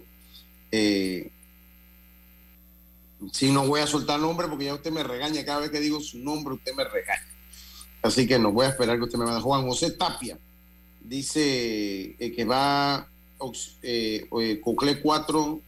Eh, 0.71 1.31
si 3.31 3.51
no 3.51 3.67
voy 3.67 3.81
a 3.81 3.87
soltar 3.87 4.19
nombre 4.19 4.47
porque 4.47 4.65
ya 4.65 4.75
usted 4.75 4.91
me 4.91 5.03
regaña. 5.03 5.43
Cada 5.43 5.61
vez 5.61 5.71
que 5.71 5.79
digo 5.79 5.99
su 5.99 6.19
nombre, 6.19 6.53
usted 6.53 6.73
me 6.75 6.83
regaña. 6.83 7.27
Así 8.01 8.27
que 8.27 8.37
no 8.37 8.51
voy 8.51 8.65
a 8.65 8.69
esperar 8.69 8.97
que 8.97 9.05
usted 9.05 9.17
me 9.17 9.25
vaya. 9.25 9.41
Juan 9.41 9.67
José 9.67 9.91
Tapia 9.91 10.37
dice 11.01 12.15
eh, 12.17 12.33
que 12.33 12.45
va 12.45 13.09
eh, 13.81 14.27
Cocle 14.63 15.01
4 15.01 15.61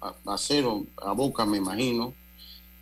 a, 0.00 0.36
0 0.36 0.86
a 0.96 1.12
Boca, 1.12 1.44
me 1.44 1.58
imagino. 1.58 2.14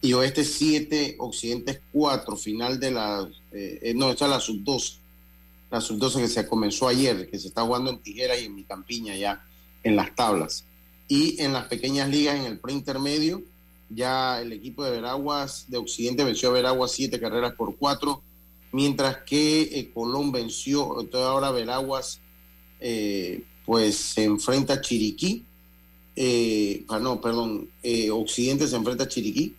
Y 0.01 0.13
Oeste 0.13 0.45
7, 0.45 1.17
Occidente 1.19 1.81
4, 1.93 2.37
final 2.37 2.79
de 2.79 2.91
la. 2.91 3.29
Eh, 3.53 3.93
no, 3.97 4.11
esta 4.11 4.27
es 4.27 4.31
la 4.31 4.41
sub-12. 4.41 4.99
La 5.71 5.81
sub-12 5.81 6.21
que 6.21 6.29
se 6.29 6.47
comenzó 6.47 6.89
ayer, 6.89 7.29
que 7.29 7.39
se 7.39 7.49
está 7.49 7.63
jugando 7.63 7.91
en 7.91 7.99
Tijera 7.99 8.39
y 8.39 8.45
en 8.45 8.55
mi 8.55 8.65
campiña 8.65 9.17
ya 9.17 9.45
en 9.83 9.97
las 9.97 10.15
tablas. 10.15 10.65
Y 11.09 11.41
en 11.41 11.53
las 11.53 11.67
pequeñas 11.67 12.09
ligas, 12.09 12.37
en 12.37 12.47
el 12.47 12.59
preintermedio, 12.59 13.43
ya 13.89 14.41
el 14.41 14.53
equipo 14.53 14.85
de 14.85 14.91
Veraguas 14.91 15.67
de 15.69 15.79
Occidente 15.79 16.25
venció 16.25 16.51
a 16.51 16.53
Veraguas 16.53 16.93
siete 16.93 17.21
carreras 17.21 17.55
por 17.55 17.77
cuatro, 17.77 18.23
mientras 18.73 19.19
que 19.19 19.63
eh, 19.63 19.91
Colón 19.93 20.33
venció, 20.33 21.01
entonces 21.01 21.29
ahora 21.29 21.51
Veraguas 21.51 22.21
eh, 22.81 23.45
pues 23.65 23.97
se 23.97 24.25
enfrenta 24.25 24.75
a 24.75 24.81
Chiriquí, 24.81 25.46
eh, 26.17 26.85
ah, 26.89 26.99
no, 26.99 27.21
perdón, 27.21 27.69
Occidente 28.13 28.67
se 28.67 28.77
enfrenta 28.77 29.05
a 29.05 29.09
Chiriquí, 29.09 29.55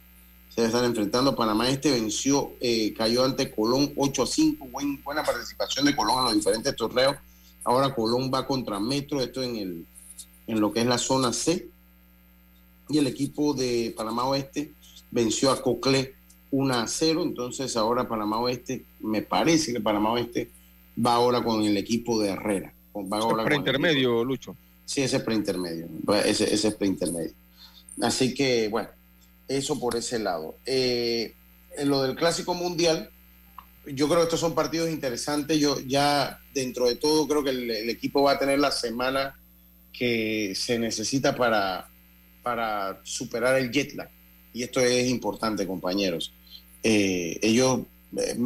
se 0.49 0.65
están 0.65 0.85
enfrentando, 0.85 1.35
Panamá. 1.35 1.69
Este 1.69 1.91
venció, 1.91 2.53
cayó 2.97 3.23
ante 3.23 3.51
Colón 3.51 3.93
8 3.95 4.23
a 4.23 4.27
5, 4.27 4.67
buena 5.03 5.23
participación 5.23 5.85
de 5.85 5.95
Colón 5.95 6.17
en 6.19 6.25
los 6.25 6.35
diferentes 6.35 6.75
torneos, 6.75 7.15
ahora 7.63 7.93
Colón 7.93 8.31
va 8.33 8.47
contra 8.47 8.79
Metro, 8.79 9.21
esto 9.21 9.43
en, 9.43 9.55
el, 9.55 9.85
en 10.47 10.59
lo 10.59 10.73
que 10.73 10.81
es 10.81 10.87
la 10.87 10.97
zona 10.97 11.31
C, 11.31 11.69
y 12.89 12.97
el 12.97 13.07
equipo 13.07 13.53
de 13.53 13.93
Panamá 13.95 14.25
Oeste 14.25 14.73
venció 15.11 15.51
a 15.51 15.61
Cocle 15.61 16.15
1 16.51 16.73
a 16.73 16.87
0, 16.87 17.23
entonces 17.23 17.75
ahora 17.75 18.07
Panamá 18.07 18.39
Oeste, 18.39 18.85
me 18.99 19.21
parece 19.21 19.73
que 19.73 19.81
Panamá 19.81 20.13
Oeste 20.13 20.49
va 21.05 21.15
ahora 21.15 21.43
con 21.43 21.63
el 21.63 21.77
equipo 21.77 22.19
de 22.19 22.29
Herrera. 22.29 22.73
Va 22.95 23.19
ahora 23.19 23.43
preintermedio, 23.43 24.23
Lucho. 24.23 24.55
Sí, 24.87 25.03
ese 25.03 25.17
es 25.17 25.23
preintermedio, 25.23 25.87
ese, 26.25 26.51
ese 26.51 26.69
es 26.69 26.73
preintermedio. 26.73 27.33
Así 28.01 28.33
que, 28.33 28.67
bueno, 28.69 28.89
eso 29.47 29.79
por 29.79 29.95
ese 29.95 30.17
lado. 30.17 30.57
Eh, 30.65 31.35
en 31.77 31.89
lo 31.89 32.01
del 32.01 32.15
Clásico 32.15 32.55
Mundial, 32.55 33.11
yo 33.85 34.07
creo 34.07 34.21
que 34.21 34.23
estos 34.23 34.39
son 34.39 34.55
partidos 34.55 34.89
interesantes. 34.89 35.59
Yo 35.59 35.79
ya, 35.81 36.39
dentro 36.55 36.87
de 36.87 36.95
todo, 36.95 37.27
creo 37.27 37.43
que 37.43 37.51
el 37.51 37.89
equipo 37.89 38.23
va 38.23 38.31
a 38.31 38.39
tener 38.39 38.57
la 38.57 38.71
semana 38.71 39.35
que 39.93 40.53
se 40.55 40.79
necesita 40.79 41.35
para 41.35 41.87
para 42.47 43.01
superar 43.03 43.57
el 43.57 43.69
jet 43.71 43.93
lag. 43.93 44.09
Y 44.53 44.63
esto 44.63 44.79
es 44.79 45.09
importante, 45.09 45.67
compañeros. 45.67 46.31
Eh, 46.81 47.37
ellos 47.41 47.81
eh, 48.15 48.37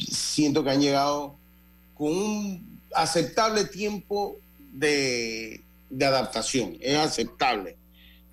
siento 0.00 0.64
que 0.64 0.70
han 0.70 0.80
llegado 0.80 1.36
con 1.94 2.08
un 2.08 2.80
aceptable 2.92 3.66
tiempo 3.66 4.36
de, 4.72 5.60
adaptación. 6.04 6.76
Es 6.80 6.96
aceptable 6.96 7.76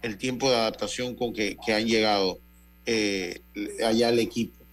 el 0.01 0.17
tiempo 0.17 0.49
de 0.49 0.57
adaptación 0.57 1.15
con 1.15 1.33
que, 1.33 1.57
han 1.67 1.85
llegado 1.85 2.39
eh, 2.85 3.41
allá 3.85 4.09
el 4.09 4.19
equipo. 4.19 4.63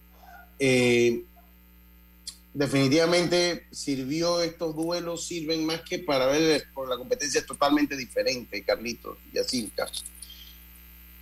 definitivamente 2.53 3.65
sirvió 3.71 4.41
estos 4.41 4.75
duelos, 4.75 5.25
sirven 5.25 5.65
más 5.65 5.81
que 5.81 5.99
para 5.99 6.27
ver 6.27 6.65
por 6.73 6.89
la 6.89 6.97
competencia 6.97 7.39
es 7.39 7.45
totalmente 7.45 7.95
diferente, 7.95 8.63
Carlitos 8.63 9.17
y 9.33 9.37
así, 9.39 9.71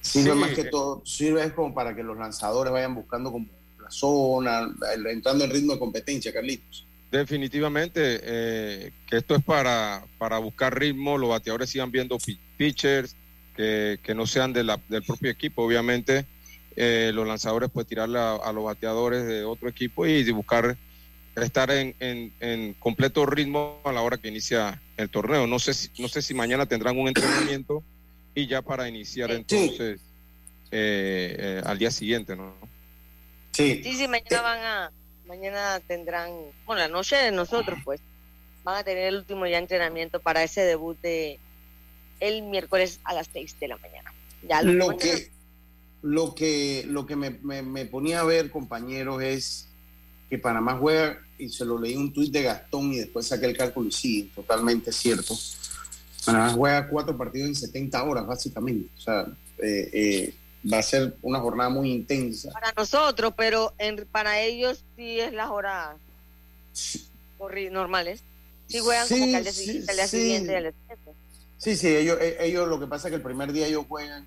Sirve 0.02 0.34
más 0.34 0.52
que 0.52 0.64
todo, 0.64 1.04
sirve 1.06 1.54
como 1.54 1.74
para 1.74 1.96
que 1.96 2.04
los 2.04 2.18
lanzadores 2.18 2.72
vayan 2.72 2.96
buscando 2.96 3.32
como 3.32 3.48
la 3.80 3.92
zona, 3.92 4.76
entrando 5.12 5.44
en 5.44 5.52
ritmo 5.52 5.74
de 5.74 5.80
competencia, 5.80 6.34
Carlitos. 6.34 6.86
Definitivamente, 7.12 8.20
eh, 8.22 8.92
que 9.08 9.18
esto 9.18 9.36
es 9.36 9.44
para, 9.44 10.04
para 10.18 10.38
buscar 10.38 10.78
ritmo, 10.78 11.18
los 11.18 11.30
bateadores 11.30 11.70
sigan 11.70 11.92
viendo 11.92 12.18
pitchers, 12.58 13.16
que, 13.56 14.00
que 14.04 14.14
no 14.14 14.28
sean 14.28 14.54
de 14.54 14.64
la, 14.64 14.80
del 14.90 15.04
propio 15.04 15.32
equipo, 15.32 15.64
obviamente. 15.64 16.26
Eh, 16.76 17.12
los 17.14 17.28
lanzadores 17.28 17.70
pues 17.74 17.88
tirarle 17.88 18.20
a, 18.20 18.52
los 18.54 18.64
bateadores 18.64 19.26
de 19.26 19.44
otro 19.44 19.68
equipo 19.68 20.06
y 20.06 20.32
buscar 20.32 20.78
estar 21.36 21.72
en, 21.72 21.96
en, 22.00 22.32
en, 22.40 22.74
completo 22.76 23.26
ritmo 23.26 23.82
a 23.84 23.92
la 23.92 24.02
hora 24.02 24.18
que 24.18 24.30
inicia 24.30 24.82
el 24.96 25.10
torneo. 25.10 25.48
No 25.48 25.60
sé 25.60 25.74
si, 25.74 25.90
no 26.00 26.08
sé 26.08 26.22
si 26.22 26.34
mañana 26.34 26.68
tendrán 26.68 26.98
un 26.98 27.08
entrenamiento 27.08 27.84
y 28.36 28.48
ya 28.48 28.62
para 28.62 28.88
iniciar 28.88 29.32
entonces 29.32 30.00
eh, 30.72 31.36
eh, 31.40 31.62
al 31.66 31.78
día 31.78 31.92
siguiente, 31.92 32.36
¿no? 32.36 32.54
Sí. 33.52 33.82
Sí, 33.84 33.96
sí, 33.96 34.08
mañana 34.08 34.42
van 34.42 34.60
a, 34.60 34.92
mañana 35.30 35.80
tendrán, 35.88 36.32
bueno, 36.66 36.82
la 36.82 36.88
noche 36.88 37.16
de 37.16 37.32
nosotros, 37.32 37.80
pues, 37.86 38.02
van 38.64 38.78
a 38.78 38.84
tener 38.84 39.06
el 39.06 39.18
último 39.18 39.46
ya 39.46 39.60
entrenamiento 39.60 40.20
para 40.20 40.44
ese 40.44 40.62
debut 40.62 41.00
de 41.02 41.40
el 42.20 42.42
miércoles 42.42 43.00
a 43.06 43.14
las 43.14 43.30
6 43.32 43.60
de 43.60 43.68
la 43.70 43.78
mañana. 43.78 44.12
Ya 44.46 44.62
lo, 44.62 44.98
que, 44.98 45.30
lo 46.02 46.36
que, 46.36 46.84
lo 46.88 47.06
que 47.06 47.16
me, 47.16 47.30
me, 47.62 47.86
ponía 47.86 48.22
a 48.22 48.26
ver, 48.26 48.50
compañeros, 48.52 49.22
es 49.22 49.70
que 50.30 50.38
Panamá 50.38 50.78
juega, 50.78 51.22
y 51.38 51.48
se 51.48 51.64
lo 51.64 51.80
leí 51.80 51.96
un 51.96 52.12
tuit 52.12 52.34
de 52.34 52.44
Gastón 52.44 52.92
y 52.92 52.98
después 52.98 53.28
saqué 53.28 53.46
el 53.46 53.56
cálculo 53.56 53.88
y 53.88 53.92
sí, 53.92 54.32
totalmente 54.36 54.92
cierto 54.92 55.36
Panamá 56.26 56.50
juega 56.54 56.88
cuatro 56.88 57.18
partidos 57.18 57.50
en 57.50 57.56
70 57.56 58.04
horas, 58.04 58.28
básicamente. 58.28 58.90
O 58.98 59.00
sea, 59.00 59.26
eh, 59.60 59.90
eh, 59.94 60.34
va 60.72 60.80
a 60.80 60.84
ser 60.84 61.16
una 61.22 61.40
jornada 61.40 61.70
muy 61.70 61.92
intensa. 61.92 62.52
Para 62.52 62.74
nosotros, 62.74 63.34
pero 63.36 63.74
en, 63.78 64.06
para 64.12 64.40
ellos 64.42 64.84
sí 64.96 65.20
es 65.20 65.34
las 65.34 65.50
horas 65.50 65.98
normales. 67.72 68.22
Sí 68.68 68.80
juegan 68.80 69.08
como 69.08 69.26
que 69.26 69.36
al 69.36 69.44
día, 69.44 69.54
siguiente, 70.08 70.74
Sí, 71.58 71.76
sí, 71.76 71.88
ellos, 71.88 72.18
eh, 72.22 72.38
ellos 72.40 72.68
lo 72.68 72.80
que 72.80 72.88
pasa 72.88 73.08
es 73.08 73.12
que 73.12 73.16
el 73.18 73.22
primer 73.22 73.52
día 73.52 73.68
ellos 73.68 73.86
juegan 73.88 74.26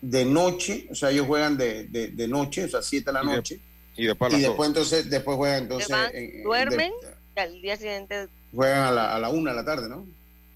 de 0.00 0.24
noche, 0.24 0.86
o 0.90 0.94
sea, 0.94 1.10
ellos 1.10 1.26
juegan 1.26 1.56
de, 1.56 1.84
de, 1.84 2.28
noche, 2.28 2.64
o 2.64 2.68
sea, 2.68 2.82
7 2.82 3.04
de 3.04 3.12
la 3.12 3.22
noche. 3.22 3.60
Y, 3.96 4.06
después, 4.06 4.32
entonces, 4.32 5.10
después 5.10 5.36
juegan 5.36 5.64
entonces... 5.64 5.96
duermen 6.44 6.92
y 7.34 7.40
al 7.40 7.60
día 7.60 7.76
siguiente... 7.76 8.28
Juegan 8.54 8.84
a 8.84 8.90
la, 8.90 9.16
a 9.16 9.18
la 9.18 9.28
una 9.30 9.50
de 9.50 9.56
la 9.56 9.64
tarde, 9.64 9.88
¿no? 9.88 10.06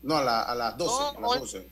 No, 0.03 0.17
a, 0.17 0.25
la, 0.25 0.43
a 0.43 0.55
las 0.55 0.77
12. 0.79 1.17
a 1.17 1.21
las 1.21 1.41
12. 1.41 1.67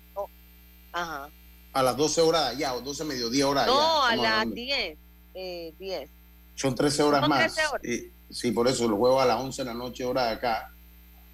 ajá. 0.92 1.30
A 1.72 1.82
las 1.82 1.96
12 1.96 2.20
horas 2.22 2.44
de 2.44 2.56
allá, 2.56 2.74
o 2.74 2.80
12 2.80 3.04
mediodía 3.04 3.48
hora 3.48 3.64
de 3.64 3.70
allá. 3.70 3.80
No, 3.80 4.04
a 4.04 4.16
las 4.16 4.54
10. 4.54 4.98
Eh, 5.34 5.74
10. 5.78 6.10
Son 6.54 6.74
13 6.74 7.02
horas 7.02 7.20
Son 7.20 7.30
más. 7.30 7.54
13 7.54 7.68
horas. 7.68 7.84
Y, 7.84 8.12
sí, 8.30 8.50
por 8.50 8.68
eso 8.68 8.88
los 8.88 8.98
juegos 8.98 9.22
a 9.22 9.26
las 9.26 9.40
11 9.40 9.62
de 9.62 9.66
la 9.66 9.74
noche, 9.74 10.04
hora 10.04 10.26
de 10.26 10.32
acá. 10.32 10.72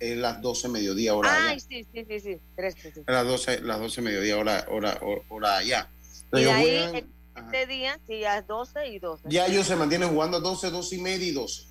Es 0.01 0.16
las 0.16 0.43
12 0.43 0.68
mediodía 0.68 1.14
hora 1.14 1.49
Ay, 1.49 1.61
sí, 1.61 1.87
sí, 1.93 2.05
sí, 2.07 2.20
sí. 2.20 2.39
13, 2.57 2.93
sí. 2.93 3.03
Las 3.07 3.26
12, 3.26 3.61
las 3.62 3.78
12 3.78 4.03
mediodía 4.03 4.37
hora, 4.37 4.66
hora, 4.68 5.01
hora, 5.28 5.57
allá. 5.59 5.89
y 6.32 6.41
de 6.43 6.51
ahí, 6.51 7.07
este 7.37 7.66
día, 7.66 7.99
sí, 8.07 8.20
ya 8.20 8.39
es 8.39 8.47
12 8.47 8.89
y 8.89 8.99
12. 8.99 9.22
Ya 9.28 9.47
ellos 9.47 9.66
se 9.66 9.76
mantienen 9.76 10.11
jugando 10.11 10.39
a 10.39 10.41
12, 10.41 10.70
12 10.70 10.97
y 10.97 11.01
media 11.01 11.26
y 11.26 11.32
12. 11.32 11.64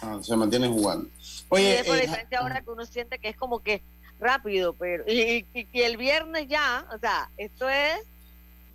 Ah, 0.00 0.18
se 0.22 0.36
mantienen 0.36 0.72
jugando. 0.72 1.10
Oye, 1.48 1.64
y 1.64 1.66
es 1.72 1.86
por 1.86 1.96
eh, 1.96 2.02
diferencia 2.02 2.38
ahora 2.38 2.60
que 2.60 2.70
uno 2.70 2.86
siente 2.86 3.18
que 3.18 3.28
es 3.28 3.36
como 3.36 3.60
que 3.60 3.82
rápido, 4.20 4.74
pero 4.74 5.04
y, 5.06 5.46
y, 5.54 5.80
el 5.80 5.96
viernes 5.96 6.48
ya, 6.48 6.86
o 6.94 6.98
sea, 6.98 7.30
esto 7.36 7.68
es 7.68 7.98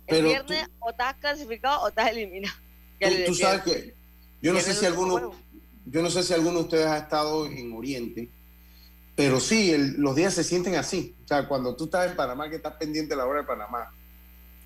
el 0.06 0.24
viernes 0.24 0.68
o 0.80 0.90
estás 0.90 1.14
clasificado 1.16 1.82
o 1.82 1.88
estás 1.88 2.10
eliminado. 2.10 2.54
Tú, 3.26 3.34
sabes 3.34 3.62
que 3.62 3.94
yo 4.40 4.52
no 4.52 4.60
sé 4.60 4.74
si 4.74 4.86
alguno, 4.86 5.34
yo 5.86 6.02
no 6.02 6.10
sé 6.10 6.22
si 6.22 6.32
alguno 6.32 6.58
de 6.58 6.64
ustedes 6.64 6.86
ha 6.86 6.98
estado 6.98 7.46
en 7.46 7.72
Oriente, 7.72 8.30
pero 9.14 9.40
sí, 9.40 9.74
los 9.96 10.16
días 10.16 10.34
se 10.34 10.44
sienten 10.44 10.74
así. 10.76 11.14
O 11.24 11.28
sea, 11.28 11.46
cuando 11.46 11.76
tú 11.76 11.84
estás 11.84 12.10
en 12.10 12.16
Panamá, 12.16 12.48
que 12.48 12.56
estás 12.56 12.74
pendiente 12.74 13.10
de 13.10 13.16
la 13.16 13.26
hora 13.26 13.40
de 13.40 13.46
Panamá, 13.46 13.92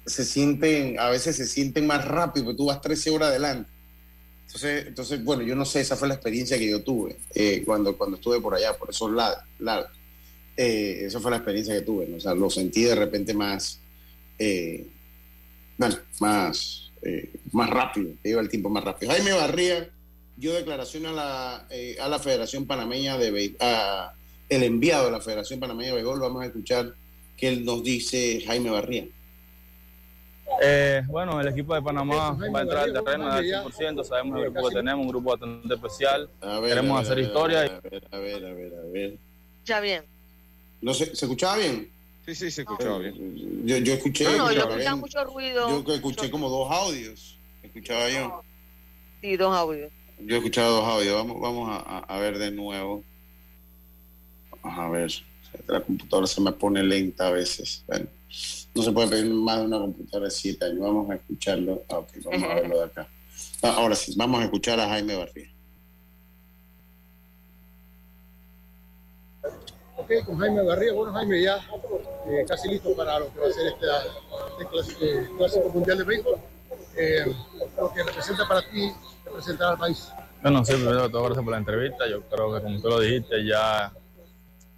se 0.06 0.24
sienten, 0.24 0.98
a 0.98 1.10
veces 1.10 1.36
se 1.36 1.46
sienten 1.46 1.86
más 1.86 2.04
rápido, 2.04 2.46
porque 2.46 2.56
tú 2.56 2.66
vas 2.66 2.80
13 2.80 3.10
horas 3.10 3.28
adelante. 3.28 3.70
Entonces, 4.46 4.86
entonces, 4.86 5.22
bueno, 5.22 5.42
yo 5.42 5.54
no 5.54 5.66
sé, 5.66 5.80
esa 5.80 5.96
fue 5.96 6.08
la 6.08 6.14
experiencia 6.14 6.58
que 6.58 6.70
yo 6.70 6.82
tuve 6.82 7.18
eh, 7.34 7.62
cuando, 7.66 7.96
cuando 7.98 8.16
estuve 8.16 8.40
por 8.40 8.54
allá, 8.54 8.76
por 8.76 8.88
esos 8.88 9.10
lados. 9.10 9.90
Eh, 10.60 11.04
esa 11.06 11.20
fue 11.20 11.30
la 11.30 11.36
experiencia 11.36 11.72
que 11.72 11.82
tuve, 11.82 12.08
¿no? 12.08 12.16
o 12.16 12.20
sea, 12.20 12.34
lo 12.34 12.50
sentí 12.50 12.82
de 12.82 12.96
repente 12.96 13.32
más, 13.32 13.78
eh, 14.40 14.88
bueno, 15.76 15.94
más, 16.18 16.90
eh, 17.00 17.30
más 17.52 17.70
rápido, 17.70 18.10
te 18.20 18.30
iba 18.30 18.40
el 18.40 18.48
tiempo 18.48 18.68
más 18.68 18.82
rápido. 18.82 19.12
Jaime 19.12 19.34
Barría 19.34 19.88
dio 20.36 20.52
declaración 20.52 21.06
a 21.06 21.12
la, 21.12 21.66
eh, 21.70 21.96
a 22.00 22.08
la 22.08 22.18
Federación 22.18 22.66
Panameña 22.66 23.16
de 23.18 23.30
Be- 23.30 23.56
a 23.60 24.12
el 24.48 24.64
enviado 24.64 25.04
de 25.06 25.12
la 25.12 25.20
Federación 25.20 25.60
Panameña 25.60 25.90
de 25.90 25.94
Béisbol, 25.94 26.18
vamos 26.18 26.42
a 26.42 26.46
escuchar 26.46 26.92
qué 27.36 27.50
él 27.50 27.64
nos 27.64 27.84
dice 27.84 28.42
Jaime 28.44 28.70
Barría. 28.70 29.06
Eh, 30.60 31.02
bueno, 31.06 31.40
el 31.40 31.46
equipo 31.46 31.72
de 31.72 31.82
Panamá 31.82 32.32
va 32.32 32.58
a 32.58 32.62
entrar 32.62 32.82
al 32.82 32.92
terreno 32.92 33.30
al 33.30 33.44
100%, 33.44 34.02
sabemos 34.02 34.38
el 34.42 34.50
grupo 34.50 34.70
que 34.70 34.74
tenemos, 34.74 35.06
un 35.06 35.08
grupo 35.12 35.30
bastante 35.30 35.72
especial. 35.72 36.28
A 36.40 36.58
ver, 36.58 36.70
Queremos 36.74 36.98
a 36.98 37.02
ver, 37.02 37.04
hacer 37.04 37.12
a 37.12 37.14
ver, 37.14 37.26
historia. 37.26 37.60
A 37.60 37.80
ver, 37.80 38.08
a 38.10 38.18
ver, 38.18 38.44
a 38.44 38.52
ver, 38.54 38.74
a 38.74 38.92
ver. 38.92 39.18
Ya 39.64 39.78
bien. 39.78 40.17
No 40.80 40.94
sé, 40.94 41.06
¿Se 41.16 41.24
escuchaba 41.24 41.56
bien? 41.56 41.90
Sí, 42.26 42.34
sí, 42.34 42.50
se 42.50 42.62
escuchaba 42.62 42.98
bien. 42.98 43.64
Yo, 43.66 43.78
yo 43.78 43.94
escuché. 43.94 44.24
No, 44.24 44.36
no, 44.36 44.52
yo 44.52 44.60
escuchaba 44.60 44.96
mucho 44.96 45.24
ruido. 45.24 45.68
Yo 45.68 45.84
que 45.84 45.94
escuché 45.94 46.30
como 46.30 46.48
dos 46.48 46.70
audios. 46.70 47.38
Escuchaba 47.62 48.08
yo. 48.10 48.42
Sí, 49.20 49.36
dos 49.36 49.56
audios. 49.56 49.90
Yo 50.20 50.34
he 50.34 50.38
escuchado 50.38 50.76
dos 50.76 50.84
audios. 50.84 51.14
Vamos, 51.14 51.40
vamos 51.40 51.70
a, 51.70 51.98
a- 52.00 52.18
ver 52.18 52.38
de 52.38 52.50
nuevo. 52.50 53.02
Vamos 54.62 54.78
a 54.78 54.88
ver. 54.90 55.12
La 55.66 55.80
computadora 55.80 56.26
se 56.26 56.40
me 56.40 56.52
pone 56.52 56.82
lenta 56.82 57.28
a 57.28 57.30
veces. 57.30 57.82
Bueno, 57.86 58.06
no 58.74 58.82
se 58.82 58.92
puede 58.92 59.08
pedir 59.08 59.32
más 59.32 59.58
de 59.60 59.64
una 59.66 59.78
computadora 59.78 60.26
de 60.26 60.30
siete 60.30 60.64
años. 60.66 60.80
Vamos 60.80 61.10
a 61.10 61.14
escucharlo. 61.14 61.82
Ah, 61.88 61.98
ok, 61.98 62.08
vamos 62.24 62.42
a 62.50 62.54
verlo 62.54 62.78
de 62.78 62.84
acá. 62.84 63.08
Ah, 63.62 63.74
ahora 63.78 63.94
sí, 63.94 64.12
vamos 64.16 64.40
a 64.40 64.44
escuchar 64.44 64.78
a 64.80 64.88
Jaime 64.88 65.16
Barría. 65.16 65.50
Con 70.24 70.38
Jaime 70.38 70.64
Garriga. 70.64 70.94
Bueno, 70.94 71.12
Jaime, 71.12 71.42
ya 71.42 71.56
eh, 72.26 72.44
casi 72.48 72.68
listo 72.68 72.96
para 72.96 73.18
lo 73.18 73.32
que 73.32 73.40
va 73.40 73.46
a 73.46 73.52
ser 73.52 73.66
este, 73.66 73.86
este 74.52 74.66
clásico, 74.70 75.36
clásico 75.36 75.68
mundial 75.68 75.98
de 75.98 76.04
béisbol. 76.04 76.36
Eh, 76.96 77.34
lo 77.76 77.92
que 77.92 78.02
representa 78.02 78.48
para 78.48 78.62
ti, 78.62 78.90
representar 79.24 79.72
al 79.72 79.78
país. 79.78 80.08
Bueno, 80.42 80.64
sí, 80.64 80.72
primero 80.72 81.02
que 81.02 81.10
todo, 81.10 81.24
gracias 81.24 81.44
por 81.44 81.52
la 81.52 81.58
entrevista. 81.58 82.08
Yo 82.08 82.22
creo 82.22 82.54
que 82.54 82.62
como 82.62 82.80
tú 82.80 82.88
lo 82.88 83.00
dijiste, 83.00 83.44
ya 83.44 83.92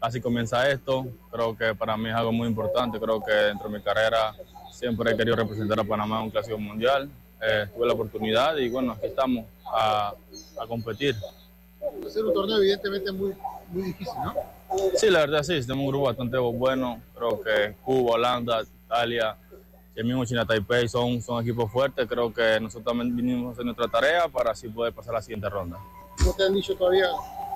así 0.00 0.20
comienza 0.20 0.68
esto. 0.68 1.06
Creo 1.30 1.56
que 1.56 1.76
para 1.76 1.96
mí 1.96 2.08
es 2.08 2.14
algo 2.14 2.32
muy 2.32 2.48
importante. 2.48 2.98
Creo 2.98 3.22
que 3.22 3.32
dentro 3.32 3.68
de 3.68 3.78
mi 3.78 3.82
carrera 3.84 4.34
siempre 4.72 5.12
he 5.12 5.16
querido 5.16 5.36
representar 5.36 5.78
a 5.78 5.84
Panamá 5.84 6.18
en 6.18 6.24
un 6.24 6.30
clásico 6.30 6.58
mundial. 6.58 7.08
Eh, 7.40 7.66
tuve 7.72 7.86
la 7.86 7.92
oportunidad 7.92 8.56
y 8.56 8.68
bueno, 8.68 8.92
aquí 8.92 9.06
estamos 9.06 9.46
a, 9.64 10.12
a 10.60 10.66
competir. 10.66 11.14
Va 11.80 12.06
a 12.06 12.10
ser 12.10 12.24
un 12.24 12.34
torneo 12.34 12.58
evidentemente 12.58 13.12
muy, 13.12 13.32
muy 13.70 13.82
difícil, 13.82 14.14
¿no? 14.24 14.34
Sí, 14.96 15.10
la 15.10 15.20
verdad 15.20 15.42
sí, 15.42 15.60
tenemos 15.60 15.84
un 15.84 15.88
grupo 15.88 16.06
bastante 16.06 16.38
bueno. 16.38 17.00
Creo 17.14 17.40
que 17.42 17.74
Cuba, 17.84 18.12
Holanda, 18.12 18.62
Italia, 18.86 19.36
el 19.94 20.04
mismo 20.04 20.24
China 20.24 20.46
Taipei 20.46 20.88
son, 20.88 21.20
son 21.20 21.42
equipos 21.42 21.70
fuertes. 21.70 22.06
Creo 22.08 22.32
que 22.32 22.58
nosotros 22.60 22.84
también 22.84 23.14
vinimos 23.14 23.48
a 23.48 23.52
hacer 23.52 23.64
nuestra 23.64 23.88
tarea 23.88 24.28
para 24.28 24.52
así 24.52 24.68
poder 24.68 24.92
pasar 24.92 25.14
a 25.14 25.18
la 25.18 25.22
siguiente 25.22 25.48
ronda. 25.48 25.78
¿No 26.24 26.32
te 26.32 26.44
han 26.44 26.54
dicho 26.54 26.74
todavía 26.76 27.06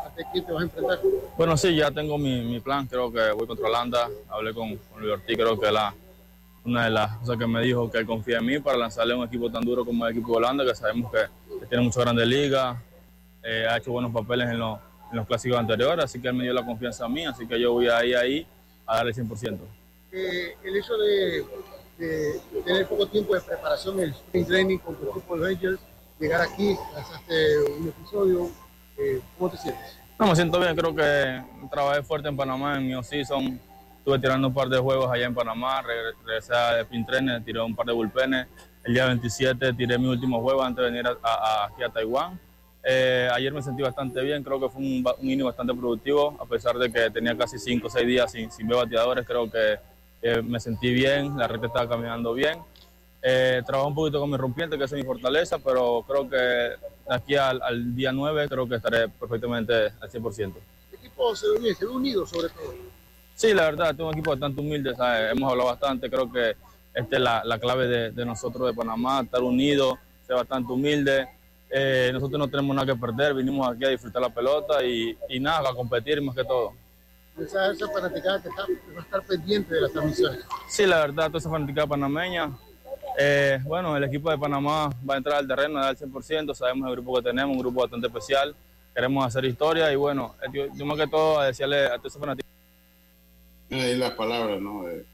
ante 0.05 0.25
quién 0.33 0.45
te 0.45 0.53
vas 0.53 0.63
a 0.63 0.65
enfrentar? 0.65 0.99
Bueno, 1.37 1.57
sí, 1.57 1.75
ya 1.77 1.91
tengo 1.91 2.19
mi, 2.19 2.43
mi 2.43 2.61
plan. 2.61 2.87
Creo 2.87 3.13
que 3.13 3.31
voy 3.33 3.47
contra 3.47 3.69
Holanda. 3.69 4.09
Hablé 4.29 4.53
con, 4.53 4.77
con 4.77 5.01
Luis 5.01 5.13
Ortiz. 5.15 5.37
Creo 5.37 5.59
que 5.59 5.71
la, 5.71 5.95
una 6.65 6.85
de 6.85 6.91
las 6.91 7.17
cosas 7.19 7.37
que 7.37 7.47
me 7.47 7.61
dijo 7.63 7.91
que 7.91 7.99
él 7.99 8.07
confía 8.07 8.39
en 8.39 8.47
mí 8.47 8.59
para 8.59 8.77
lanzarle 8.79 9.15
a 9.15 9.17
un 9.17 9.25
equipo 9.27 9.51
tan 9.51 9.63
duro 9.63 9.85
como 9.85 10.05
el 10.07 10.13
equipo 10.13 10.33
de 10.33 10.37
Holanda, 10.39 10.65
que 10.65 10.75
sabemos 10.75 11.13
que, 11.13 11.19
que 11.61 11.67
tiene 11.67 11.85
muchas 11.85 12.03
grandes 12.03 12.27
ligas, 12.27 12.77
eh, 13.43 13.67
ha 13.71 13.77
hecho 13.77 13.93
buenos 13.93 14.13
papeles 14.13 14.49
en, 14.49 14.59
los- 14.59 14.79
en 15.15 15.19
los 15.19 15.27
clásicos 15.29 15.57
anteriores, 15.59 16.05
así 16.05 16.21
que 16.21 16.27
él 16.27 16.35
me 16.35 16.43
dio 16.43 16.53
la 16.53 16.67
confianza 16.67 17.05
a 17.05 17.09
mí, 17.09 17.25
así 17.25 17.47
que 17.47 17.59
yo 17.61 17.73
voy 17.73 17.87
ahí, 17.89 18.15
ahí 18.15 18.47
a 18.85 18.97
darle 18.97 19.13
100%. 19.15 19.59
Eh, 20.11 20.57
el 20.65 20.77
hecho 20.77 20.97
de, 20.97 21.45
de 21.99 22.41
tener 22.65 22.87
poco 22.89 23.07
tiempo 23.07 23.33
de 23.35 23.41
preparación 23.41 24.01
el 24.01 24.11
spring 24.11 24.45
training 24.45 24.79
con 24.79 24.97
tu 24.97 25.09
equipo 25.11 25.37
de 25.39 25.47
Rangers, 25.55 25.79
llegar 26.19 26.41
aquí, 26.43 26.77
lanzaste 26.93 27.59
un 27.79 27.89
episodio, 27.89 28.51
eh, 28.99 29.21
¿cómo 29.39 29.51
te 29.51 29.57
sientes? 29.59 29.99
No, 30.19 30.27
me 30.27 30.35
siento 30.35 30.59
bien, 30.59 30.75
creo 30.75 30.95
que 30.95 31.43
trabajé 31.71 32.03
fuerte 32.03 32.29
en 32.29 32.37
Panamá 32.37 32.77
en 32.77 32.87
mi 32.89 32.95
off-season. 32.95 33.61
Estuve 33.99 34.19
tirando 34.19 34.49
un 34.49 34.55
par 34.55 34.69
de 34.69 34.79
juegos 34.79 35.11
allá 35.11 35.27
en 35.27 35.35
Panamá, 35.35 35.81
regre- 35.83 36.15
regresé 36.27 36.55
a 36.55 36.85
pin 36.89 37.07
trainer, 37.07 37.43
tiré 37.45 37.61
un 37.61 37.75
par 37.75 37.87
de 37.87 37.93
bullpenes. 37.93 38.47
El 38.85 38.95
día 38.95 39.07
27 39.07 39.73
tiré 39.75 39.97
mi 39.99 40.09
último 40.09 40.41
juego 40.43 40.63
antes 40.63 40.85
de 40.85 40.91
venir 40.91 41.07
a- 41.07 41.17
a- 41.23 41.67
aquí 41.67 41.83
a 41.85 41.89
Taiwán. 41.89 42.39
Eh, 42.87 43.29
ayer 43.33 43.53
me 43.53 43.63
sentí 43.63 43.83
bastante 43.83 44.21
bien, 44.21 44.43
creo 44.43 44.61
que 44.61 44.69
fue 44.69 44.83
un, 44.83 45.05
un 45.19 45.31
inning 45.31 45.47
bastante 45.47 45.73
productivo, 45.73 46.37
a 46.39 46.45
pesar 46.45 46.77
de 46.77 46.93
que 46.93 47.11
tenía 47.11 47.37
casi 47.37 47.59
5 47.59 47.87
o 47.87 47.91
6 47.91 48.07
días 48.07 48.31
sin, 48.31 48.51
sin 48.51 48.69
ver 48.69 48.77
bateadores, 48.77 49.27
creo 49.27 49.51
que 49.51 49.79
eh, 50.21 50.43
me 50.43 50.61
sentí 50.61 50.93
bien, 50.93 51.37
la 51.39 51.49
recta 51.49 51.69
estaba 51.69 51.89
caminando 51.89 52.35
bien. 52.35 52.59
Eh, 53.23 53.63
trabajé 53.65 53.89
un 53.89 53.95
poquito 53.95 54.21
con 54.21 54.31
mi 54.31 54.37
rompiente, 54.37 54.77
que 54.77 54.85
es 54.85 54.93
mi 54.93 55.03
fortaleza, 55.03 55.59
pero 55.59 56.05
creo 56.07 56.29
que 56.29 56.37
de 56.37 56.77
aquí 57.09 57.37
al, 57.37 57.63
al 57.63 57.97
día 57.97 58.13
9 58.13 58.49
creo 58.51 58.69
que 58.69 58.77
estaré 58.77 59.09
perfectamente 59.09 59.75
al 59.75 60.11
100%. 60.11 60.39
El 60.41 60.99
equipo 60.99 61.35
se 61.35 61.47
ve 61.59 61.75
se 61.75 61.87
unido 61.87 62.27
sobre 62.27 62.51
todo. 62.51 62.75
Sí, 63.35 63.55
la 63.55 63.65
verdad, 63.65 63.97
tengo 63.97 64.11
un 64.11 64.15
equipo 64.15 64.31
bastante 64.33 64.61
humilde, 64.61 64.95
¿sabes? 64.95 65.33
hemos 65.33 65.51
hablado 65.51 65.71
bastante, 65.71 66.11
creo 66.11 66.31
que 66.31 66.55
esta 66.93 67.17
es 67.17 67.23
la, 67.23 67.43
la 67.45 67.59
clave 67.59 67.89
de, 67.89 68.11
de 68.11 68.25
nosotros 68.27 68.69
de 68.69 68.75
Panamá, 68.75 69.23
estar 69.23 69.43
unidos, 69.43 69.99
ser 70.27 70.37
bastante 70.37 70.71
humilde. 70.71 71.27
Eh, 71.77 72.11
nosotros 72.13 72.39
no 72.39 72.47
tenemos 72.47 72.77
nada 72.77 72.87
que 72.87 72.99
perder, 73.01 73.35
vinimos 73.35 73.69
aquí 73.69 73.85
a 73.85 73.89
disfrutar 73.89 74.23
la 74.23 74.29
pelota 74.33 74.85
y, 74.85 75.19
y 75.29 75.41
nada, 75.41 75.71
a 75.71 75.75
competir 75.75 76.23
más 76.23 76.37
que 76.37 76.45
todo. 76.45 76.73
Esa, 77.37 77.73
esa 77.73 77.89
fanaticada 77.89 78.41
que, 78.41 78.49
está, 78.49 78.65
que 78.65 78.93
va 78.95 79.01
a 79.01 79.03
estar 79.03 79.23
pendiente 79.27 79.75
de 79.75 79.81
las 79.81 79.91
transmisiones. 79.93 80.45
Sí, 80.69 80.87
la 80.87 81.01
verdad, 81.01 81.27
toda 81.27 81.39
esa 81.39 81.51
fanaticada 81.51 81.89
panameña. 81.89 82.51
eh, 83.19 83.59
bueno, 83.65 83.97
el 83.97 84.05
equipo 84.05 84.31
de 84.31 84.39
Panamá 84.39 84.89
va 85.09 85.15
a 85.15 85.17
entrar 85.17 85.39
al 85.39 85.49
terreno 85.49 85.81
al 85.81 85.97
100%, 85.97 86.55
sabemos 86.55 86.87
el 86.89 86.95
grupo 86.95 87.17
que 87.17 87.23
tenemos, 87.23 87.57
un 87.57 87.61
grupo 87.61 87.81
bastante 87.81 88.07
especial, 88.07 88.55
queremos 88.95 89.27
hacer 89.27 89.45
historia 89.45 89.93
y 89.93 89.97
bueno, 89.97 90.37
eh, 90.43 90.47
yo, 90.53 90.67
yo 90.77 90.87
más 90.87 90.97
que 90.97 91.09
todo 91.09 91.41
a 91.41 91.47
decirle 91.47 91.87
a 91.87 91.99
todos 91.99 92.13
esos 92.13 92.21
fanáticos 92.21 92.49
Ahí 93.71 93.97
las 93.97 94.13
palabras, 94.13 94.61
¿no? 94.61 94.89
Eh, 94.89 95.05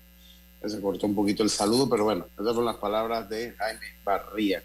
se 0.67 0.79
cortó 0.83 1.07
un 1.07 1.15
poquito 1.15 1.43
el 1.43 1.49
saludo, 1.49 1.89
pero 1.89 2.05
bueno, 2.05 2.27
esas 2.35 2.45
fueron 2.49 2.67
las 2.67 2.77
palabras 2.77 3.31
de 3.31 3.53
Jaime 3.53 3.87
Barría. 4.05 4.63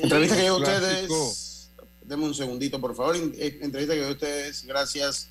Entrevista 0.00 0.36
que 0.36 0.42
dio 0.42 0.56
ustedes. 0.56 1.70
Deme 2.02 2.24
un 2.24 2.34
segundito, 2.34 2.80
por 2.80 2.94
favor. 2.94 3.16
Eh, 3.16 3.58
Entrevista 3.62 3.94
que 3.94 4.00
dio 4.00 4.10
ustedes 4.10 4.64
gracias 4.64 5.30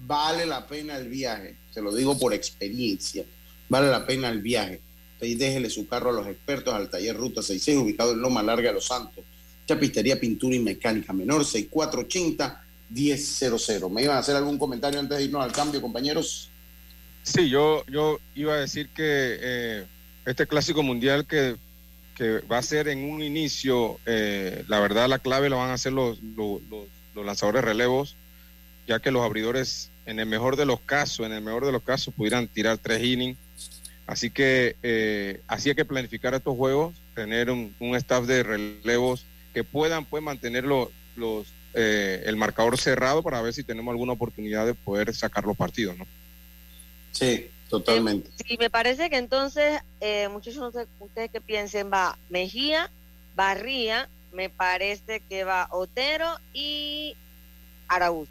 vale 0.08 0.46
la 0.46 0.66
pena 0.66 0.96
el 0.96 1.10
viaje. 1.10 1.58
Se 1.74 1.82
lo 1.82 1.94
digo 1.94 2.18
por 2.18 2.34
experiencia, 2.34 3.26
vale 3.68 3.90
la 3.90 4.06
pena 4.06 4.30
el 4.30 4.42
viaje. 4.42 4.80
Usted 5.16 5.38
déjele 5.38 5.70
su 5.70 5.86
carro 5.86 6.12
a 6.12 6.14
los 6.14 6.28
expertos 6.28 6.74
al 6.74 6.90
taller 6.90 7.18
Ruta 7.18 7.42
66, 7.42 7.78
ubicado 7.78 8.14
en 8.14 8.22
Loma 8.22 8.42
Larga 8.42 8.70
de 8.70 8.76
Los 8.76 8.86
Santos. 8.86 9.26
Chapistería, 9.68 10.18
pintura 10.18 10.56
y 10.56 10.60
mecánica 10.60 11.12
menor, 11.12 11.44
6480 11.44 12.63
1000. 12.94 13.90
¿Me 13.92 14.04
iban 14.04 14.18
a 14.18 14.20
hacer 14.20 14.36
algún 14.36 14.58
comentario 14.58 15.00
antes 15.00 15.18
de 15.18 15.24
irnos 15.26 15.44
al 15.44 15.52
cambio, 15.52 15.82
compañeros? 15.82 16.50
Sí, 17.24 17.50
yo, 17.50 17.86
yo 17.88 18.20
iba 18.36 18.54
a 18.54 18.60
decir 18.60 18.90
que 18.90 19.38
eh, 19.42 19.86
este 20.26 20.46
clásico 20.46 20.84
mundial 20.84 21.26
que, 21.26 21.56
que 22.16 22.40
va 22.40 22.58
a 22.58 22.62
ser 22.64 22.88
en 22.90 23.10
un 23.10 23.24
inicio, 23.24 24.00
eh, 24.06 24.64
la 24.68 24.80
verdad 24.80 25.08
la 25.08 25.20
clave 25.20 25.50
lo 25.50 25.58
van 25.58 25.70
a 25.70 25.74
hacer 25.74 25.94
los, 25.94 26.22
los, 26.22 26.62
los- 26.70 27.26
lanzadores 27.26 27.64
relevos, 27.64 28.16
ya 28.88 29.00
que 29.00 29.12
los 29.12 29.24
abridores, 29.24 29.90
en 30.06 30.20
el 30.20 30.26
mejor 30.26 30.56
de 30.58 30.66
los 30.66 30.82
casos, 30.82 31.26
en 31.26 31.32
el 31.32 31.42
mejor 31.42 31.66
de 31.66 31.72
los 31.72 31.84
casos, 31.84 32.14
pudieran 32.14 32.48
tirar 32.48 32.78
tres 32.78 33.04
innings. 33.04 33.38
Así 34.06 34.30
que 34.30 34.76
eh, 34.84 35.40
así 35.48 35.70
hay 35.70 35.76
que 35.76 35.86
planificar 35.86 36.34
estos 36.34 36.58
juegos, 36.58 36.94
tener 37.16 37.50
un, 37.50 37.74
un 37.80 37.96
staff 37.96 38.26
de 38.26 38.44
relevos 38.44 39.26
que 39.54 39.64
puedan 39.64 40.04
pues, 40.06 40.22
mantener 40.22 40.66
los, 40.66 40.90
eh, 41.74 42.24
el 42.26 42.36
marcador 42.36 42.78
cerrado 42.78 43.24
para 43.24 43.42
ver 43.42 43.54
si 43.54 43.64
tenemos 43.64 43.92
alguna 43.92 44.14
oportunidad 44.14 44.66
de 44.66 44.74
poder 44.74 45.14
sacar 45.16 45.44
los 45.46 45.58
partidos, 45.58 45.98
¿no? 45.98 46.06
Sí, 47.12 47.50
totalmente. 47.70 48.30
Sí, 48.46 48.58
me 48.60 48.70
parece 48.70 49.10
que 49.10 49.18
entonces, 49.18 49.82
eh, 50.00 50.28
muchachos, 50.30 50.60
no 50.60 50.72
sé 50.72 50.88
ustedes 51.00 51.32
qué 51.32 51.42
piensen, 51.42 51.92
va 51.92 52.18
Mejía, 52.30 52.92
Barría, 53.36 54.10
me 54.32 54.50
parece 54.50 55.22
que 55.22 55.44
va 55.44 55.68
Otero 55.72 56.40
y 56.54 57.16
Araúz. 57.88 58.30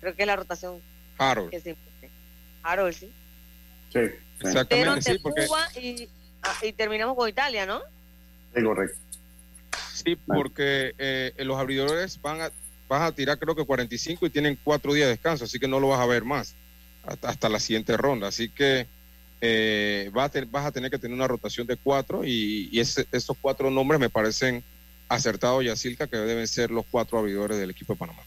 Creo 0.00 0.14
que 0.14 0.22
es 0.22 0.26
la 0.26 0.36
rotación 0.36 0.80
Harold. 1.18 1.50
que 1.50 1.60
se. 1.60 1.76
Harold, 2.62 2.94
sí. 2.94 3.12
Sí, 3.92 3.98
Otero 3.98 4.16
Exactamente, 4.40 5.12
sí, 5.12 5.18
porque, 5.22 5.46
Cuba 5.46 5.68
y, 5.80 6.08
ah, 6.42 6.54
y 6.62 6.72
terminamos 6.72 7.16
con 7.16 7.28
Italia, 7.28 7.66
¿no? 7.66 7.80
sí, 8.54 8.62
correcto. 8.62 8.98
sí, 9.92 10.16
porque 10.16 10.94
eh, 10.98 11.32
los 11.38 11.58
abridores 11.58 12.20
van 12.20 12.40
a, 12.42 12.52
van 12.92 13.02
a 13.02 13.12
tirar 13.12 13.38
creo 13.38 13.54
que 13.54 13.64
45 13.64 14.26
y 14.26 14.30
tienen 14.30 14.58
cuatro 14.62 14.92
días 14.92 15.06
de 15.06 15.12
descanso, 15.12 15.44
así 15.44 15.58
que 15.58 15.68
no 15.68 15.80
lo 15.80 15.88
vas 15.88 16.00
a 16.00 16.06
ver 16.06 16.24
más 16.24 16.54
hasta, 17.04 17.28
hasta 17.28 17.48
la 17.48 17.58
siguiente 17.58 17.96
ronda. 17.96 18.28
Así 18.28 18.48
que 18.48 18.86
eh, 19.40 20.10
vas, 20.12 20.34
a 20.36 20.44
vas 20.50 20.66
a 20.66 20.72
tener 20.72 20.90
que 20.90 20.98
tener 20.98 21.14
una 21.16 21.26
rotación 21.26 21.66
de 21.66 21.76
cuatro 21.76 22.24
y, 22.24 22.68
y 22.70 22.80
ese- 22.80 23.06
esos 23.12 23.36
cuatro 23.40 23.70
nombres 23.70 24.00
me 24.00 24.08
parecen 24.10 24.62
acertados, 25.08 25.64
Yacilca, 25.64 26.06
que 26.06 26.16
deben 26.16 26.46
ser 26.46 26.70
los 26.70 26.84
cuatro 26.90 27.18
abridores 27.18 27.58
del 27.58 27.70
equipo 27.70 27.92
de 27.94 27.98
Panamá. 27.98 28.22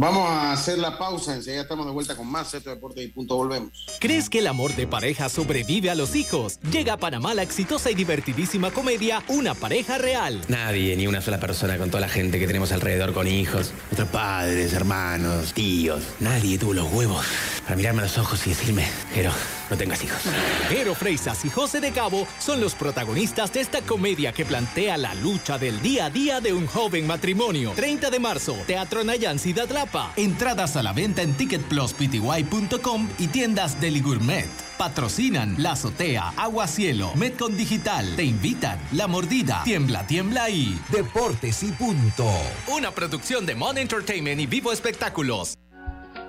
Vamos 0.00 0.30
a 0.30 0.52
hacer 0.52 0.78
la 0.78 0.96
pausa, 0.96 1.34
enseguida 1.34 1.60
estamos 1.60 1.84
de 1.84 1.92
vuelta 1.92 2.16
con 2.16 2.26
más 2.26 2.54
Esto 2.54 2.70
Deportes 2.70 3.04
y 3.04 3.08
punto, 3.08 3.36
volvemos. 3.36 3.84
¿Crees 4.00 4.30
que 4.30 4.38
el 4.38 4.46
amor 4.46 4.74
de 4.74 4.86
pareja 4.86 5.28
sobrevive 5.28 5.90
a 5.90 5.94
los 5.94 6.16
hijos? 6.16 6.58
Llega 6.72 6.94
a 6.94 6.96
Panamá 6.96 7.34
la 7.34 7.42
exitosa 7.42 7.90
y 7.90 7.94
divertidísima 7.94 8.70
comedia 8.70 9.22
Una 9.28 9.54
pareja 9.54 9.98
real. 9.98 10.40
Nadie, 10.48 10.96
ni 10.96 11.06
una 11.06 11.20
sola 11.20 11.38
persona 11.38 11.76
con 11.76 11.90
toda 11.90 12.00
la 12.00 12.08
gente 12.08 12.38
que 12.38 12.46
tenemos 12.46 12.72
alrededor 12.72 13.12
con 13.12 13.28
hijos, 13.28 13.74
nuestros 13.90 14.08
padres, 14.08 14.72
hermanos, 14.72 15.52
tíos. 15.52 16.02
Nadie 16.18 16.56
tuvo 16.56 16.72
los 16.72 16.90
huevos 16.90 17.26
para 17.64 17.76
mirarme 17.76 18.00
a 18.00 18.04
los 18.04 18.16
ojos 18.16 18.46
y 18.46 18.50
decirme, 18.50 18.88
Jero, 19.12 19.32
no 19.68 19.76
tengas 19.76 20.02
hijos. 20.02 20.22
Jero 20.70 20.94
Freisas 20.94 21.44
y 21.44 21.50
José 21.50 21.78
de 21.80 21.92
Cabo 21.92 22.26
son 22.38 22.62
los 22.62 22.74
protagonistas 22.74 23.52
de 23.52 23.60
esta 23.60 23.82
comedia 23.82 24.32
que 24.32 24.46
plantea 24.46 24.96
la 24.96 25.14
lucha 25.14 25.58
del 25.58 25.82
día 25.82 26.06
a 26.06 26.10
día 26.10 26.40
de 26.40 26.54
un 26.54 26.66
joven 26.66 27.06
matrimonio. 27.06 27.72
30 27.76 28.08
de 28.08 28.18
marzo, 28.18 28.56
Teatro 28.66 29.04
Nayan 29.04 29.38
Ciudad 29.38 29.68
Entradas 30.16 30.76
a 30.76 30.82
la 30.82 30.92
venta 30.92 31.22
en 31.22 31.34
ticketpluspty.com 31.34 33.08
y 33.18 33.28
tiendas 33.28 33.80
Deli 33.80 34.00
Gourmet. 34.00 34.48
Patrocinan 34.78 35.56
La 35.58 35.72
Azotea, 35.72 36.32
Agua 36.36 36.66
Cielo, 36.66 37.12
Metcon 37.16 37.56
Digital. 37.56 38.16
Te 38.16 38.24
invitan 38.24 38.78
La 38.92 39.06
Mordida, 39.06 39.62
Tiembla, 39.64 40.06
Tiembla 40.06 40.48
y 40.50 40.80
Deportes 40.90 41.62
y 41.62 41.72
punto. 41.72 42.26
una 42.68 42.90
producción 42.90 43.46
de 43.46 43.54
Mon 43.54 43.78
Entertainment 43.78 44.40
y 44.40 44.46
Vivo 44.46 44.72
Espectáculos. 44.72 45.54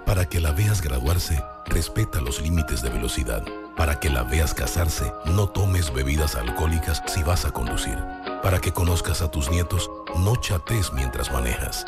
Para 0.05 0.28
que 0.28 0.41
la 0.41 0.51
veas 0.51 0.82
graduarse, 0.82 1.41
respeta 1.68 2.20
los 2.20 2.41
límites 2.41 2.82
de 2.82 2.89
velocidad. 2.89 3.45
Para 3.78 3.99
que 3.99 4.09
la 4.09 4.24
veas 4.24 4.53
casarse, 4.53 5.14
no 5.26 5.47
tomes 5.47 5.93
bebidas 5.93 6.36
alcohólicas 6.36 7.01
si 7.07 7.24
vas 7.24 7.45
a 7.45 7.51
conducir. 7.51 7.97
Para 8.43 8.59
que 8.59 8.74
conozcas 8.74 9.22
a 9.22 9.32
tus 9.32 9.49
nietos, 9.49 9.89
no 10.18 10.36
chates 10.36 10.91
mientras 10.91 11.32
manejas. 11.32 11.86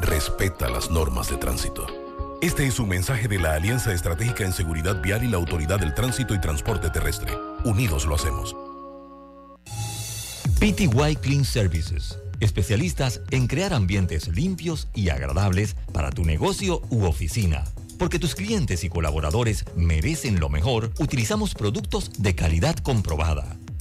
Respeta 0.00 0.68
las 0.68 0.90
normas 0.90 1.30
de 1.30 1.36
tránsito. 1.36 1.86
Este 2.40 2.66
es 2.66 2.80
un 2.80 2.88
mensaje 2.88 3.28
de 3.28 3.38
la 3.38 3.54
Alianza 3.54 3.92
Estratégica 3.92 4.44
en 4.44 4.52
Seguridad 4.52 5.00
Vial 5.00 5.22
y 5.22 5.28
la 5.28 5.36
Autoridad 5.36 5.78
del 5.78 5.94
Tránsito 5.94 6.34
y 6.34 6.40
Transporte 6.40 6.90
Terrestre. 6.90 7.32
Unidos 7.64 8.04
lo 8.06 8.16
hacemos. 8.16 8.56
PTY 10.58 11.16
Clean 11.20 11.44
Services, 11.44 12.18
especialistas 12.40 13.20
en 13.30 13.46
crear 13.46 13.72
ambientes 13.72 14.28
limpios 14.28 14.88
y 14.94 15.10
agradables 15.10 15.76
para 15.92 16.10
tu 16.10 16.24
negocio 16.24 16.82
u 16.90 17.04
oficina. 17.04 17.64
Porque 17.98 18.18
tus 18.18 18.34
clientes 18.34 18.82
y 18.82 18.88
colaboradores 18.88 19.64
merecen 19.76 20.40
lo 20.40 20.48
mejor, 20.48 20.90
utilizamos 20.98 21.54
productos 21.54 22.10
de 22.18 22.34
calidad 22.34 22.76
comprobada. 22.76 23.56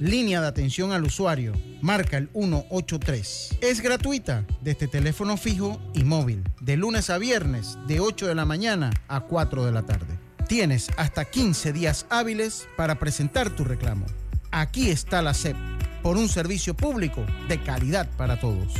Línea 0.00 0.40
de 0.40 0.46
atención 0.46 0.92
al 0.92 1.04
usuario. 1.04 1.52
Marca 1.82 2.16
el 2.16 2.30
183. 2.32 3.58
Es 3.60 3.82
gratuita 3.82 4.46
desde 4.62 4.88
teléfono 4.88 5.36
fijo 5.36 5.78
y 5.92 6.04
móvil. 6.04 6.42
De 6.62 6.78
lunes 6.78 7.10
a 7.10 7.18
viernes, 7.18 7.76
de 7.86 8.00
8 8.00 8.26
de 8.26 8.34
la 8.34 8.46
mañana 8.46 8.90
a 9.08 9.20
4 9.20 9.66
de 9.66 9.72
la 9.72 9.82
tarde. 9.82 10.18
Tienes 10.48 10.88
hasta 10.96 11.26
15 11.26 11.74
días 11.74 12.06
hábiles 12.08 12.66
para 12.78 12.98
presentar 12.98 13.50
tu 13.50 13.62
reclamo. 13.62 14.06
Aquí 14.50 14.88
está 14.88 15.20
la 15.20 15.34
SEP, 15.34 15.56
por 16.02 16.16
un 16.16 16.30
servicio 16.30 16.74
público 16.74 17.26
de 17.46 17.62
calidad 17.62 18.08
para 18.16 18.40
todos. 18.40 18.72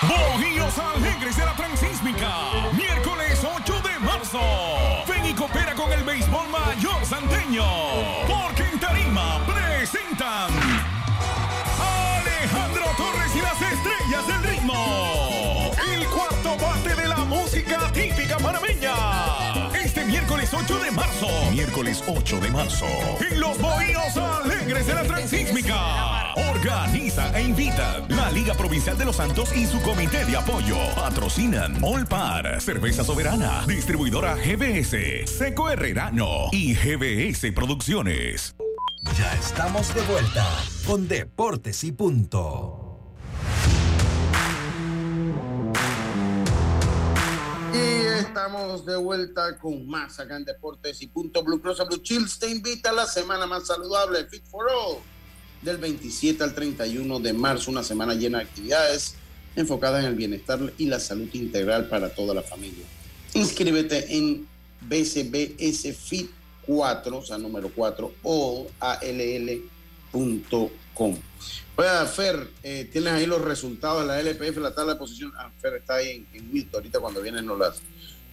Bohíos 0.00 0.78
Alegres 0.78 1.36
de 1.36 1.44
la 1.44 1.54
Transísmica. 1.54 2.30
Miércoles 2.72 3.44
8 3.44 3.74
de 3.82 3.98
marzo. 3.98 4.40
Ven 5.06 5.34
coopera 5.34 5.74
con 5.74 5.92
el 5.92 6.02
béisbol 6.04 6.48
mayor 6.48 7.04
santeño. 7.04 7.64
Porque 8.26 8.57
Miércoles 21.68 22.02
8 22.06 22.40
de 22.40 22.50
marzo. 22.50 22.86
En 23.30 23.40
los 23.40 23.58
Bohíos 23.60 24.16
Alegres 24.16 24.86
de 24.86 24.94
la 24.94 25.02
Transísmica. 25.02 26.32
Organiza 26.34 27.38
e 27.38 27.42
invita 27.42 28.06
la 28.08 28.30
Liga 28.30 28.54
Provincial 28.54 28.96
de 28.96 29.04
los 29.04 29.16
Santos 29.16 29.54
y 29.54 29.66
su 29.66 29.78
comité 29.82 30.24
de 30.24 30.34
apoyo. 30.34 30.78
Patrocinan 30.94 31.76
Olpar, 31.84 32.58
Cerveza 32.62 33.04
Soberana, 33.04 33.64
Distribuidora 33.66 34.34
GBS, 34.36 35.26
Seco 35.26 35.68
Herrerano 35.68 36.48
y 36.52 36.74
GBS 36.74 37.52
Producciones. 37.52 38.56
Ya 39.18 39.30
estamos 39.34 39.94
de 39.94 40.00
vuelta 40.04 40.46
con 40.86 41.06
Deportes 41.06 41.84
y 41.84 41.92
punto. 41.92 42.87
Y 47.74 48.06
estamos 48.20 48.86
de 48.86 48.96
vuelta 48.96 49.58
con 49.58 49.86
más 49.86 50.18
acá 50.20 50.36
en 50.36 50.44
Deportes 50.44 51.02
y 51.02 51.06
Punto 51.08 51.42
Blue 51.42 51.60
Cross 51.60 51.82
Blue 51.88 51.98
Chills 52.02 52.38
te 52.38 52.48
invita 52.50 52.90
a 52.90 52.92
la 52.92 53.06
semana 53.06 53.46
más 53.46 53.66
saludable 53.66 54.24
Fit 54.26 54.44
for 54.46 54.66
All 54.70 54.98
del 55.62 55.78
27 55.78 56.42
al 56.44 56.54
31 56.54 57.20
de 57.20 57.32
marzo, 57.32 57.70
una 57.70 57.82
semana 57.82 58.14
llena 58.14 58.38
de 58.38 58.44
actividades 58.44 59.14
enfocadas 59.56 60.00
en 60.00 60.10
el 60.10 60.14
bienestar 60.14 60.60
y 60.78 60.86
la 60.86 61.00
salud 61.00 61.28
integral 61.32 61.88
para 61.88 62.14
toda 62.14 62.34
la 62.34 62.42
familia. 62.42 62.84
Inscríbete 63.34 64.16
en 64.16 64.46
BCBS 64.82 65.96
Fit 65.96 66.30
4, 66.66 67.18
o 67.18 67.24
sea, 67.24 67.38
número 67.38 67.70
4, 67.74 68.12
o 68.22 68.66
all.com. 68.78 70.68
Oiga, 71.76 72.06
Fer, 72.06 72.48
eh, 72.64 72.88
tienes 72.90 73.12
ahí 73.12 73.26
los 73.26 73.40
resultados 73.40 74.02
de 74.02 74.08
la 74.08 74.20
LPF, 74.20 74.56
la 74.58 74.74
tabla 74.74 74.94
de 74.94 74.98
posición. 74.98 75.32
Ah, 75.38 75.50
Fer 75.60 75.74
está 75.74 75.94
ahí 75.96 76.10
en, 76.10 76.28
en 76.32 76.52
Wilton, 76.52 76.74
ahorita 76.80 76.98
cuando 76.98 77.22
vienes 77.22 77.44
nos 77.44 77.58
las, 77.58 77.76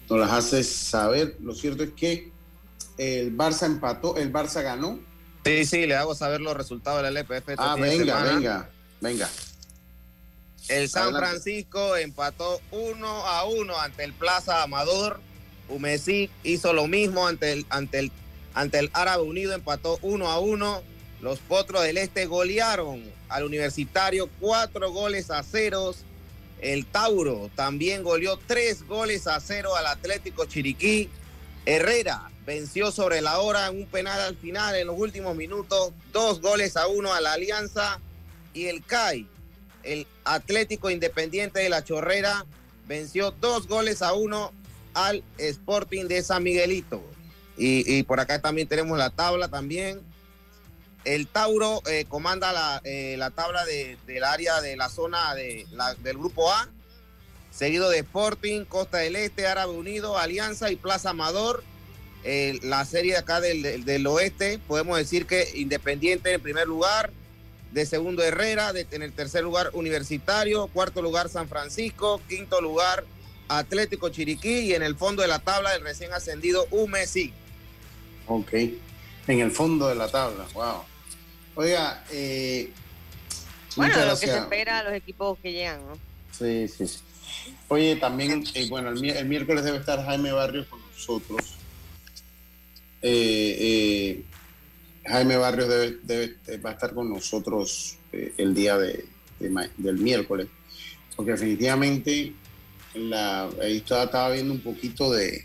nos 0.08 0.18
las 0.18 0.30
haces 0.32 0.68
saber. 0.68 1.36
Lo 1.40 1.54
cierto 1.54 1.84
es 1.84 1.90
que 1.92 2.32
el 2.98 3.36
Barça 3.36 3.66
empató, 3.66 4.16
el 4.16 4.32
Barça 4.32 4.62
ganó. 4.62 4.98
Sí, 5.44 5.64
sí, 5.64 5.86
le 5.86 5.94
hago 5.94 6.14
saber 6.16 6.40
los 6.40 6.56
resultados 6.56 7.02
del 7.04 7.16
LPF. 7.16 7.50
este 7.50 7.54
Ah, 7.58 7.76
de 7.76 7.82
venga, 7.82 8.22
venga, 8.24 8.70
venga. 9.00 9.30
El 10.68 10.88
San 10.88 11.04
Adelante. 11.04 11.28
Francisco 11.28 11.96
empató 11.96 12.60
uno 12.72 13.06
a 13.26 13.44
uno 13.44 13.78
ante 13.78 14.02
el 14.02 14.12
Plaza 14.12 14.64
Amador. 14.64 15.20
Umesic 15.68 16.30
hizo 16.42 16.72
lo 16.72 16.88
mismo 16.88 17.28
ante 17.28 17.52
el, 17.52 17.66
ante 17.70 18.00
el, 18.00 18.12
ante 18.54 18.80
el 18.80 18.90
Árabe 18.92 19.22
Unido, 19.22 19.52
empató 19.54 20.00
uno 20.02 20.28
a 20.28 20.40
uno. 20.40 20.82
Los 21.26 21.40
Potros 21.40 21.82
del 21.82 21.98
Este 21.98 22.26
golearon 22.26 23.02
al 23.28 23.42
Universitario 23.42 24.30
cuatro 24.38 24.92
goles 24.92 25.32
a 25.32 25.42
ceros. 25.42 26.04
El 26.60 26.86
Tauro 26.86 27.50
también 27.56 28.04
goleó 28.04 28.38
tres 28.46 28.86
goles 28.86 29.26
a 29.26 29.40
cero 29.40 29.74
al 29.74 29.88
Atlético 29.88 30.44
Chiriquí. 30.44 31.10
Herrera 31.64 32.30
venció 32.46 32.92
sobre 32.92 33.22
la 33.22 33.40
hora 33.40 33.66
en 33.66 33.78
un 33.78 33.86
penal 33.86 34.20
al 34.20 34.36
final 34.36 34.76
en 34.76 34.86
los 34.86 34.96
últimos 34.96 35.34
minutos, 35.34 35.90
dos 36.12 36.40
goles 36.40 36.76
a 36.76 36.86
uno 36.86 37.12
a 37.12 37.20
la 37.20 37.32
Alianza. 37.32 37.98
Y 38.54 38.66
el 38.66 38.84
CAI, 38.84 39.26
el 39.82 40.06
Atlético 40.22 40.90
Independiente 40.90 41.58
de 41.58 41.68
la 41.68 41.82
Chorrera, 41.82 42.46
venció 42.86 43.32
dos 43.32 43.66
goles 43.66 44.00
a 44.00 44.12
uno 44.12 44.52
al 44.94 45.24
Sporting 45.38 46.04
de 46.04 46.22
San 46.22 46.44
Miguelito. 46.44 47.02
Y, 47.58 47.96
y 47.98 48.04
por 48.04 48.20
acá 48.20 48.40
también 48.40 48.68
tenemos 48.68 48.96
la 48.96 49.10
tabla 49.10 49.48
también. 49.48 50.00
El 51.06 51.28
Tauro 51.28 51.82
eh, 51.86 52.04
comanda 52.08 52.52
la, 52.52 52.80
eh, 52.84 53.14
la 53.16 53.30
tabla 53.30 53.64
de- 53.64 53.96
del 54.06 54.24
área 54.24 54.60
de 54.60 54.76
la 54.76 54.88
zona 54.88 55.34
de, 55.34 55.64
del 56.02 56.18
grupo 56.18 56.52
A, 56.52 56.68
seguido 57.50 57.88
de 57.88 57.98
Sporting, 58.00 58.64
Costa 58.64 58.98
del 58.98 59.14
Este, 59.16 59.46
Árabe 59.46 59.72
Unido, 59.72 60.18
Alianza 60.18 60.70
y 60.70 60.76
Plaza 60.76 61.10
Amador. 61.10 61.62
Eh, 62.24 62.58
la 62.64 62.84
serie 62.84 63.12
de 63.12 63.18
acá 63.18 63.40
del, 63.40 63.62
del- 63.62 63.84
del 63.84 64.06
oeste, 64.08 64.58
podemos 64.66 64.98
decir 64.98 65.26
que 65.26 65.48
Independiente 65.54 66.32
en 66.32 66.40
primer 66.40 66.66
lugar, 66.66 67.12
de 67.70 67.86
segundo 67.86 68.24
Herrera, 68.24 68.72
de, 68.72 68.86
en 68.90 69.02
el 69.02 69.12
tercer 69.12 69.44
lugar 69.44 69.70
Universitario, 69.74 70.66
cuarto 70.68 71.02
lugar 71.02 71.28
San 71.28 71.48
Francisco, 71.48 72.20
quinto 72.28 72.60
lugar 72.60 73.04
Atlético 73.48 74.08
Chiriquí 74.08 74.58
y 74.60 74.74
en 74.74 74.82
el 74.82 74.96
fondo 74.96 75.22
de 75.22 75.28
la 75.28 75.38
tabla 75.38 75.72
el 75.76 75.82
recién 75.82 76.12
ascendido 76.12 76.66
UMESI. 76.72 77.32
Ok. 78.26 78.52
En 79.28 79.40
el 79.40 79.50
fondo 79.52 79.88
de 79.88 79.94
la 79.94 80.08
tabla, 80.08 80.46
wow. 80.54 80.82
Oiga, 81.56 82.04
eh, 82.12 82.70
Bueno, 83.76 83.94
lo 84.06 84.18
que 84.18 84.26
se 84.26 84.38
espera 84.38 84.78
a 84.80 84.82
los 84.84 84.92
equipos 84.94 85.38
que 85.42 85.52
llegan, 85.52 85.80
¿no? 85.86 85.98
Sí, 86.32 86.68
sí, 86.68 86.86
sí. 86.86 86.98
Oye, 87.68 87.96
también, 87.96 88.44
eh, 88.54 88.66
bueno, 88.68 88.90
el, 88.90 89.00
mi- 89.00 89.10
el 89.10 89.26
miércoles 89.26 89.64
debe 89.64 89.78
estar 89.78 90.04
Jaime 90.04 90.32
Barrios 90.32 90.66
con 90.68 90.80
nosotros. 90.80 91.42
Eh, 93.02 93.56
eh, 93.60 94.24
Jaime 95.06 95.36
Barrios 95.36 95.68
debe, 95.68 95.96
debe- 96.02 96.36
eh, 96.46 96.58
va 96.58 96.70
a 96.70 96.72
estar 96.74 96.92
con 96.94 97.08
nosotros 97.10 97.96
el 98.12 98.54
día 98.54 98.76
de, 98.78 99.04
del 99.38 99.98
miércoles, 99.98 100.46
porque 101.14 101.32
definitivamente 101.32 102.32
la, 102.94 103.48
ahí 103.62 103.78
estaba, 103.78 104.04
estaba 104.04 104.30
viendo 104.30 104.54
un 104.54 104.60
poquito 104.60 105.10
de, 105.12 105.44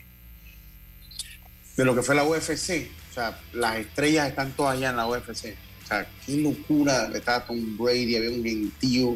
de 1.76 1.86
lo 1.86 1.94
que 1.96 2.02
fue 2.02 2.16
la 2.16 2.24
UFC. 2.24 2.90
O 3.10 3.14
sea, 3.14 3.38
las 3.54 3.78
estrellas 3.78 4.30
están 4.30 4.52
todas 4.54 4.78
allá 4.78 4.92
en 4.92 4.96
la 4.98 5.08
UFC. 5.08 5.56
Sea, 5.92 6.08
qué 6.26 6.38
locura. 6.38 7.10
Estaba 7.14 7.46
Tom 7.46 7.78
Brady, 7.78 8.16
había 8.16 8.30
un 8.30 8.44
gentío 8.44 9.16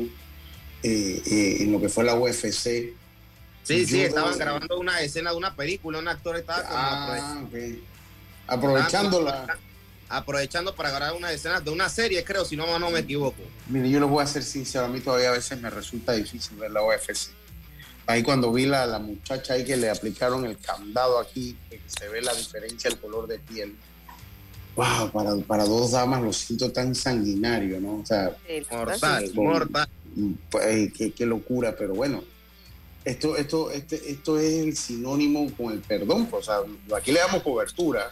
eh, 0.84 1.22
eh, 1.26 1.58
en 1.62 1.72
lo 1.72 1.80
que 1.80 1.88
fue 1.90 2.04
la 2.04 2.16
UFC. 2.16 2.94
Sí, 3.64 3.86
sí, 3.88 4.02
estaban 4.02 4.38
grabando 4.38 4.78
una 4.78 5.00
escena 5.02 5.32
de 5.32 5.38
una 5.38 5.56
película, 5.56 5.98
un 6.00 6.08
actor 6.08 6.36
estaba 6.36 6.64
como 6.64 6.76
Ah, 6.78 7.42
aprove- 7.42 7.74
ok. 7.78 7.84
Aprovechando 8.48 9.28
Ah, 9.28 9.46
la. 9.48 9.58
aprovechando 10.18 10.76
para 10.76 10.92
grabar 10.92 11.14
una 11.16 11.32
escena 11.32 11.60
de 11.62 11.72
una 11.72 11.90
serie, 11.90 12.24
creo, 12.24 12.46
si 12.46 12.56
no, 12.56 12.78
no 12.78 12.92
me 12.92 13.00
equivoco. 13.00 13.42
Mire, 13.70 13.90
yo 13.90 14.00
les 14.00 14.08
voy 14.10 14.24
a 14.24 14.28
ser 14.28 14.44
sincero, 14.44 14.86
a 14.86 14.88
mí 14.88 15.00
todavía 15.00 15.30
a 15.30 15.32
veces 15.34 15.60
me 15.60 15.70
resulta 15.72 16.12
difícil 16.12 16.58
ver 16.58 16.70
la 16.72 16.84
UFC. 16.84 17.32
Ahí 18.06 18.22
cuando 18.22 18.54
vi 18.54 18.68
la, 18.68 18.86
la 18.86 19.00
muchacha 19.00 19.54
ahí 19.54 19.66
que 19.66 19.76
le 19.78 19.90
aplicaron 19.90 20.46
el 20.46 20.60
candado 20.60 21.18
aquí, 21.18 21.58
que 21.72 21.82
se 21.88 22.08
ve 22.10 22.22
la 22.22 22.36
diferencia 22.36 22.88
del 22.92 23.00
color 23.00 23.26
de 23.28 23.40
piel. 23.40 23.76
Wow, 24.76 25.10
para, 25.12 25.36
para 25.38 25.64
dos 25.66 25.92
damas 25.92 26.22
lo 26.22 26.34
siento 26.34 26.72
tan 26.72 26.94
sanguinario, 26.94 27.80
¿no? 27.80 27.98
O 28.02 28.06
sea, 28.06 28.36
Mortal, 28.72 29.32
con- 29.34 29.46
mortal. 29.46 29.88
pues, 30.50 30.66
ay, 30.66 30.92
qué, 30.92 31.12
qué 31.14 31.26
locura, 31.26 31.76
pero 31.78 31.94
bueno. 31.94 32.24
Esto, 33.06 33.38
esto, 33.38 33.70
este, 33.72 34.12
esto 34.12 34.40
es 34.40 34.54
el 34.66 34.76
sinónimo 34.76 35.50
con 35.56 35.72
el 35.72 35.80
perdón, 35.80 36.26
pues, 36.26 36.48
o 36.50 36.52
sea, 36.52 36.98
aquí 36.98 37.12
le 37.12 37.20
damos 37.20 37.44
cobertura, 37.44 38.12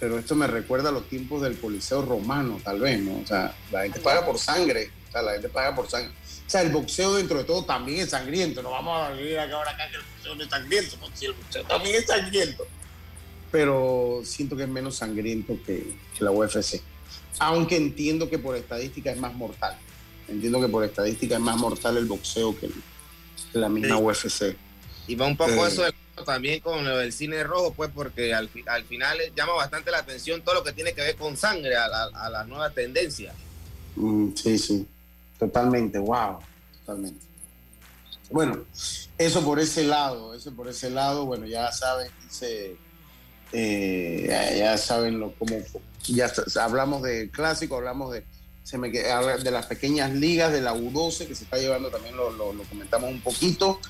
pero 0.00 0.18
esto 0.18 0.34
me 0.34 0.46
recuerda 0.46 0.88
a 0.88 0.92
los 0.92 1.06
tiempos 1.08 1.42
del 1.42 1.58
Coliseo 1.60 2.00
romano, 2.02 2.58
tal 2.64 2.80
vez, 2.80 2.98
¿no? 3.00 3.18
O 3.20 3.26
sea, 3.26 3.54
la 3.70 3.82
gente 3.82 4.00
paga 4.00 4.24
por 4.24 4.38
sangre, 4.38 4.90
o 5.08 5.12
sea, 5.12 5.20
la 5.22 5.32
gente 5.32 5.50
paga 5.50 5.74
por 5.76 5.88
sangre. 5.90 6.12
O 6.46 6.50
sea, 6.50 6.62
el 6.62 6.70
boxeo 6.70 7.14
dentro 7.14 7.36
de 7.38 7.44
todo 7.44 7.64
también 7.66 8.00
es 8.00 8.10
sangriento, 8.10 8.62
no 8.62 8.70
vamos 8.70 9.02
a 9.02 9.10
vivir 9.12 9.38
acá 9.38 9.54
ahora 9.54 9.72
acá 9.72 9.88
que 9.90 9.96
el 9.96 10.02
boxeo 10.02 10.34
no 10.34 10.42
es 10.44 10.48
sangriento, 10.50 10.96
porque 10.98 11.16
si 11.18 11.26
el 11.26 11.32
boxeo 11.34 11.64
también 11.64 11.96
es 11.96 12.06
sangriento. 12.06 12.66
Pero 13.50 14.20
siento 14.24 14.56
que 14.56 14.64
es 14.64 14.68
menos 14.68 14.96
sangriento 14.96 15.56
que, 15.64 15.96
que 16.16 16.24
la 16.24 16.30
UFC. 16.30 16.80
Aunque 17.38 17.76
entiendo 17.76 18.28
que 18.28 18.38
por 18.38 18.56
estadística 18.56 19.10
es 19.12 19.18
más 19.18 19.34
mortal. 19.34 19.76
Entiendo 20.28 20.60
que 20.60 20.68
por 20.68 20.84
estadística 20.84 21.34
es 21.36 21.40
más 21.40 21.56
mortal 21.56 21.96
el 21.96 22.06
boxeo 22.06 22.58
que, 22.58 22.66
el- 22.66 22.74
que 23.52 23.58
la 23.58 23.68
misma 23.68 23.96
Sí. 23.96 24.02
UFC. 24.02 24.56
Y 25.06 25.14
va 25.14 25.26
un 25.26 25.36
poco 25.36 25.52
Eh. 25.66 25.68
eso 25.68 25.82
de- 25.82 25.94
también 26.24 26.60
con 26.60 26.82
lo 26.84 26.96
del 26.96 27.12
cine 27.12 27.44
rojo, 27.44 27.72
pues, 27.74 27.90
porque 27.94 28.34
al, 28.34 28.48
fi- 28.48 28.64
al 28.66 28.84
final 28.84 29.18
llama 29.36 29.52
bastante 29.52 29.90
la 29.90 29.98
atención 29.98 30.40
todo 30.42 30.54
lo 30.56 30.64
que 30.64 30.72
tiene 30.72 30.94
que 30.94 31.02
ver 31.02 31.16
con 31.16 31.36
sangre, 31.36 31.76
a, 31.76 31.86
la- 31.88 32.10
a 32.14 32.30
las 32.30 32.46
nuevas 32.48 32.74
tendencias. 32.74 33.34
Mm, 33.96 34.30
sí, 34.34 34.58
sí, 34.58 34.86
totalmente, 35.38 35.98
wow, 35.98 36.38
totalmente. 36.80 37.20
Bueno, 38.30 38.64
eso 39.18 39.44
por 39.44 39.60
ese 39.60 39.84
lado, 39.84 40.34
eso 40.34 40.52
por 40.54 40.68
ese 40.68 40.90
lado, 40.90 41.26
bueno, 41.26 41.46
ya 41.46 41.70
saben, 41.70 42.10
dice, 42.24 42.76
eh, 43.52 44.26
ya, 44.28 44.54
ya 44.54 44.78
saben 44.78 45.18
lo 45.20 45.32
como, 45.32 45.56
ya 46.08 46.30
hablamos 46.60 47.02
de 47.02 47.30
clásico, 47.30 47.76
hablamos 47.76 48.12
de, 48.12 48.24
se 48.64 48.78
me 48.78 48.90
de 48.90 49.50
las 49.50 49.66
pequeñas 49.66 50.12
ligas 50.12 50.52
de 50.52 50.60
la 50.60 50.74
U12 50.74 51.26
que 51.26 51.34
se 51.34 51.44
está 51.44 51.56
llevando, 51.58 51.88
también 51.90 52.16
lo, 52.16 52.30
lo- 52.30 52.52
lo 52.52 52.62
comentamos 52.64 53.10
un 53.10 53.20
poquito. 53.20 53.80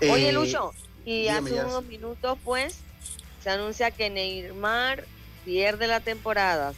Oye, 0.00 0.30
Eh, 0.30 0.32
Lucho, 0.32 0.72
y 1.04 1.20
dígame, 1.22 1.50
hace 1.50 1.56
ya. 1.56 1.66
unos 1.66 1.84
minutos, 1.84 2.38
pues, 2.44 2.76
se 3.42 3.50
anuncia 3.50 3.90
que 3.90 4.08
Neymar 4.10 5.04
pierde 5.44 5.86
la 5.86 6.00
temporada. 6.00 6.72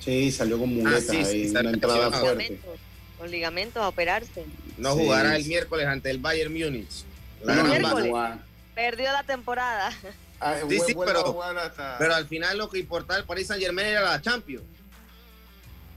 Sí, 0.00 0.30
salió 0.32 0.58
con 0.58 0.74
muletas 0.74 1.04
Ah, 1.08 1.12
sí, 1.12 1.24
sí, 1.24 1.30
ahí, 1.42 1.48
salió 1.48 1.68
una 1.70 1.76
entrada 1.76 1.94
lesionado. 1.96 2.24
fuerte. 2.24 2.42
Ligamentos, 2.44 2.80
Con 3.18 3.30
ligamentos 3.30 3.82
a 3.82 3.88
operarse. 3.88 4.44
No 4.76 4.94
Sí. 4.94 5.00
jugará 5.02 5.36
el 5.36 5.44
miércoles 5.46 5.86
ante 5.86 6.10
el 6.10 6.18
Bayern 6.18 6.52
Múnich. 6.52 7.04
La 7.42 7.54
No, 7.54 7.64
gran 7.64 7.80
miércoles. 7.80 8.12
baja. 8.12 8.38
Perdió 8.74 9.12
la 9.12 9.22
temporada. 9.22 9.90
Ah, 10.40 10.56
Sí, 10.68 10.94
pero, 11.04 11.42
hasta- 11.58 11.96
pero 11.98 12.14
al 12.14 12.26
final 12.26 12.58
lo 12.58 12.68
que 12.68 12.78
importaba 12.78 13.18
el 13.18 13.24
Paris 13.24 13.46
Saint 13.46 13.62
Germain 13.62 13.86
era 13.88 14.02
la 14.02 14.20
Champions. 14.20 14.64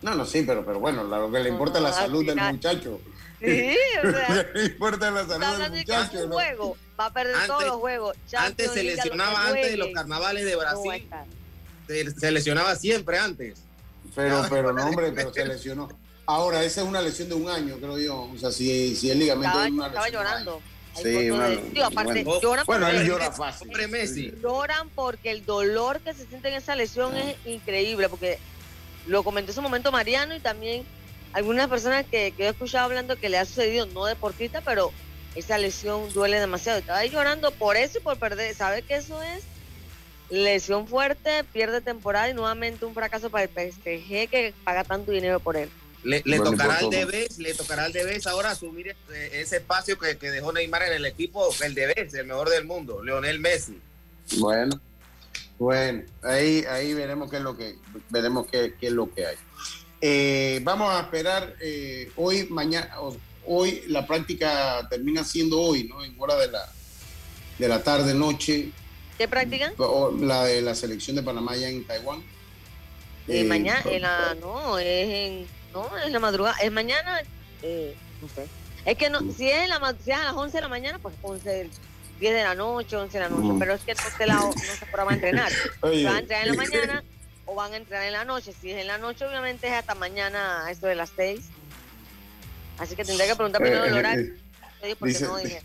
No, 0.01 0.13
no, 0.15 0.25
sí, 0.25 0.43
pero, 0.45 0.63
pero 0.65 0.79
bueno, 0.79 1.03
lo 1.03 1.31
que 1.31 1.39
le 1.39 1.49
importa 1.49 1.79
es 1.79 1.83
la 1.83 1.89
al 1.89 1.95
salud 1.95 2.25
del 2.25 2.35
muchacho. 2.39 3.01
Sí, 3.39 3.75
o 4.03 4.11
sea, 4.11 4.47
le 4.53 4.65
importa 4.65 5.11
la 5.11 5.25
salud 5.27 5.57
del 5.59 5.71
muchacho. 5.71 6.19
un 6.23 6.29
¿no? 6.29 6.35
juego. 6.35 6.77
Va 6.99 7.05
a 7.07 7.13
perder 7.13 7.35
Antes- 7.35 7.47
todos 7.47 7.63
los 7.65 7.75
juegos. 7.77 8.17
Antes 8.35 8.71
se 8.71 8.83
lesionaba 8.83 9.47
antes 9.47 9.71
de 9.71 9.77
los 9.77 9.89
carnavales 9.93 10.45
de 10.45 10.55
Brasil. 10.55 11.07
Se, 11.87 12.11
se 12.11 12.31
lesionaba 12.31 12.75
siempre 12.75 13.17
antes. 13.17 13.59
Pero, 14.15 14.45
pero 14.49 14.71
no, 14.73 14.85
hombre, 14.87 15.11
pero 15.11 15.33
se 15.33 15.45
lesionó. 15.45 15.89
Ahora, 16.25 16.63
esa 16.63 16.81
es 16.81 16.87
una 16.87 17.01
lesión 17.01 17.29
de 17.29 17.35
un 17.35 17.49
año, 17.49 17.75
creo 17.77 17.97
yo. 17.97 18.21
O 18.23 18.37
sea, 18.37 18.51
si, 18.51 18.95
si 18.95 19.09
el 19.11 19.19
ligamento 19.19 19.47
Estaba, 19.49 19.65
es 19.67 19.71
una 19.73 19.87
estaba 19.87 20.05
lesión 20.05 20.23
de 20.23 20.27
un 20.27 20.33
llorando. 20.33 20.53
año. 20.55 20.76
Sí, 21.01 21.81
aparte, 21.81 22.23
bueno, 22.23 22.41
lloran 22.41 22.65
bueno, 22.65 22.85
porque- 22.87 22.97
él 23.01 23.07
llora 23.07 23.31
fácil. 23.31 23.67
Hombre 23.67 23.87
Messi. 23.87 24.31
lloran 24.41 24.89
porque 24.89 25.31
el 25.31 25.45
dolor 25.45 25.99
que 26.01 26.13
se 26.13 26.25
siente 26.25 26.49
en 26.49 26.55
esa 26.55 26.75
lesión 26.75 27.13
Ah. 27.15 27.21
es 27.31 27.35
increíble, 27.45 28.09
porque 28.09 28.39
lo 29.07 29.23
comentó 29.23 29.51
en 29.51 29.55
su 29.55 29.61
momento 29.61 29.91
Mariano 29.91 30.35
y 30.35 30.39
también 30.39 30.85
algunas 31.33 31.67
personas 31.67 32.05
que, 32.05 32.31
que 32.31 32.43
yo 32.43 32.45
he 32.45 32.51
escuchado 32.51 32.85
hablando 32.85 33.15
que 33.17 33.29
le 33.29 33.37
ha 33.37 33.45
sucedido, 33.45 33.85
no 33.87 34.05
deportista, 34.05 34.61
pero 34.61 34.91
esa 35.35 35.57
lesión 35.57 36.11
duele 36.13 36.39
demasiado. 36.39 36.79
Estaba 36.79 36.99
ahí 36.99 37.09
llorando 37.09 37.51
por 37.51 37.77
eso 37.77 37.99
y 37.99 38.01
por 38.01 38.17
perder. 38.17 38.55
¿Sabe 38.55 38.81
que 38.81 38.95
eso 38.95 39.21
es? 39.21 39.43
Lesión 40.29 40.87
fuerte, 40.87 41.43
pierde 41.53 41.79
temporada 41.79 42.29
y 42.29 42.33
nuevamente 42.33 42.85
un 42.85 42.93
fracaso 42.93 43.29
para 43.29 43.43
el 43.45 43.49
PSG 43.49 44.27
que 44.29 44.53
paga 44.63 44.83
tanto 44.83 45.11
dinero 45.11 45.39
por 45.39 45.55
él. 45.55 45.69
Le, 46.07 46.21
le 46.23 46.37
Bueno, 46.37 46.51
tocará 46.51 46.77
al. 46.77 46.89
Debes, 46.89 47.37
le 47.37 47.53
tocará 47.53 47.83
al 47.83 47.93
Debes 47.93 48.25
ahora 48.27 48.51
asumir 48.51 48.87
ese, 48.87 49.41
ese 49.41 49.57
espacio 49.57 49.99
que, 49.99 50.17
que 50.17 50.31
dejó 50.31 50.53
Neymar 50.53 50.83
en 50.83 50.93
el 50.93 51.05
equipo, 51.05 51.49
el 51.63 51.75
Debes, 51.75 52.13
el 52.13 52.25
mejor 52.25 52.49
del 52.49 52.65
mundo, 52.65 53.03
Leonel 53.03 53.39
Messi. 53.39 53.77
Bueno, 54.37 54.79
bueno, 55.59 56.03
ahí, 56.23 56.63
ahí 56.69 56.93
veremos 56.93 57.29
qué 57.29 57.37
es 57.37 57.43
lo 57.43 57.57
que 57.57 57.75
veremos 58.09 58.47
qué, 58.47 58.75
qué 58.79 58.87
es 58.87 58.93
lo 58.93 59.11
que 59.13 59.25
hay. 59.25 59.35
Eh, 59.99 60.61
vamos 60.63 60.93
a 60.93 61.01
esperar 61.01 61.55
eh, 61.59 62.09
hoy, 62.15 62.47
mañana, 62.49 62.89
hoy 63.45 63.83
la 63.87 64.07
práctica 64.07 64.87
termina 64.89 65.25
siendo 65.25 65.59
hoy, 65.59 65.83
¿no? 65.85 66.05
En 66.05 66.15
hora 66.17 66.35
de 66.37 66.51
la 66.51 66.71
de 67.59 67.67
la 67.67 67.83
tarde 67.83 68.13
noche, 68.13 68.71
¿Qué 69.17 69.27
practican? 69.27 69.73
la 70.21 70.45
de 70.45 70.61
la 70.61 70.73
selección 70.73 71.15
de 71.17 71.23
Panamá 71.23 71.55
ya 71.57 71.67
en 71.67 71.83
Taiwán. 71.85 72.23
Eh, 73.27 73.43
mañana, 73.43 73.81
en 73.89 74.03
la, 74.03 74.35
no, 74.39 74.77
es 74.77 75.09
en, 75.09 75.56
no, 75.89 75.97
es 75.97 76.11
la 76.11 76.19
madrugada, 76.19 76.57
es 76.61 76.71
mañana, 76.71 77.21
eh, 77.61 77.95
no 78.21 78.29
sé. 78.29 78.47
Es 78.85 78.97
que 78.97 79.09
no, 79.09 79.19
si 79.33 79.49
es, 79.49 79.63
en 79.63 79.69
la, 79.69 79.95
si 80.03 80.11
es 80.11 80.17
a 80.17 80.23
las 80.25 80.33
11 80.33 80.57
de 80.57 80.61
la 80.61 80.67
mañana, 80.69 80.99
pues 80.99 81.13
11, 81.21 81.69
10 82.19 82.33
de 82.33 82.43
la 82.43 82.55
noche, 82.55 82.95
11 82.95 83.17
de 83.17 83.23
la 83.23 83.29
noche, 83.29 83.49
Mm. 83.53 83.59
pero 83.59 83.73
es 83.73 83.81
que 83.81 83.93
se, 83.95 84.25
la, 84.25 84.35
no 84.35 84.53
se 84.53 84.85
programa 84.85 85.11
a 85.11 85.15
entrenar. 85.15 85.51
Oye. 85.81 86.03
van 86.05 86.15
a 86.15 86.19
entrenar 86.19 86.47
en 86.47 86.55
la 86.55 86.63
mañana 86.63 87.03
o 87.45 87.55
van 87.55 87.73
a 87.73 87.77
entrenar 87.77 88.05
en 88.07 88.13
la 88.13 88.25
noche. 88.25 88.53
Si 88.59 88.71
es 88.71 88.77
en 88.79 88.87
la 88.87 88.97
noche, 88.97 89.25
obviamente 89.25 89.67
es 89.67 89.73
hasta 89.73 89.93
mañana, 89.95 90.65
esto 90.71 90.87
de 90.87 90.95
las 90.95 91.11
6. 91.15 91.41
Así 92.77 92.95
que 92.95 93.03
tendría 93.05 93.27
que 93.27 93.35
preguntar 93.35 93.61
primero 93.61 93.85
el 93.85 93.93
Eh, 93.93 93.99
horario. 93.99 94.33
eh, 94.83 94.95
porque 94.99 95.13
dice- 95.13 95.25
no 95.25 95.37
dije. 95.43 95.61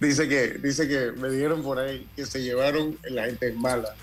Dice 0.00 0.28
que, 0.28 0.48
dice 0.58 0.88
que 0.88 1.12
me 1.12 1.30
dijeron 1.30 1.62
por 1.62 1.78
ahí 1.78 2.06
que 2.16 2.26
se 2.26 2.42
llevaron, 2.42 2.98
la 3.04 3.24
gente 3.26 3.52
mala. 3.52 3.94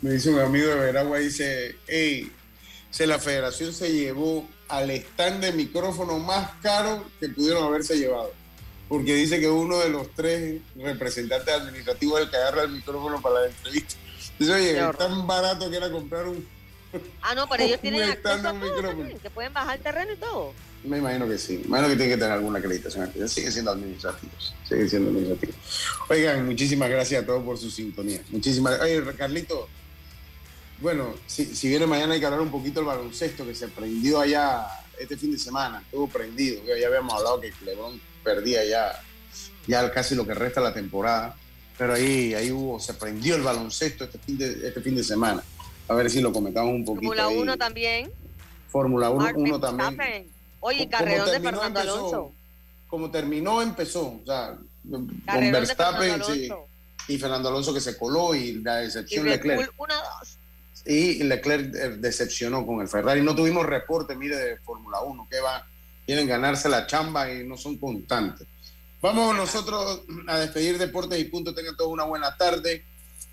Me 0.00 0.10
dice 0.12 0.30
un 0.30 0.38
amigo 0.40 0.68
de 0.68 0.76
Veragua, 0.76 1.18
dice, 1.18 1.76
hey, 1.88 2.30
se 2.90 3.06
la 3.06 3.18
federación 3.18 3.72
se 3.72 3.92
llevó 3.92 4.48
al 4.68 4.90
stand 4.90 5.42
de 5.42 5.52
micrófono 5.52 6.18
más 6.18 6.50
caro 6.62 7.04
que 7.20 7.28
pudieron 7.28 7.64
haberse 7.64 7.96
llevado. 7.96 8.32
porque 8.88 9.14
dice 9.14 9.38
que 9.38 9.48
uno 9.48 9.78
de 9.78 9.90
los 9.90 10.10
tres 10.14 10.60
representantes 10.76 11.52
administrativos 11.54 12.20
es 12.20 12.24
el 12.24 12.30
que 12.30 12.36
agarra 12.36 12.62
el 12.62 12.70
micrófono 12.70 13.20
para 13.20 13.40
la 13.40 13.46
entrevista. 13.48 13.96
Dice, 14.38 14.52
oye, 14.52 14.78
es 14.78 14.96
tan 14.96 15.26
barato 15.26 15.68
que 15.68 15.76
era 15.76 15.90
comprar 15.90 16.26
un. 16.26 16.46
Ah, 17.20 17.34
no, 17.34 17.46
pero 17.48 17.64
ellos 17.64 17.80
tienen 17.82 18.02
acceso 18.02 18.48
a 18.48 18.52
todo 18.52 19.18
que 19.22 19.30
pueden 19.30 19.52
bajar 19.52 19.76
el 19.76 19.82
terreno 19.82 20.12
y 20.12 20.16
todo. 20.16 20.54
Me 20.84 20.98
imagino 20.98 21.28
que 21.28 21.38
sí. 21.38 21.58
Me 21.58 21.64
imagino 21.66 21.88
que 21.88 21.96
tiene 21.96 22.12
que 22.12 22.18
tener 22.18 22.32
alguna 22.32 22.60
acreditación. 22.60 23.10
Sigue 23.28 23.50
siendo 23.50 23.72
administrativos. 23.72 24.54
Sigue 24.66 24.88
siendo 24.88 25.10
administrativos. 25.10 25.56
Oigan, 26.08 26.46
muchísimas 26.46 26.88
gracias 26.88 27.22
a 27.22 27.26
todos 27.26 27.44
por 27.44 27.58
su 27.58 27.70
sintonía. 27.70 28.22
Muchísimas 28.30 28.80
Oye, 28.80 29.02
Carlito, 29.16 29.68
bueno, 30.80 31.14
si, 31.26 31.44
si 31.56 31.68
viene 31.68 31.86
mañana 31.86 32.14
hay 32.14 32.20
que 32.20 32.26
hablar 32.26 32.40
un 32.40 32.50
poquito 32.50 32.80
del 32.80 32.86
baloncesto 32.86 33.44
que 33.44 33.54
se 33.54 33.68
prendió 33.68 34.20
allá 34.20 34.66
este 34.98 35.16
fin 35.16 35.32
de 35.32 35.38
semana. 35.38 35.80
Estuvo 35.80 36.08
prendido. 36.08 36.62
Ya 36.64 36.86
habíamos 36.86 37.14
hablado 37.14 37.40
que 37.40 37.52
Lebron 37.64 38.00
perdía 38.22 38.64
ya, 38.64 39.00
ya 39.66 39.90
casi 39.90 40.14
lo 40.14 40.26
que 40.26 40.34
resta 40.34 40.60
de 40.60 40.68
la 40.68 40.74
temporada. 40.74 41.36
Pero 41.76 41.94
ahí, 41.94 42.34
ahí 42.34 42.50
hubo, 42.50 42.80
se 42.80 42.94
prendió 42.94 43.36
el 43.36 43.42
baloncesto 43.42 44.04
este 44.04 44.18
fin 44.18 44.36
de, 44.36 44.68
este 44.68 44.80
fin 44.80 44.96
de 44.96 45.04
semana. 45.04 45.42
A 45.86 45.94
ver 45.94 46.10
si 46.10 46.20
lo 46.20 46.32
comentamos 46.32 46.72
un 46.72 46.84
poquito. 46.84 47.12
Fórmula 47.12 47.26
ahí. 47.28 47.38
1 47.38 47.56
también. 47.56 48.10
Fórmula 48.68 49.10
1 49.10 49.24
Max 49.24 49.34
uno 49.36 49.60
también. 49.60 50.28
Oye, 50.60 50.78
Como 50.78 50.90
carrerón 50.90 51.30
de 51.30 51.40
Fernando 51.40 51.66
empezó. 51.66 51.98
Alonso. 51.98 52.32
Como 52.88 53.10
terminó, 53.10 53.62
empezó. 53.62 54.06
O 54.06 54.22
sea, 54.26 54.58
con 54.90 55.06
Carrerón 55.24 55.52
de 55.52 55.60
Verstappen 55.60 56.24
sí, 56.24 56.48
y 57.08 57.18
Fernando 57.18 57.48
Alonso 57.48 57.72
que 57.72 57.80
se 57.80 57.96
coló 57.96 58.34
y 58.34 58.54
la 58.54 58.82
Y 58.82 58.86
decepción 58.86 59.24
Red 59.24 59.32
Leclerc. 59.32 59.76
Bull 59.76 59.88
1 59.88 59.94
2. 60.20 60.37
Y 60.88 61.22
Leclerc 61.22 61.74
eh, 61.74 61.88
decepcionó 61.98 62.64
con 62.64 62.80
el 62.80 62.88
Ferrari. 62.88 63.20
No 63.20 63.36
tuvimos 63.36 63.66
reporte, 63.66 64.16
mire, 64.16 64.36
de 64.36 64.56
Fórmula 64.56 65.02
1, 65.02 65.28
que 65.30 65.38
va, 65.38 65.66
quieren 66.06 66.26
ganarse 66.26 66.66
la 66.70 66.86
chamba 66.86 67.30
y 67.30 67.46
no 67.46 67.58
son 67.58 67.76
constantes. 67.76 68.46
Vamos 69.02 69.36
nosotros 69.36 70.00
a 70.26 70.38
despedir 70.38 70.78
Deportes 70.78 71.20
y 71.20 71.24
Punto. 71.24 71.54
Tengan 71.54 71.76
todos 71.76 71.92
una 71.92 72.04
buena 72.04 72.34
tarde. 72.38 72.86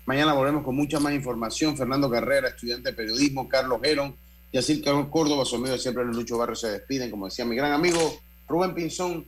Mañana 0.04 0.34
volvemos 0.34 0.64
con 0.64 0.76
mucha 0.76 1.00
más 1.00 1.14
información. 1.14 1.78
Fernando 1.78 2.10
Carrera, 2.10 2.48
estudiante 2.48 2.90
de 2.90 2.94
periodismo, 2.94 3.48
Carlos 3.48 3.80
Geron, 3.82 4.14
Yacir 4.52 4.84
Carlos 4.84 5.08
Córdoba, 5.08 5.46
su 5.46 5.56
amigo 5.56 5.78
siempre, 5.78 6.04
los 6.04 6.14
Lucho 6.14 6.36
Barrio, 6.36 6.56
se 6.56 6.68
despiden. 6.68 7.10
Como 7.10 7.24
decía 7.24 7.46
mi 7.46 7.56
gran 7.56 7.72
amigo 7.72 8.20
Rubén 8.46 8.74
Pinzón, 8.74 9.24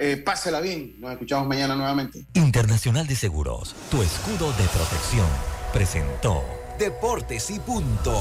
eh, 0.00 0.16
pásela 0.16 0.60
bien. 0.60 0.96
Nos 0.98 1.12
escuchamos 1.12 1.46
mañana 1.46 1.76
nuevamente. 1.76 2.26
Internacional 2.34 3.06
de 3.06 3.14
Seguros, 3.14 3.76
tu 3.88 4.02
escudo 4.02 4.50
de 4.54 4.64
protección, 4.64 5.28
presentó 5.72 6.57
Deportes 6.78 7.50
y 7.50 7.58
punto. 7.58 8.12